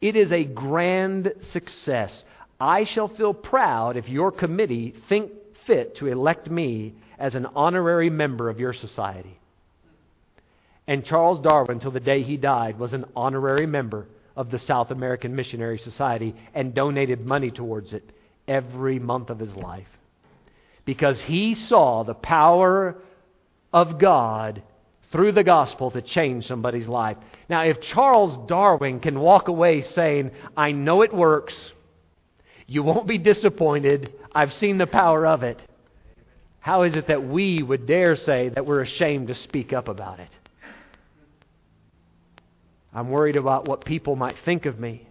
It 0.00 0.16
is 0.16 0.32
a 0.32 0.44
grand 0.44 1.32
success. 1.52 2.24
I 2.60 2.84
shall 2.84 3.08
feel 3.08 3.34
proud 3.34 3.96
if 3.96 4.08
your 4.08 4.32
committee 4.32 4.94
think 5.08 5.32
fit 5.66 5.96
to 5.96 6.08
elect 6.08 6.50
me 6.50 6.94
as 7.18 7.34
an 7.34 7.46
honorary 7.54 8.10
member 8.10 8.48
of 8.48 8.58
your 8.58 8.72
society. 8.72 9.38
And 10.86 11.04
Charles 11.04 11.40
Darwin, 11.40 11.78
till 11.78 11.92
the 11.92 12.00
day 12.00 12.22
he 12.22 12.36
died, 12.36 12.78
was 12.78 12.92
an 12.92 13.04
honorary 13.14 13.66
member 13.66 14.06
of 14.36 14.50
the 14.50 14.58
South 14.58 14.90
American 14.90 15.36
Missionary 15.36 15.78
Society 15.78 16.34
and 16.54 16.74
donated 16.74 17.24
money 17.24 17.50
towards 17.50 17.92
it 17.92 18.02
every 18.48 18.98
month 18.98 19.30
of 19.30 19.38
his 19.38 19.54
life. 19.54 19.86
Because 20.84 21.20
he 21.22 21.54
saw 21.54 22.02
the 22.02 22.14
power 22.14 22.96
of 23.72 23.98
God 23.98 24.62
through 25.12 25.32
the 25.32 25.44
gospel 25.44 25.90
to 25.90 26.02
change 26.02 26.46
somebody's 26.46 26.88
life. 26.88 27.16
Now, 27.48 27.62
if 27.62 27.80
Charles 27.80 28.48
Darwin 28.48 29.00
can 29.00 29.20
walk 29.20 29.48
away 29.48 29.82
saying, 29.82 30.32
I 30.56 30.72
know 30.72 31.02
it 31.02 31.14
works, 31.14 31.54
you 32.66 32.82
won't 32.82 33.06
be 33.06 33.18
disappointed, 33.18 34.12
I've 34.34 34.54
seen 34.54 34.78
the 34.78 34.86
power 34.86 35.26
of 35.26 35.42
it, 35.42 35.60
how 36.60 36.82
is 36.82 36.94
it 36.94 37.08
that 37.08 37.28
we 37.28 37.62
would 37.62 37.86
dare 37.86 38.16
say 38.16 38.48
that 38.48 38.64
we're 38.64 38.82
ashamed 38.82 39.28
to 39.28 39.34
speak 39.34 39.72
up 39.72 39.88
about 39.88 40.20
it? 40.20 40.30
I'm 42.94 43.10
worried 43.10 43.36
about 43.36 43.66
what 43.66 43.84
people 43.84 44.16
might 44.16 44.36
think 44.44 44.66
of 44.66 44.78
me. 44.78 45.06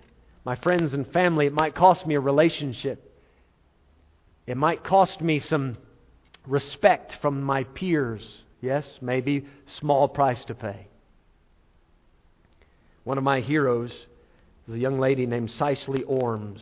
My 0.45 0.55
friends 0.55 0.93
and 0.93 1.05
family, 1.11 1.47
it 1.47 1.53
might 1.53 1.75
cost 1.75 2.07
me 2.07 2.15
a 2.15 2.19
relationship. 2.19 3.10
It 4.51 4.57
might 4.57 4.83
cost 4.83 5.21
me 5.21 5.39
some 5.39 5.77
respect 6.45 7.17
from 7.21 7.41
my 7.41 7.63
peers. 7.63 8.21
Yes, 8.59 8.85
maybe 9.01 9.45
small 9.79 10.09
price 10.09 10.43
to 10.43 10.53
pay. 10.53 10.87
One 13.05 13.17
of 13.17 13.23
my 13.23 13.39
heroes 13.39 13.93
is 14.67 14.75
a 14.75 14.77
young 14.77 14.99
lady 14.99 15.25
named 15.25 15.51
Cicely 15.51 16.03
Ormes. 16.03 16.61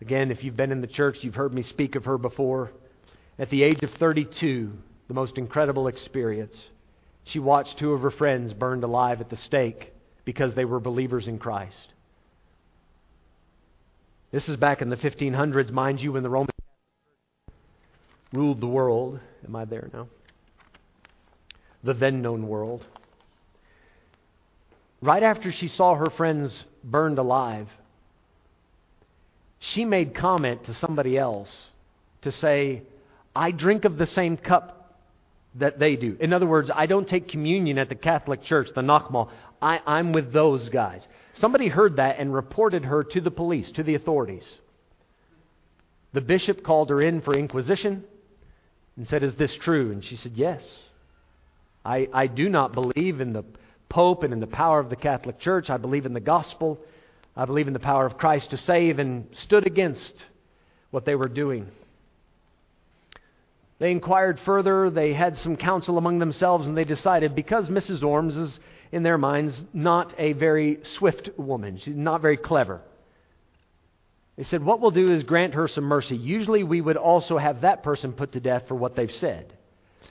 Again, 0.00 0.32
if 0.32 0.42
you've 0.42 0.56
been 0.56 0.72
in 0.72 0.80
the 0.80 0.88
church, 0.88 1.18
you've 1.22 1.36
heard 1.36 1.54
me 1.54 1.62
speak 1.62 1.94
of 1.94 2.06
her 2.06 2.18
before. 2.18 2.72
At 3.38 3.50
the 3.50 3.62
age 3.62 3.84
of 3.84 3.92
32, 3.92 4.72
the 5.06 5.14
most 5.14 5.38
incredible 5.38 5.86
experience. 5.86 6.56
She 7.22 7.38
watched 7.38 7.78
two 7.78 7.92
of 7.92 8.02
her 8.02 8.10
friends 8.10 8.52
burned 8.52 8.82
alive 8.82 9.20
at 9.20 9.30
the 9.30 9.36
stake 9.36 9.92
because 10.24 10.54
they 10.54 10.64
were 10.64 10.80
believers 10.80 11.28
in 11.28 11.38
Christ. 11.38 11.94
This 14.32 14.48
is 14.48 14.56
back 14.56 14.82
in 14.82 14.90
the 14.90 14.96
1500s, 14.96 15.70
mind 15.70 16.00
you, 16.00 16.14
when 16.14 16.24
the 16.24 16.28
Roman 16.28 16.49
ruled 18.32 18.60
the 18.60 18.66
world. 18.66 19.20
Am 19.44 19.56
I 19.56 19.64
there 19.64 19.90
now? 19.92 20.08
The 21.82 21.94
then 21.94 22.22
known 22.22 22.46
world. 22.46 22.86
Right 25.00 25.22
after 25.22 25.50
she 25.50 25.68
saw 25.68 25.94
her 25.94 26.10
friends 26.10 26.64
burned 26.84 27.18
alive, 27.18 27.68
she 29.58 29.84
made 29.84 30.14
comment 30.14 30.64
to 30.66 30.74
somebody 30.74 31.16
else 31.16 31.50
to 32.22 32.32
say, 32.32 32.82
I 33.34 33.50
drink 33.50 33.84
of 33.84 33.96
the 33.96 34.06
same 34.06 34.36
cup 34.36 34.98
that 35.54 35.78
they 35.78 35.96
do. 35.96 36.16
In 36.20 36.32
other 36.32 36.46
words, 36.46 36.70
I 36.74 36.86
don't 36.86 37.08
take 37.08 37.28
communion 37.28 37.78
at 37.78 37.88
the 37.88 37.94
Catholic 37.94 38.42
Church, 38.42 38.68
the 38.74 38.82
Nagmaal. 38.82 39.30
I, 39.60 39.80
I'm 39.86 40.12
with 40.12 40.32
those 40.32 40.68
guys. 40.68 41.06
Somebody 41.34 41.68
heard 41.68 41.96
that 41.96 42.18
and 42.18 42.32
reported 42.32 42.84
her 42.84 43.02
to 43.04 43.20
the 43.20 43.30
police, 43.30 43.70
to 43.72 43.82
the 43.82 43.94
authorities. 43.94 44.44
The 46.12 46.20
bishop 46.20 46.62
called 46.62 46.90
her 46.90 47.00
in 47.00 47.20
for 47.20 47.34
inquisition 47.34 48.04
and 49.00 49.08
said, 49.08 49.24
Is 49.24 49.34
this 49.36 49.54
true? 49.54 49.92
And 49.92 50.04
she 50.04 50.16
said, 50.16 50.32
Yes. 50.34 50.62
I, 51.86 52.06
I 52.12 52.26
do 52.26 52.50
not 52.50 52.74
believe 52.74 53.22
in 53.22 53.32
the 53.32 53.44
Pope 53.88 54.24
and 54.24 54.34
in 54.34 54.40
the 54.40 54.46
power 54.46 54.78
of 54.78 54.90
the 54.90 54.94
Catholic 54.94 55.40
Church. 55.40 55.70
I 55.70 55.78
believe 55.78 56.04
in 56.04 56.12
the 56.12 56.20
gospel. 56.20 56.78
I 57.34 57.46
believe 57.46 57.66
in 57.66 57.72
the 57.72 57.78
power 57.78 58.04
of 58.04 58.18
Christ 58.18 58.50
to 58.50 58.58
save, 58.58 58.98
and 58.98 59.26
stood 59.32 59.66
against 59.66 60.26
what 60.90 61.06
they 61.06 61.14
were 61.14 61.28
doing. 61.28 61.68
They 63.78 63.90
inquired 63.90 64.38
further. 64.40 64.90
They 64.90 65.14
had 65.14 65.38
some 65.38 65.56
counsel 65.56 65.96
among 65.96 66.18
themselves, 66.18 66.66
and 66.66 66.76
they 66.76 66.84
decided 66.84 67.34
because 67.34 67.70
Mrs. 67.70 68.04
Ormes 68.04 68.36
is, 68.36 68.60
in 68.92 69.02
their 69.02 69.16
minds, 69.16 69.58
not 69.72 70.12
a 70.18 70.34
very 70.34 70.80
swift 70.98 71.30
woman, 71.38 71.78
she's 71.78 71.96
not 71.96 72.20
very 72.20 72.36
clever. 72.36 72.82
They 74.36 74.44
said, 74.44 74.64
What 74.64 74.80
we'll 74.80 74.90
do 74.90 75.12
is 75.12 75.22
grant 75.22 75.54
her 75.54 75.68
some 75.68 75.84
mercy. 75.84 76.16
Usually 76.16 76.62
we 76.62 76.80
would 76.80 76.96
also 76.96 77.38
have 77.38 77.62
that 77.62 77.82
person 77.82 78.12
put 78.12 78.32
to 78.32 78.40
death 78.40 78.64
for 78.68 78.74
what 78.74 78.96
they've 78.96 79.12
said. 79.12 79.52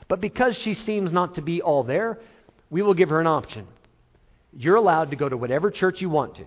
But 0.07 0.21
because 0.21 0.57
she 0.57 0.73
seems 0.73 1.11
not 1.11 1.35
to 1.35 1.41
be 1.41 1.61
all 1.61 1.83
there, 1.83 2.19
we 2.69 2.81
will 2.81 2.93
give 2.93 3.09
her 3.09 3.21
an 3.21 3.27
option. 3.27 3.67
You're 4.51 4.75
allowed 4.75 5.11
to 5.11 5.15
go 5.15 5.29
to 5.29 5.37
whatever 5.37 5.71
church 5.71 6.01
you 6.01 6.09
want 6.09 6.35
to. 6.35 6.45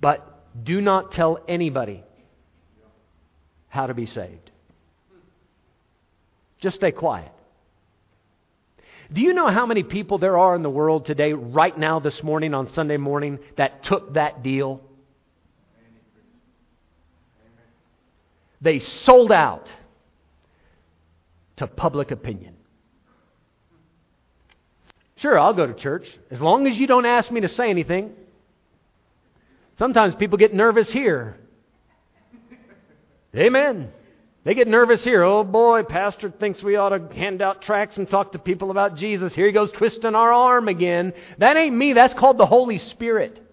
But 0.00 0.64
do 0.64 0.80
not 0.80 1.12
tell 1.12 1.38
anybody 1.48 2.04
how 3.68 3.86
to 3.86 3.94
be 3.94 4.06
saved. 4.06 4.50
Just 6.60 6.76
stay 6.76 6.92
quiet. 6.92 7.32
Do 9.12 9.22
you 9.22 9.32
know 9.32 9.48
how 9.48 9.66
many 9.66 9.82
people 9.82 10.18
there 10.18 10.38
are 10.38 10.54
in 10.54 10.62
the 10.62 10.70
world 10.70 11.06
today, 11.06 11.32
right 11.32 11.76
now, 11.76 11.98
this 11.98 12.22
morning, 12.22 12.54
on 12.54 12.72
Sunday 12.74 12.96
morning, 12.96 13.40
that 13.56 13.84
took 13.84 14.14
that 14.14 14.42
deal? 14.42 14.80
They 18.60 18.78
sold 18.78 19.32
out 19.32 19.70
to 21.56 21.66
public 21.66 22.10
opinion. 22.10 22.56
Sure, 25.16 25.38
I'll 25.38 25.52
go 25.52 25.66
to 25.66 25.74
church 25.74 26.08
as 26.30 26.40
long 26.40 26.66
as 26.66 26.78
you 26.78 26.86
don't 26.86 27.04
ask 27.04 27.30
me 27.30 27.42
to 27.42 27.48
say 27.48 27.68
anything. 27.68 28.12
Sometimes 29.78 30.14
people 30.14 30.38
get 30.38 30.54
nervous 30.54 30.90
here. 30.90 31.38
Amen. 33.36 33.90
They 34.44 34.54
get 34.54 34.66
nervous 34.66 35.04
here. 35.04 35.22
Oh 35.22 35.44
boy, 35.44 35.82
pastor 35.82 36.30
thinks 36.30 36.62
we 36.62 36.76
ought 36.76 36.90
to 36.90 37.14
hand 37.14 37.42
out 37.42 37.60
tracts 37.60 37.98
and 37.98 38.08
talk 38.08 38.32
to 38.32 38.38
people 38.38 38.70
about 38.70 38.96
Jesus. 38.96 39.34
Here 39.34 39.46
he 39.46 39.52
goes 39.52 39.70
twisting 39.72 40.14
our 40.14 40.32
arm 40.32 40.68
again. 40.68 41.12
That 41.38 41.56
ain't 41.56 41.76
me. 41.76 41.92
That's 41.92 42.14
called 42.14 42.38
the 42.38 42.46
Holy 42.46 42.78
Spirit. 42.78 43.46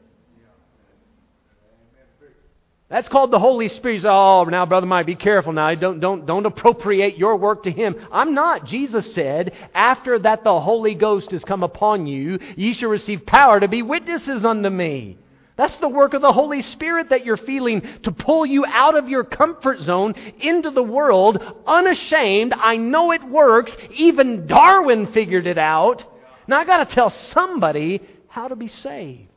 That's 2.89 3.09
called 3.09 3.31
the 3.31 3.39
Holy 3.39 3.67
Spirit. 3.67 4.05
Oh, 4.05 4.45
now, 4.45 4.65
Brother 4.65 4.85
Mike, 4.85 5.07
be 5.07 5.15
careful 5.15 5.51
now. 5.51 5.75
Don't, 5.75 5.99
don't, 5.99 6.25
don't 6.25 6.45
appropriate 6.45 7.17
your 7.17 7.35
work 7.35 7.63
to 7.63 7.71
Him. 7.71 7.95
I'm 8.13 8.33
not. 8.33 8.65
Jesus 8.65 9.13
said, 9.13 9.51
after 9.73 10.17
that 10.19 10.45
the 10.45 10.59
Holy 10.61 10.95
Ghost 10.95 11.31
has 11.31 11.43
come 11.43 11.63
upon 11.63 12.07
you, 12.07 12.39
ye 12.55 12.71
shall 12.71 12.89
receive 12.89 13.25
power 13.25 13.59
to 13.59 13.67
be 13.67 13.81
witnesses 13.81 14.45
unto 14.45 14.69
me. 14.69 15.17
That's 15.57 15.75
the 15.77 15.89
work 15.89 16.13
of 16.13 16.21
the 16.21 16.31
Holy 16.31 16.61
Spirit 16.61 17.09
that 17.09 17.25
you're 17.25 17.35
feeling 17.35 17.81
to 18.03 18.11
pull 18.11 18.45
you 18.45 18.63
out 18.65 18.95
of 18.95 19.09
your 19.09 19.25
comfort 19.25 19.81
zone 19.81 20.13
into 20.39 20.69
the 20.69 20.83
world 20.83 21.43
unashamed. 21.65 22.53
I 22.53 22.77
know 22.77 23.11
it 23.11 23.23
works. 23.27 23.71
Even 23.95 24.47
Darwin 24.47 25.11
figured 25.11 25.47
it 25.47 25.57
out. 25.57 26.05
Now 26.47 26.59
I 26.59 26.63
got 26.63 26.87
to 26.87 26.95
tell 26.95 27.09
somebody 27.09 28.01
how 28.27 28.47
to 28.47 28.55
be 28.55 28.67
saved. 28.67 29.36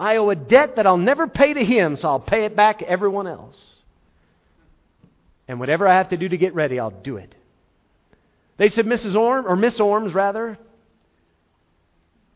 I 0.00 0.16
owe 0.16 0.30
a 0.30 0.34
debt 0.34 0.76
that 0.76 0.86
I'll 0.86 0.96
never 0.96 1.28
pay 1.28 1.52
to 1.52 1.62
him, 1.62 1.94
so 1.94 2.08
I'll 2.08 2.20
pay 2.20 2.46
it 2.46 2.56
back 2.56 2.78
to 2.78 2.88
everyone 2.88 3.26
else. 3.26 3.58
And 5.46 5.60
whatever 5.60 5.86
I 5.86 5.98
have 5.98 6.08
to 6.08 6.16
do 6.16 6.26
to 6.26 6.38
get 6.38 6.54
ready, 6.54 6.80
I'll 6.80 6.90
do 6.90 7.18
it. 7.18 7.34
They 8.56 8.70
said, 8.70 8.86
Mrs. 8.86 9.14
Orm, 9.14 9.46
or 9.46 9.56
Miss 9.56 9.78
Ormes 9.78 10.14
rather, 10.14 10.56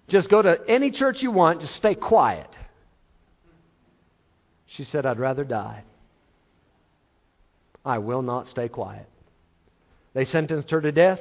just 0.09 0.29
go 0.29 0.43
to 0.43 0.59
any 0.69 0.91
church 0.91 1.23
you 1.23 1.31
want, 1.31 1.63
just 1.63 1.75
stay 1.77 1.95
quiet. 1.95 2.51
She 4.67 4.85
said, 4.85 5.07
I'd 5.07 5.19
rather 5.19 5.45
die. 5.45 5.85
I 7.83 7.97
will 7.99 8.23
not 8.23 8.47
stay 8.49 8.69
quiet. 8.69 9.09
They 10.13 10.27
sentenced 10.27 10.71
her 10.71 10.83
to 10.83 10.93
death. 10.93 11.21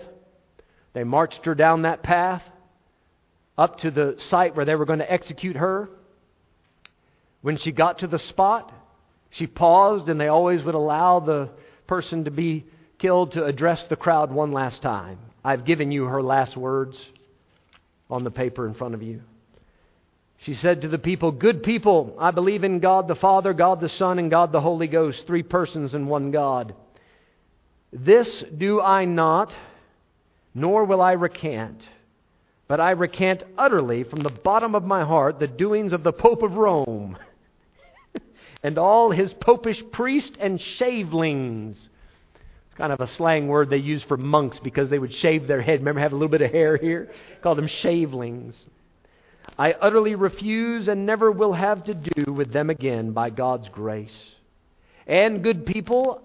They 0.92 1.06
marched 1.06 1.46
her 1.46 1.56
down 1.56 1.84
that 1.84 2.04
path 2.04 2.44
up 3.58 3.78
to 3.80 3.92
the 3.92 4.16
site 4.30 4.58
where 4.58 4.66
they 4.66 4.76
were 4.76 4.86
going 4.86 5.00
to 5.00 5.10
execute 5.10 5.56
her. 5.56 5.90
When 7.44 7.58
she 7.58 7.74
got 7.74 8.00
to 8.00 8.08
the 8.08 8.20
spot, 8.20 8.72
she 9.30 9.48
paused, 9.48 10.08
and 10.08 10.20
they 10.20 10.30
always 10.30 10.64
would 10.64 10.76
allow 10.76 11.20
the 11.20 11.50
person 11.88 12.24
to 12.24 12.32
be 12.32 12.66
killed 13.00 13.34
to 13.34 13.44
address 13.44 13.86
the 13.88 13.98
crowd 13.98 14.32
one 14.32 14.54
last 14.54 14.82
time. 14.82 15.20
I've 15.44 15.66
given 15.66 15.92
you 15.92 16.06
her 16.06 16.24
last 16.24 16.56
words 16.56 16.98
on 18.10 18.24
the 18.24 18.32
paper 18.32 18.66
in 18.66 18.74
front 18.74 18.94
of 18.94 19.04
you. 19.04 19.22
She 20.38 20.54
said 20.54 20.82
to 20.82 20.88
the 20.88 20.98
people, 20.98 21.34
Good 21.34 21.64
people, 21.64 22.16
I 22.18 22.32
believe 22.32 22.64
in 22.64 22.80
God 22.80 23.10
the 23.10 23.16
Father, 23.16 23.54
God 23.54 23.82
the 23.82 23.90
Son, 23.90 24.20
and 24.20 24.32
God 24.32 24.54
the 24.54 24.62
Holy 24.62 24.88
Ghost, 24.88 25.28
three 25.28 25.44
persons 25.44 25.94
in 25.94 26.08
one 26.08 26.32
God. 26.32 26.74
This 27.92 28.46
do 28.58 28.80
I 28.80 29.04
not, 29.04 29.54
nor 30.54 30.86
will 30.86 31.02
I 31.02 31.12
recant, 31.12 31.86
but 32.70 32.80
I 32.80 32.92
recant 32.92 33.44
utterly 33.58 34.06
from 34.06 34.22
the 34.22 34.30
bottom 34.30 34.76
of 34.76 34.86
my 34.86 35.04
heart 35.04 35.40
the 35.40 35.48
doings 35.48 35.92
of 35.92 36.04
the 36.04 36.14
Pope 36.14 36.42
of 36.42 36.56
Rome 36.56 37.18
and 38.64 38.78
all 38.78 39.12
his 39.12 39.34
popish 39.34 39.84
priests 39.92 40.38
and 40.40 40.60
shavelings. 40.60 41.78
It's 42.68 42.78
kind 42.78 42.94
of 42.94 43.02
a 43.02 43.08
slang 43.08 43.50
word 43.50 43.70
they 43.70 43.78
use 43.78 44.04
for 44.04 44.18
monks 44.18 44.60
because 44.60 44.90
they 44.90 44.98
would 44.98 45.14
shave 45.14 45.48
their 45.48 45.62
head. 45.62 45.80
Remember, 45.80 46.00
have 46.00 46.14
a 46.14 46.16
little 46.16 46.30
bit 46.30 46.42
of 46.42 46.52
hair 46.52 46.78
here? 46.78 47.12
Call 47.42 47.56
them 47.56 47.68
shavelings. 47.68 48.56
I 49.60 49.74
utterly 49.74 50.16
refuse 50.16 50.88
and 50.88 51.06
never 51.06 51.32
will 51.32 51.54
have 51.54 51.84
to 51.84 51.94
do 51.94 52.32
with 52.32 52.52
them 52.52 52.70
again 52.70 53.12
by 53.12 53.30
God's 53.30 53.70
grace. 53.70 54.16
And, 55.06 55.44
good 55.44 55.66
people, 55.66 56.22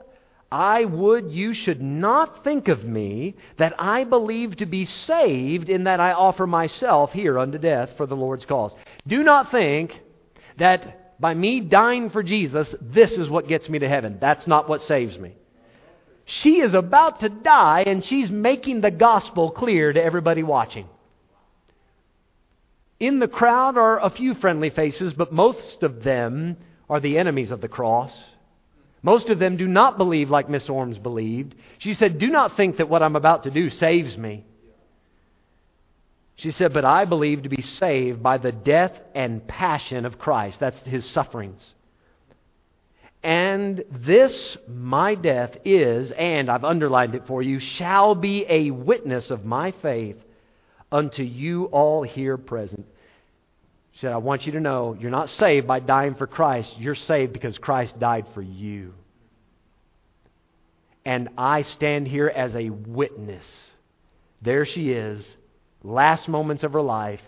I 0.50 0.84
would 0.84 1.30
you 1.30 1.52
should 1.52 1.82
not 1.82 2.42
think 2.44 2.68
of 2.68 2.84
me 2.84 3.34
that 3.58 3.74
I 3.78 4.04
believe 4.04 4.56
to 4.56 4.66
be 4.66 4.86
saved 4.86 5.68
in 5.68 5.84
that 5.84 6.00
I 6.00 6.12
offer 6.12 6.46
myself 6.46 7.12
here 7.12 7.38
unto 7.38 7.58
death 7.58 7.96
for 7.96 8.06
the 8.06 8.16
Lord's 8.16 8.46
cause. 8.46 8.74
Do 9.06 9.22
not 9.22 9.50
think 9.50 10.00
that 10.56 11.07
by 11.20 11.34
me 11.34 11.60
dying 11.60 12.10
for 12.10 12.22
Jesus, 12.22 12.72
this 12.80 13.12
is 13.12 13.28
what 13.28 13.48
gets 13.48 13.68
me 13.68 13.80
to 13.80 13.88
heaven. 13.88 14.18
That's 14.20 14.46
not 14.46 14.68
what 14.68 14.82
saves 14.82 15.18
me. 15.18 15.34
She 16.24 16.60
is 16.60 16.74
about 16.74 17.20
to 17.20 17.28
die, 17.28 17.84
and 17.86 18.04
she's 18.04 18.30
making 18.30 18.82
the 18.82 18.90
gospel 18.90 19.50
clear 19.50 19.92
to 19.92 20.02
everybody 20.02 20.42
watching. 20.42 20.86
In 23.00 23.18
the 23.18 23.28
crowd 23.28 23.78
are 23.78 23.98
a 23.98 24.10
few 24.10 24.34
friendly 24.34 24.70
faces, 24.70 25.12
but 25.14 25.32
most 25.32 25.82
of 25.82 26.02
them 26.02 26.56
are 26.90 27.00
the 27.00 27.18
enemies 27.18 27.50
of 27.50 27.60
the 27.60 27.68
cross. 27.68 28.12
Most 29.02 29.28
of 29.28 29.38
them 29.38 29.56
do 29.56 29.66
not 29.66 29.96
believe 29.96 30.30
like 30.30 30.50
Miss 30.50 30.68
Ormes 30.68 30.98
believed. 30.98 31.54
She 31.78 31.94
said, 31.94 32.18
Do 32.18 32.28
not 32.28 32.56
think 32.56 32.76
that 32.76 32.88
what 32.88 33.02
I'm 33.02 33.16
about 33.16 33.44
to 33.44 33.50
do 33.50 33.70
saves 33.70 34.16
me. 34.18 34.44
She 36.38 36.52
said, 36.52 36.72
But 36.72 36.84
I 36.84 37.04
believe 37.04 37.42
to 37.42 37.48
be 37.48 37.62
saved 37.62 38.22
by 38.22 38.38
the 38.38 38.52
death 38.52 38.92
and 39.14 39.46
passion 39.46 40.06
of 40.06 40.18
Christ. 40.18 40.60
That's 40.60 40.78
his 40.80 41.04
sufferings. 41.04 41.60
And 43.24 43.84
this, 43.90 44.56
my 44.68 45.16
death, 45.16 45.56
is, 45.64 46.12
and 46.12 46.48
I've 46.48 46.64
underlined 46.64 47.16
it 47.16 47.26
for 47.26 47.42
you, 47.42 47.58
shall 47.58 48.14
be 48.14 48.46
a 48.48 48.70
witness 48.70 49.32
of 49.32 49.44
my 49.44 49.72
faith 49.82 50.16
unto 50.92 51.24
you 51.24 51.64
all 51.66 52.04
here 52.04 52.36
present. 52.36 52.86
She 53.94 54.02
said, 54.02 54.12
I 54.12 54.18
want 54.18 54.46
you 54.46 54.52
to 54.52 54.60
know 54.60 54.96
you're 54.98 55.10
not 55.10 55.30
saved 55.30 55.66
by 55.66 55.80
dying 55.80 56.14
for 56.14 56.28
Christ. 56.28 56.72
You're 56.78 56.94
saved 56.94 57.32
because 57.32 57.58
Christ 57.58 57.98
died 57.98 58.26
for 58.32 58.42
you. 58.42 58.94
And 61.04 61.30
I 61.36 61.62
stand 61.62 62.06
here 62.06 62.28
as 62.28 62.54
a 62.54 62.70
witness. 62.70 63.44
There 64.40 64.64
she 64.64 64.92
is, 64.92 65.26
last 65.82 66.28
moments 66.28 66.62
of 66.62 66.72
her 66.72 66.82
life, 66.82 67.20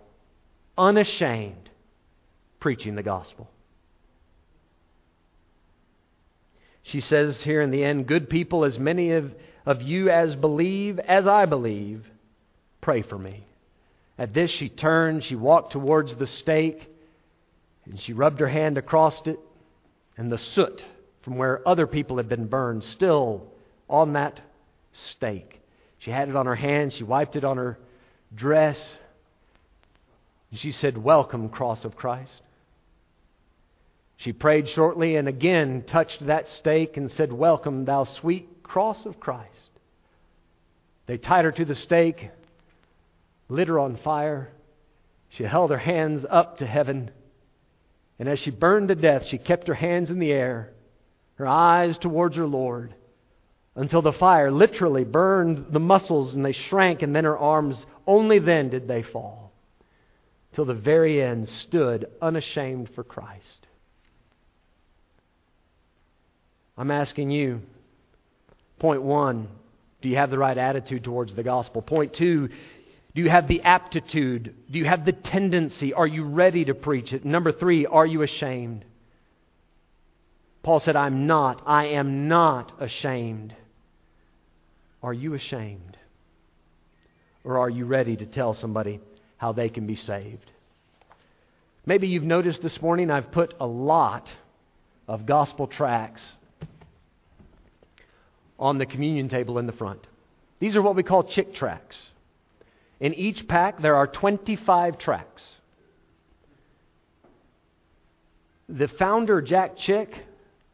unashamed, 0.77 1.71
preaching 2.59 2.95
the 2.95 3.03
gospel. 3.03 3.49
She 6.83 7.01
says 7.01 7.41
here 7.43 7.63
in 7.63 7.71
the 7.71 7.85
end, 7.85 8.07
Good 8.07 8.29
people, 8.29 8.65
as 8.65 8.79
many 8.79 9.13
of, 9.13 9.33
of 9.65 9.83
you 9.83 10.11
as 10.11 10.35
believe, 10.35 10.99
as 10.99 11.27
I 11.27 11.47
believe, 11.47 12.05
pray 12.81 13.03
for 13.03 13.19
me. 13.19 13.45
At 14.19 14.35
this, 14.35 14.51
she 14.51 14.69
turned, 14.69 15.25
she 15.25 15.37
walked 15.37 15.73
towards 15.73 16.15
the 16.17 16.27
stake, 16.27 16.89
and 17.85 18.01
she 18.01 18.13
rubbed 18.13 18.41
her 18.41 18.49
hand 18.49 18.77
across 18.77 19.21
it, 19.27 19.39
and 20.17 20.31
the 20.31 20.39
soot 20.39 20.85
from 21.23 21.37
where 21.37 21.67
other 21.67 21.87
people 21.87 22.17
had 22.17 22.29
been 22.29 22.47
burned 22.47 22.85
still 22.85 23.47
on 23.89 24.15
that 24.15 24.41
stake. 24.93 25.61
She 25.99 26.11
had 26.11 26.29
it 26.29 26.37
on 26.37 26.47
her 26.47 26.57
hand, 26.57 26.93
she 26.93 27.05
wiped 27.05 27.37
it 27.37 27.45
on 27.45 27.57
her 27.57 27.79
dress, 28.35 28.79
she 30.53 30.73
said, 30.73 30.99
Welcome, 30.99 31.49
cross 31.49 31.85
of 31.85 31.97
Christ. 31.97 32.43
She 34.17 34.33
prayed 34.33 34.69
shortly 34.69 35.17
and 35.17 35.29
again 35.29 35.85
touched 35.87 36.27
that 36.27 36.49
stake 36.49 36.97
and 36.97 37.11
said, 37.11 37.33
Welcome, 37.33 37.85
thou 37.85 38.05
sweet 38.05 38.63
cross 38.63 39.07
of 39.07 39.19
Christ. 39.21 39.49
They 41.07 41.17
tied 41.17 41.45
her 41.45 41.53
to 41.53 41.65
the 41.65 41.75
stake 41.75 42.31
lit 43.51 43.69
her 43.69 43.79
on 43.79 43.97
fire. 43.97 44.51
She 45.31 45.45
held 45.45 45.71
her 45.71 45.79
hands 45.79 46.25
up 46.29 46.59
to 46.59 46.67
heaven. 46.67 47.11
And 48.19 48.29
as 48.29 48.39
she 48.39 48.51
burned 48.51 48.89
to 48.89 48.95
death, 48.95 49.27
she 49.27 49.39
kept 49.39 49.69
her 49.69 49.75
hands 49.75 50.11
in 50.11 50.19
the 50.19 50.33
air, 50.33 50.73
her 51.35 51.47
eyes 51.47 51.99
towards 51.99 52.37
her 52.37 52.47
Lord, 52.47 52.95
until 53.75 54.03
the 54.03 54.13
fire 54.13 54.51
literally 54.51 55.05
burned 55.05 55.67
the 55.73 55.81
muscles 55.81 56.35
and 56.35 56.45
they 56.45 56.53
shrank, 56.53 57.03
and 57.03 57.15
then 57.15 57.25
her 57.25 57.39
arms, 57.39 57.85
only 58.07 58.39
then 58.39 58.71
did 58.71 58.89
they 58.89 59.03
fall. 59.03 59.53
Till 60.55 60.65
the 60.65 60.75
very 60.75 61.23
end, 61.23 61.49
stood 61.49 62.07
unashamed 62.21 62.91
for 62.95 63.05
Christ. 63.05 63.69
I'm 66.77 66.91
asking 66.91 67.31
you, 67.31 67.63
point 68.79 69.03
one, 69.03 69.49
do 70.01 70.09
you 70.09 70.17
have 70.17 70.31
the 70.31 70.39
right 70.39 70.57
attitude 70.57 71.05
towards 71.05 71.35
the 71.35 71.43
gospel? 71.43 71.83
Point 71.83 72.15
two, 72.15 72.49
do 73.15 73.23
you 73.23 73.29
have 73.29 73.49
the 73.49 73.63
aptitude? 73.63 74.55
Do 74.71 74.79
you 74.79 74.87
have 74.87 75.05
the 75.05 75.13
tendency? 75.13 75.93
Are 75.93 76.07
you 76.07 76.25
ready 76.25 76.65
to 76.65 76.75
preach 76.75 77.13
it? 77.13 77.25
Number 77.25 77.53
three, 77.53 77.87
are 77.87 78.07
you 78.07 78.23
ashamed? 78.23 78.85
Paul 80.63 80.81
said, 80.81 80.97
I'm 80.97 81.27
not. 81.27 81.63
I 81.67 81.87
am 81.87 82.29
not 82.29 82.73
ashamed. 82.81 83.55
Are 85.03 85.13
you 85.13 85.35
ashamed? 85.35 85.97
Or 87.45 87.59
are 87.59 87.71
you 87.71 87.87
ready 87.87 88.17
to 88.17 88.27
tell 88.27 88.55
somebody 88.55 89.01
how 89.37 89.53
they 89.53 89.69
can 89.69 89.87
be 89.87 89.97
saved? 89.97 90.51
Maybe 91.87 92.09
you've 92.09 92.25
noticed 92.25 92.63
this 92.63 92.81
morning 92.83 93.11
I've 93.11 93.33
put 93.33 93.55
a 93.59 93.67
lot 93.67 94.29
of 95.09 95.27
gospel 95.27 95.67
tracts 95.67 96.23
on 98.59 98.79
the 98.79 98.87
communion 98.87 99.29
table 99.29 99.59
in 99.59 99.67
the 99.67 99.73
front. 99.73 100.07
These 100.61 100.77
are 100.77 100.83
what 100.83 100.95
we 100.95 101.03
call 101.03 101.25
chick 101.25 101.55
tracts. 101.55 101.97
In 103.01 103.15
each 103.15 103.49
pack, 103.49 103.81
there 103.81 103.97
are 103.97 104.07
25 104.07 104.99
tracts. 104.99 105.43
The 108.69 108.87
founder, 108.87 109.41
Jack 109.41 109.79
Chick, 109.79 110.15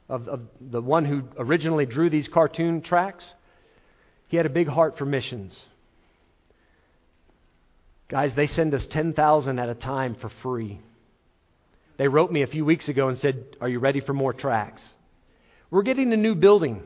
of, 0.08 0.28
of, 0.28 0.40
the 0.60 0.82
one 0.82 1.04
who 1.04 1.22
originally 1.38 1.86
drew 1.86 2.10
these 2.10 2.28
cartoon 2.28 2.82
tracts, 2.82 3.24
he 4.28 4.36
had 4.36 4.44
a 4.44 4.50
big 4.50 4.68
heart 4.68 4.98
for 4.98 5.06
missions. 5.06 5.56
Guys, 8.09 8.34
they 8.34 8.46
send 8.46 8.72
us 8.74 8.86
10,000 8.86 9.59
at 9.59 9.68
a 9.68 9.74
time 9.74 10.14
for 10.14 10.28
free. 10.42 10.80
They 11.96 12.09
wrote 12.09 12.30
me 12.30 12.42
a 12.42 12.46
few 12.46 12.64
weeks 12.64 12.88
ago 12.88 13.09
and 13.09 13.18
said, 13.18 13.57
Are 13.61 13.68
you 13.68 13.78
ready 13.78 14.00
for 14.00 14.12
more 14.12 14.32
tracts? 14.32 14.82
We're 15.70 15.82
getting 15.82 16.12
a 16.12 16.16
new 16.16 16.34
building, 16.34 16.82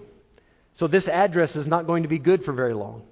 so 0.75 0.87
this 0.87 1.07
address 1.09 1.57
is 1.57 1.66
not 1.66 1.87
going 1.87 2.05
to 2.05 2.09
be 2.09 2.18
good 2.18 2.45
for 2.45 2.53
very 2.53 2.75
long. 2.75 3.03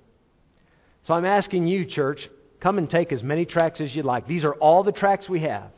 So 1.05 1.15
I'm 1.15 1.27
asking 1.27 1.67
you, 1.67 1.85
church, 1.85 2.29
come 2.61 2.79
and 2.79 2.89
take 2.89 3.13
as 3.13 3.23
many 3.23 3.45
tracts 3.45 3.81
as 3.81 3.95
you'd 3.95 4.05
like. 4.05 4.27
These 4.27 4.45
are 4.45 4.55
all 4.55 4.83
the 4.83 4.93
tracts 4.93 5.29
we 5.29 5.41
have. 5.41 5.71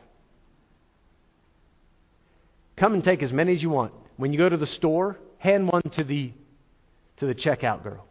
Come 2.77 2.93
and 2.93 3.03
take 3.03 3.21
as 3.21 3.33
many 3.33 3.53
as 3.53 3.61
you 3.61 3.69
want. 3.69 3.93
When 4.17 4.31
you 4.31 4.37
go 4.37 4.49
to 4.49 4.57
the 4.57 4.67
store, 4.67 5.17
hand 5.37 5.67
one 5.67 5.81
to 5.93 6.03
the 6.03 6.31
to 7.17 7.27
the 7.27 7.35
checkout 7.35 7.83
girl. 7.83 8.07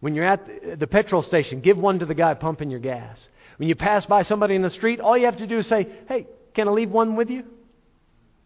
When 0.00 0.14
you're 0.14 0.24
at 0.24 0.78
the 0.78 0.86
petrol 0.86 1.22
station, 1.22 1.60
give 1.60 1.76
one 1.76 1.98
to 1.98 2.06
the 2.06 2.14
guy 2.14 2.34
pumping 2.34 2.70
your 2.70 2.80
gas. 2.80 3.20
When 3.56 3.68
you 3.68 3.74
pass 3.74 4.06
by 4.06 4.22
somebody 4.22 4.54
in 4.54 4.62
the 4.62 4.70
street, 4.70 5.00
all 5.00 5.18
you 5.18 5.24
have 5.24 5.38
to 5.38 5.46
do 5.46 5.58
is 5.58 5.66
say, 5.66 5.88
"Hey, 6.08 6.26
can 6.54 6.68
I 6.68 6.70
leave 6.70 6.90
one 6.90 7.16
with 7.16 7.30
you? 7.30 7.44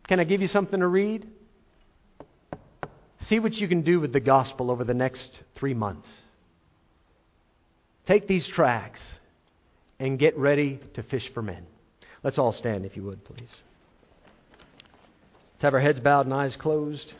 Can 0.08 0.18
I 0.18 0.24
give 0.24 0.40
you 0.40 0.48
something 0.48 0.80
to 0.80 0.86
read?" 0.86 1.30
See 3.20 3.38
what 3.38 3.54
you 3.54 3.68
can 3.68 3.82
do 3.82 4.00
with 4.00 4.12
the 4.12 4.20
gospel 4.20 4.70
over 4.70 4.84
the 4.84 4.94
next 4.94 5.42
3 5.54 5.74
months. 5.74 6.08
Take 8.06 8.26
these 8.26 8.46
tracts 8.48 9.00
and 10.00 10.18
get 10.18 10.36
ready 10.36 10.80
to 10.94 11.02
fish 11.02 11.28
for 11.32 11.42
men. 11.42 11.66
Let's 12.24 12.38
all 12.38 12.52
stand, 12.52 12.84
if 12.84 12.96
you 12.96 13.04
would, 13.04 13.24
please. 13.24 13.62
Let's 15.54 15.62
have 15.62 15.74
our 15.74 15.80
heads 15.80 16.00
bowed 16.00 16.26
and 16.26 16.34
eyes 16.34 16.56
closed. 16.56 17.12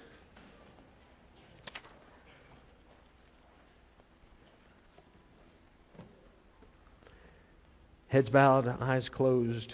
Heads 8.13 8.29
bowed, 8.29 8.69
eyes 8.83 9.09
closed. 9.09 9.73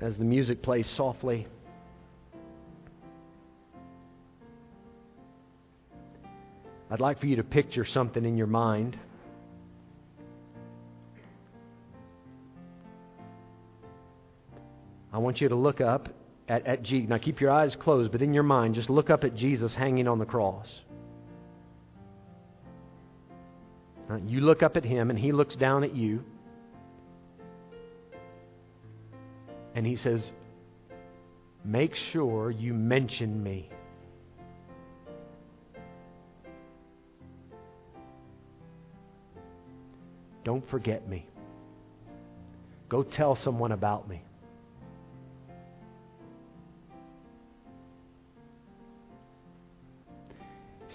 As 0.00 0.16
the 0.16 0.24
music 0.24 0.62
plays 0.62 0.90
softly, 0.96 1.46
I'd 6.90 7.00
like 7.00 7.20
for 7.20 7.26
you 7.26 7.36
to 7.36 7.44
picture 7.44 7.84
something 7.84 8.24
in 8.24 8.38
your 8.38 8.46
mind. 8.46 8.98
I 15.12 15.18
want 15.18 15.42
you 15.42 15.50
to 15.50 15.54
look 15.54 15.82
up 15.82 16.08
at, 16.48 16.66
at 16.66 16.82
Jesus. 16.82 17.10
Now 17.10 17.18
keep 17.18 17.42
your 17.42 17.50
eyes 17.50 17.76
closed, 17.78 18.10
but 18.10 18.22
in 18.22 18.32
your 18.32 18.42
mind, 18.42 18.74
just 18.74 18.88
look 18.88 19.10
up 19.10 19.22
at 19.24 19.34
Jesus 19.34 19.74
hanging 19.74 20.08
on 20.08 20.18
the 20.18 20.24
cross. 20.24 20.66
You 24.26 24.40
look 24.40 24.62
up 24.62 24.76
at 24.76 24.84
him, 24.84 25.10
and 25.10 25.18
he 25.18 25.32
looks 25.32 25.54
down 25.56 25.84
at 25.84 25.94
you. 25.94 26.24
And 29.74 29.86
he 29.86 29.96
says, 29.96 30.22
Make 31.64 31.94
sure 32.12 32.50
you 32.50 32.72
mention 32.72 33.42
me. 33.42 33.70
Don't 40.44 40.68
forget 40.70 41.06
me. 41.06 41.26
Go 42.88 43.02
tell 43.02 43.36
someone 43.44 43.72
about 43.72 44.08
me. 44.08 44.22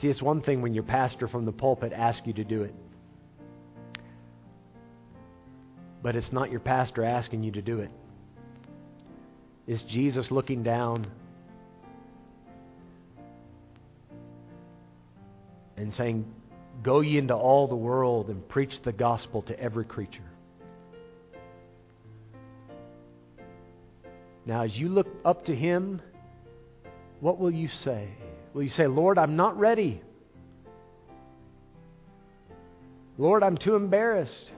See, 0.02 0.08
it's 0.08 0.22
one 0.22 0.42
thing 0.42 0.64
when 0.64 0.74
your 0.74 0.84
pastor 0.84 1.28
from 1.28 1.46
the 1.46 1.52
pulpit 1.52 1.94
asks 1.94 2.26
you 2.26 2.34
to 2.34 2.44
do 2.44 2.64
it. 2.64 2.74
But 6.04 6.18
it's 6.18 6.34
not 6.34 6.52
your 6.52 6.60
pastor 6.60 7.04
asking 7.04 7.44
you 7.44 7.54
to 7.54 7.62
do 7.62 7.80
it. 7.80 7.90
It's 9.66 9.82
Jesus 9.84 10.30
looking 10.30 10.62
down 10.62 11.08
and 15.78 15.94
saying, 15.96 16.26
Go 16.84 17.00
ye 17.00 17.18
into 17.18 17.34
all 17.34 17.70
the 17.70 17.76
world 17.76 18.28
and 18.28 18.48
preach 18.50 18.74
the 18.84 18.92
gospel 18.92 19.44
to 19.44 19.58
every 19.58 19.86
creature. 19.86 20.30
Now, 24.46 24.64
as 24.64 24.76
you 24.76 24.90
look 24.90 25.08
up 25.24 25.46
to 25.46 25.56
Him, 25.56 26.02
what 27.22 27.40
will 27.40 27.52
you 27.52 27.70
say? 27.86 28.10
Will 28.54 28.64
you 28.64 28.70
say, 28.70 28.88
Lord, 28.88 29.18
I'm 29.18 29.38
not 29.38 29.58
ready? 29.58 30.02
Lord, 33.18 33.42
I'm 33.44 33.56
too 33.56 33.76
embarrassed. 33.76 34.52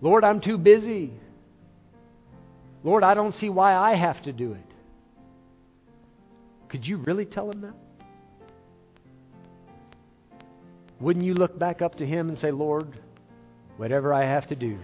Lord, 0.00 0.24
I'm 0.24 0.40
too 0.40 0.58
busy. 0.58 1.12
Lord, 2.82 3.04
I 3.04 3.14
don't 3.14 3.34
see 3.34 3.48
why 3.48 3.74
I 3.74 3.94
have 3.94 4.22
to 4.22 4.32
do 4.32 4.52
it. 4.52 4.74
Could 6.68 6.86
you 6.86 6.98
really 6.98 7.26
tell 7.26 7.50
him 7.50 7.60
that? 7.62 7.74
Wouldn't 11.00 11.24
you 11.24 11.34
look 11.34 11.58
back 11.58 11.80
up 11.80 11.96
to 11.96 12.06
Him 12.06 12.28
and 12.28 12.38
say, 12.38 12.50
Lord, 12.50 13.00
whatever 13.78 14.12
I 14.12 14.24
have 14.24 14.46
to 14.48 14.54
do 14.54 14.78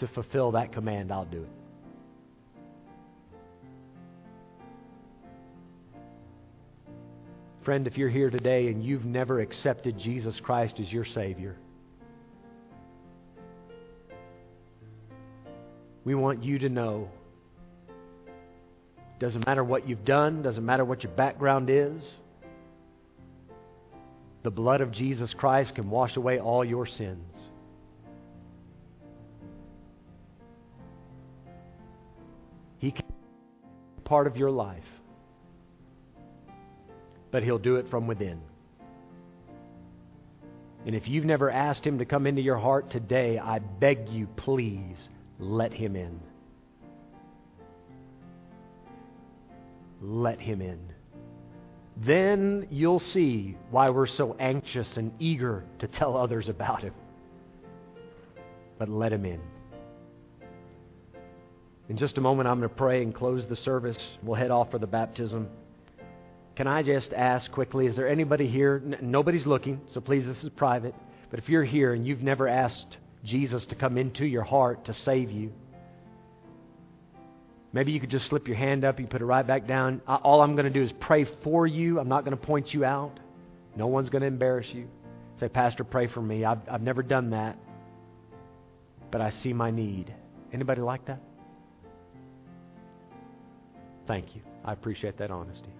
to 0.00 0.08
fulfill 0.08 0.52
that 0.52 0.72
command, 0.72 1.12
I'll 1.12 1.24
do 1.24 1.44
it? 1.44 1.52
Friend, 7.64 7.86
if 7.86 7.96
you're 7.96 8.08
here 8.08 8.30
today 8.30 8.66
and 8.66 8.84
you've 8.84 9.04
never 9.04 9.38
accepted 9.38 9.96
Jesus 9.96 10.40
Christ 10.40 10.80
as 10.80 10.92
your 10.92 11.04
Savior, 11.04 11.56
we 16.04 16.14
want 16.14 16.42
you 16.42 16.58
to 16.58 16.68
know 16.68 17.08
doesn't 19.20 19.46
matter 19.46 19.62
what 19.62 19.88
you've 19.88 20.04
done, 20.04 20.42
doesn't 20.42 20.66
matter 20.66 20.84
what 20.84 21.04
your 21.04 21.12
background 21.12 21.70
is. 21.70 22.02
The 24.42 24.50
blood 24.50 24.80
of 24.80 24.90
Jesus 24.90 25.32
Christ 25.32 25.76
can 25.76 25.90
wash 25.90 26.16
away 26.16 26.40
all 26.40 26.64
your 26.64 26.86
sins. 26.86 27.32
He 32.78 32.90
can 32.90 33.06
be 33.06 34.02
part 34.02 34.26
of 34.26 34.36
your 34.36 34.50
life, 34.50 34.82
but 37.30 37.44
He'll 37.44 37.60
do 37.60 37.76
it 37.76 37.88
from 37.90 38.08
within. 38.08 38.40
And 40.84 40.96
if 40.96 41.06
you've 41.06 41.24
never 41.24 41.48
asked 41.48 41.86
Him 41.86 41.98
to 41.98 42.04
come 42.04 42.26
into 42.26 42.42
your 42.42 42.58
heart 42.58 42.90
today, 42.90 43.38
I 43.38 43.60
beg 43.60 44.08
you, 44.08 44.26
please 44.36 44.96
let 45.42 45.72
Him 45.72 45.96
in. 45.96 46.20
Let 50.00 50.40
Him 50.40 50.62
in 50.62 50.78
then 51.96 52.66
you'll 52.70 53.00
see 53.00 53.56
why 53.70 53.90
we're 53.90 54.06
so 54.06 54.34
anxious 54.38 54.96
and 54.96 55.12
eager 55.18 55.64
to 55.78 55.86
tell 55.86 56.16
others 56.16 56.48
about 56.48 56.82
Him. 56.82 56.94
But 58.78 58.88
let 58.88 59.12
Him 59.12 59.24
in. 59.24 59.40
In 61.88 61.96
just 61.96 62.16
a 62.16 62.20
moment, 62.20 62.48
I'm 62.48 62.58
going 62.58 62.68
to 62.68 62.74
pray 62.74 63.02
and 63.02 63.14
close 63.14 63.46
the 63.46 63.56
service. 63.56 63.98
We'll 64.22 64.36
head 64.36 64.50
off 64.50 64.70
for 64.70 64.78
the 64.78 64.86
baptism. 64.86 65.48
Can 66.56 66.66
I 66.66 66.82
just 66.82 67.12
ask 67.12 67.50
quickly, 67.50 67.86
is 67.86 67.96
there 67.96 68.08
anybody 68.08 68.46
here? 68.46 68.82
N- 68.84 68.98
nobody's 69.02 69.46
looking, 69.46 69.80
so 69.92 70.00
please, 70.00 70.24
this 70.24 70.42
is 70.42 70.50
private. 70.50 70.94
But 71.30 71.38
if 71.40 71.48
you're 71.48 71.64
here 71.64 71.92
and 71.92 72.06
you've 72.06 72.22
never 72.22 72.48
asked 72.48 72.96
Jesus 73.24 73.64
to 73.66 73.74
come 73.74 73.98
into 73.98 74.24
your 74.24 74.42
heart 74.42 74.86
to 74.86 74.94
save 74.94 75.30
you, 75.30 75.52
Maybe 77.72 77.92
you 77.92 78.00
could 78.00 78.10
just 78.10 78.26
slip 78.26 78.46
your 78.46 78.56
hand 78.56 78.84
up, 78.84 79.00
you 79.00 79.06
put 79.06 79.22
it 79.22 79.24
right 79.24 79.46
back 79.46 79.66
down. 79.66 80.02
All 80.06 80.42
I'm 80.42 80.54
going 80.54 80.66
to 80.66 80.70
do 80.70 80.82
is 80.82 80.92
pray 81.00 81.26
for 81.42 81.66
you. 81.66 81.98
I'm 81.98 82.08
not 82.08 82.24
going 82.24 82.36
to 82.36 82.42
point 82.46 82.74
you 82.74 82.84
out. 82.84 83.18
No 83.76 83.86
one's 83.86 84.10
going 84.10 84.20
to 84.20 84.28
embarrass 84.28 84.66
you. 84.72 84.88
Say, 85.40 85.48
Pastor, 85.48 85.82
pray 85.82 86.06
for 86.06 86.20
me. 86.20 86.44
I've, 86.44 86.58
I've 86.70 86.82
never 86.82 87.02
done 87.02 87.30
that, 87.30 87.56
but 89.10 89.22
I 89.22 89.30
see 89.30 89.54
my 89.54 89.70
need. 89.70 90.14
Anybody 90.52 90.82
like 90.82 91.06
that? 91.06 91.20
Thank 94.06 94.34
you. 94.34 94.42
I 94.64 94.74
appreciate 94.74 95.16
that 95.18 95.30
honesty. 95.30 95.72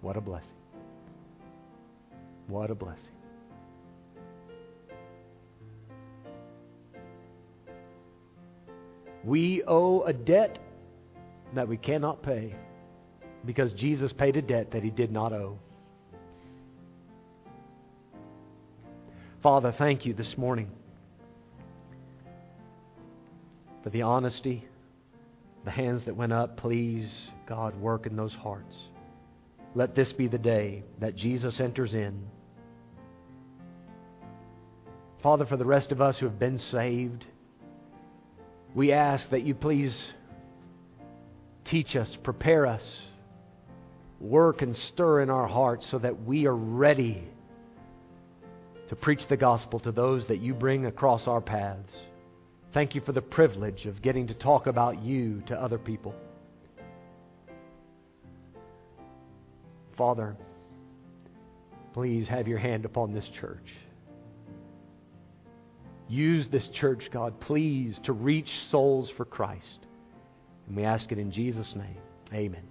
What 0.00 0.16
a 0.16 0.22
blessing. 0.22 0.48
What 2.48 2.70
a 2.70 2.74
blessing. 2.74 3.09
We 9.24 9.62
owe 9.66 10.02
a 10.02 10.12
debt 10.12 10.58
that 11.54 11.68
we 11.68 11.76
cannot 11.76 12.22
pay 12.22 12.54
because 13.44 13.72
Jesus 13.74 14.12
paid 14.12 14.36
a 14.36 14.42
debt 14.42 14.72
that 14.72 14.82
he 14.82 14.90
did 14.90 15.10
not 15.10 15.32
owe. 15.32 15.58
Father, 19.42 19.74
thank 19.76 20.04
you 20.04 20.12
this 20.12 20.36
morning 20.36 20.70
for 23.82 23.90
the 23.90 24.02
honesty, 24.02 24.66
the 25.64 25.70
hands 25.70 26.04
that 26.04 26.14
went 26.14 26.32
up. 26.32 26.58
Please, 26.58 27.10
God, 27.48 27.74
work 27.80 28.06
in 28.06 28.16
those 28.16 28.34
hearts. 28.34 28.76
Let 29.74 29.94
this 29.94 30.12
be 30.12 30.28
the 30.28 30.38
day 30.38 30.82
that 31.00 31.16
Jesus 31.16 31.58
enters 31.60 31.94
in. 31.94 32.26
Father, 35.22 35.46
for 35.46 35.56
the 35.56 35.64
rest 35.64 35.92
of 35.92 36.00
us 36.00 36.18
who 36.18 36.26
have 36.26 36.38
been 36.38 36.58
saved, 36.58 37.24
we 38.74 38.92
ask 38.92 39.28
that 39.30 39.42
you 39.42 39.54
please 39.54 39.96
teach 41.64 41.96
us, 41.96 42.16
prepare 42.22 42.66
us, 42.66 42.84
work 44.20 44.62
and 44.62 44.76
stir 44.76 45.22
in 45.22 45.30
our 45.30 45.48
hearts 45.48 45.86
so 45.90 45.98
that 45.98 46.24
we 46.24 46.46
are 46.46 46.54
ready 46.54 47.24
to 48.88 48.96
preach 48.96 49.22
the 49.28 49.36
gospel 49.36 49.80
to 49.80 49.92
those 49.92 50.26
that 50.26 50.40
you 50.40 50.52
bring 50.52 50.86
across 50.86 51.26
our 51.26 51.40
paths. 51.40 51.94
Thank 52.72 52.94
you 52.94 53.00
for 53.00 53.12
the 53.12 53.22
privilege 53.22 53.86
of 53.86 54.02
getting 54.02 54.28
to 54.28 54.34
talk 54.34 54.66
about 54.66 55.02
you 55.02 55.42
to 55.46 55.54
other 55.54 55.78
people. 55.78 56.14
Father, 59.96 60.36
please 61.92 62.28
have 62.28 62.46
your 62.48 62.58
hand 62.58 62.84
upon 62.84 63.12
this 63.12 63.28
church. 63.40 63.66
Use 66.10 66.48
this 66.48 66.66
church, 66.74 67.08
God, 67.12 67.38
please, 67.38 67.98
to 68.02 68.12
reach 68.12 68.50
souls 68.70 69.08
for 69.16 69.24
Christ. 69.24 69.86
And 70.66 70.76
we 70.76 70.82
ask 70.82 71.12
it 71.12 71.18
in 71.18 71.30
Jesus' 71.30 71.72
name. 71.76 71.98
Amen. 72.34 72.69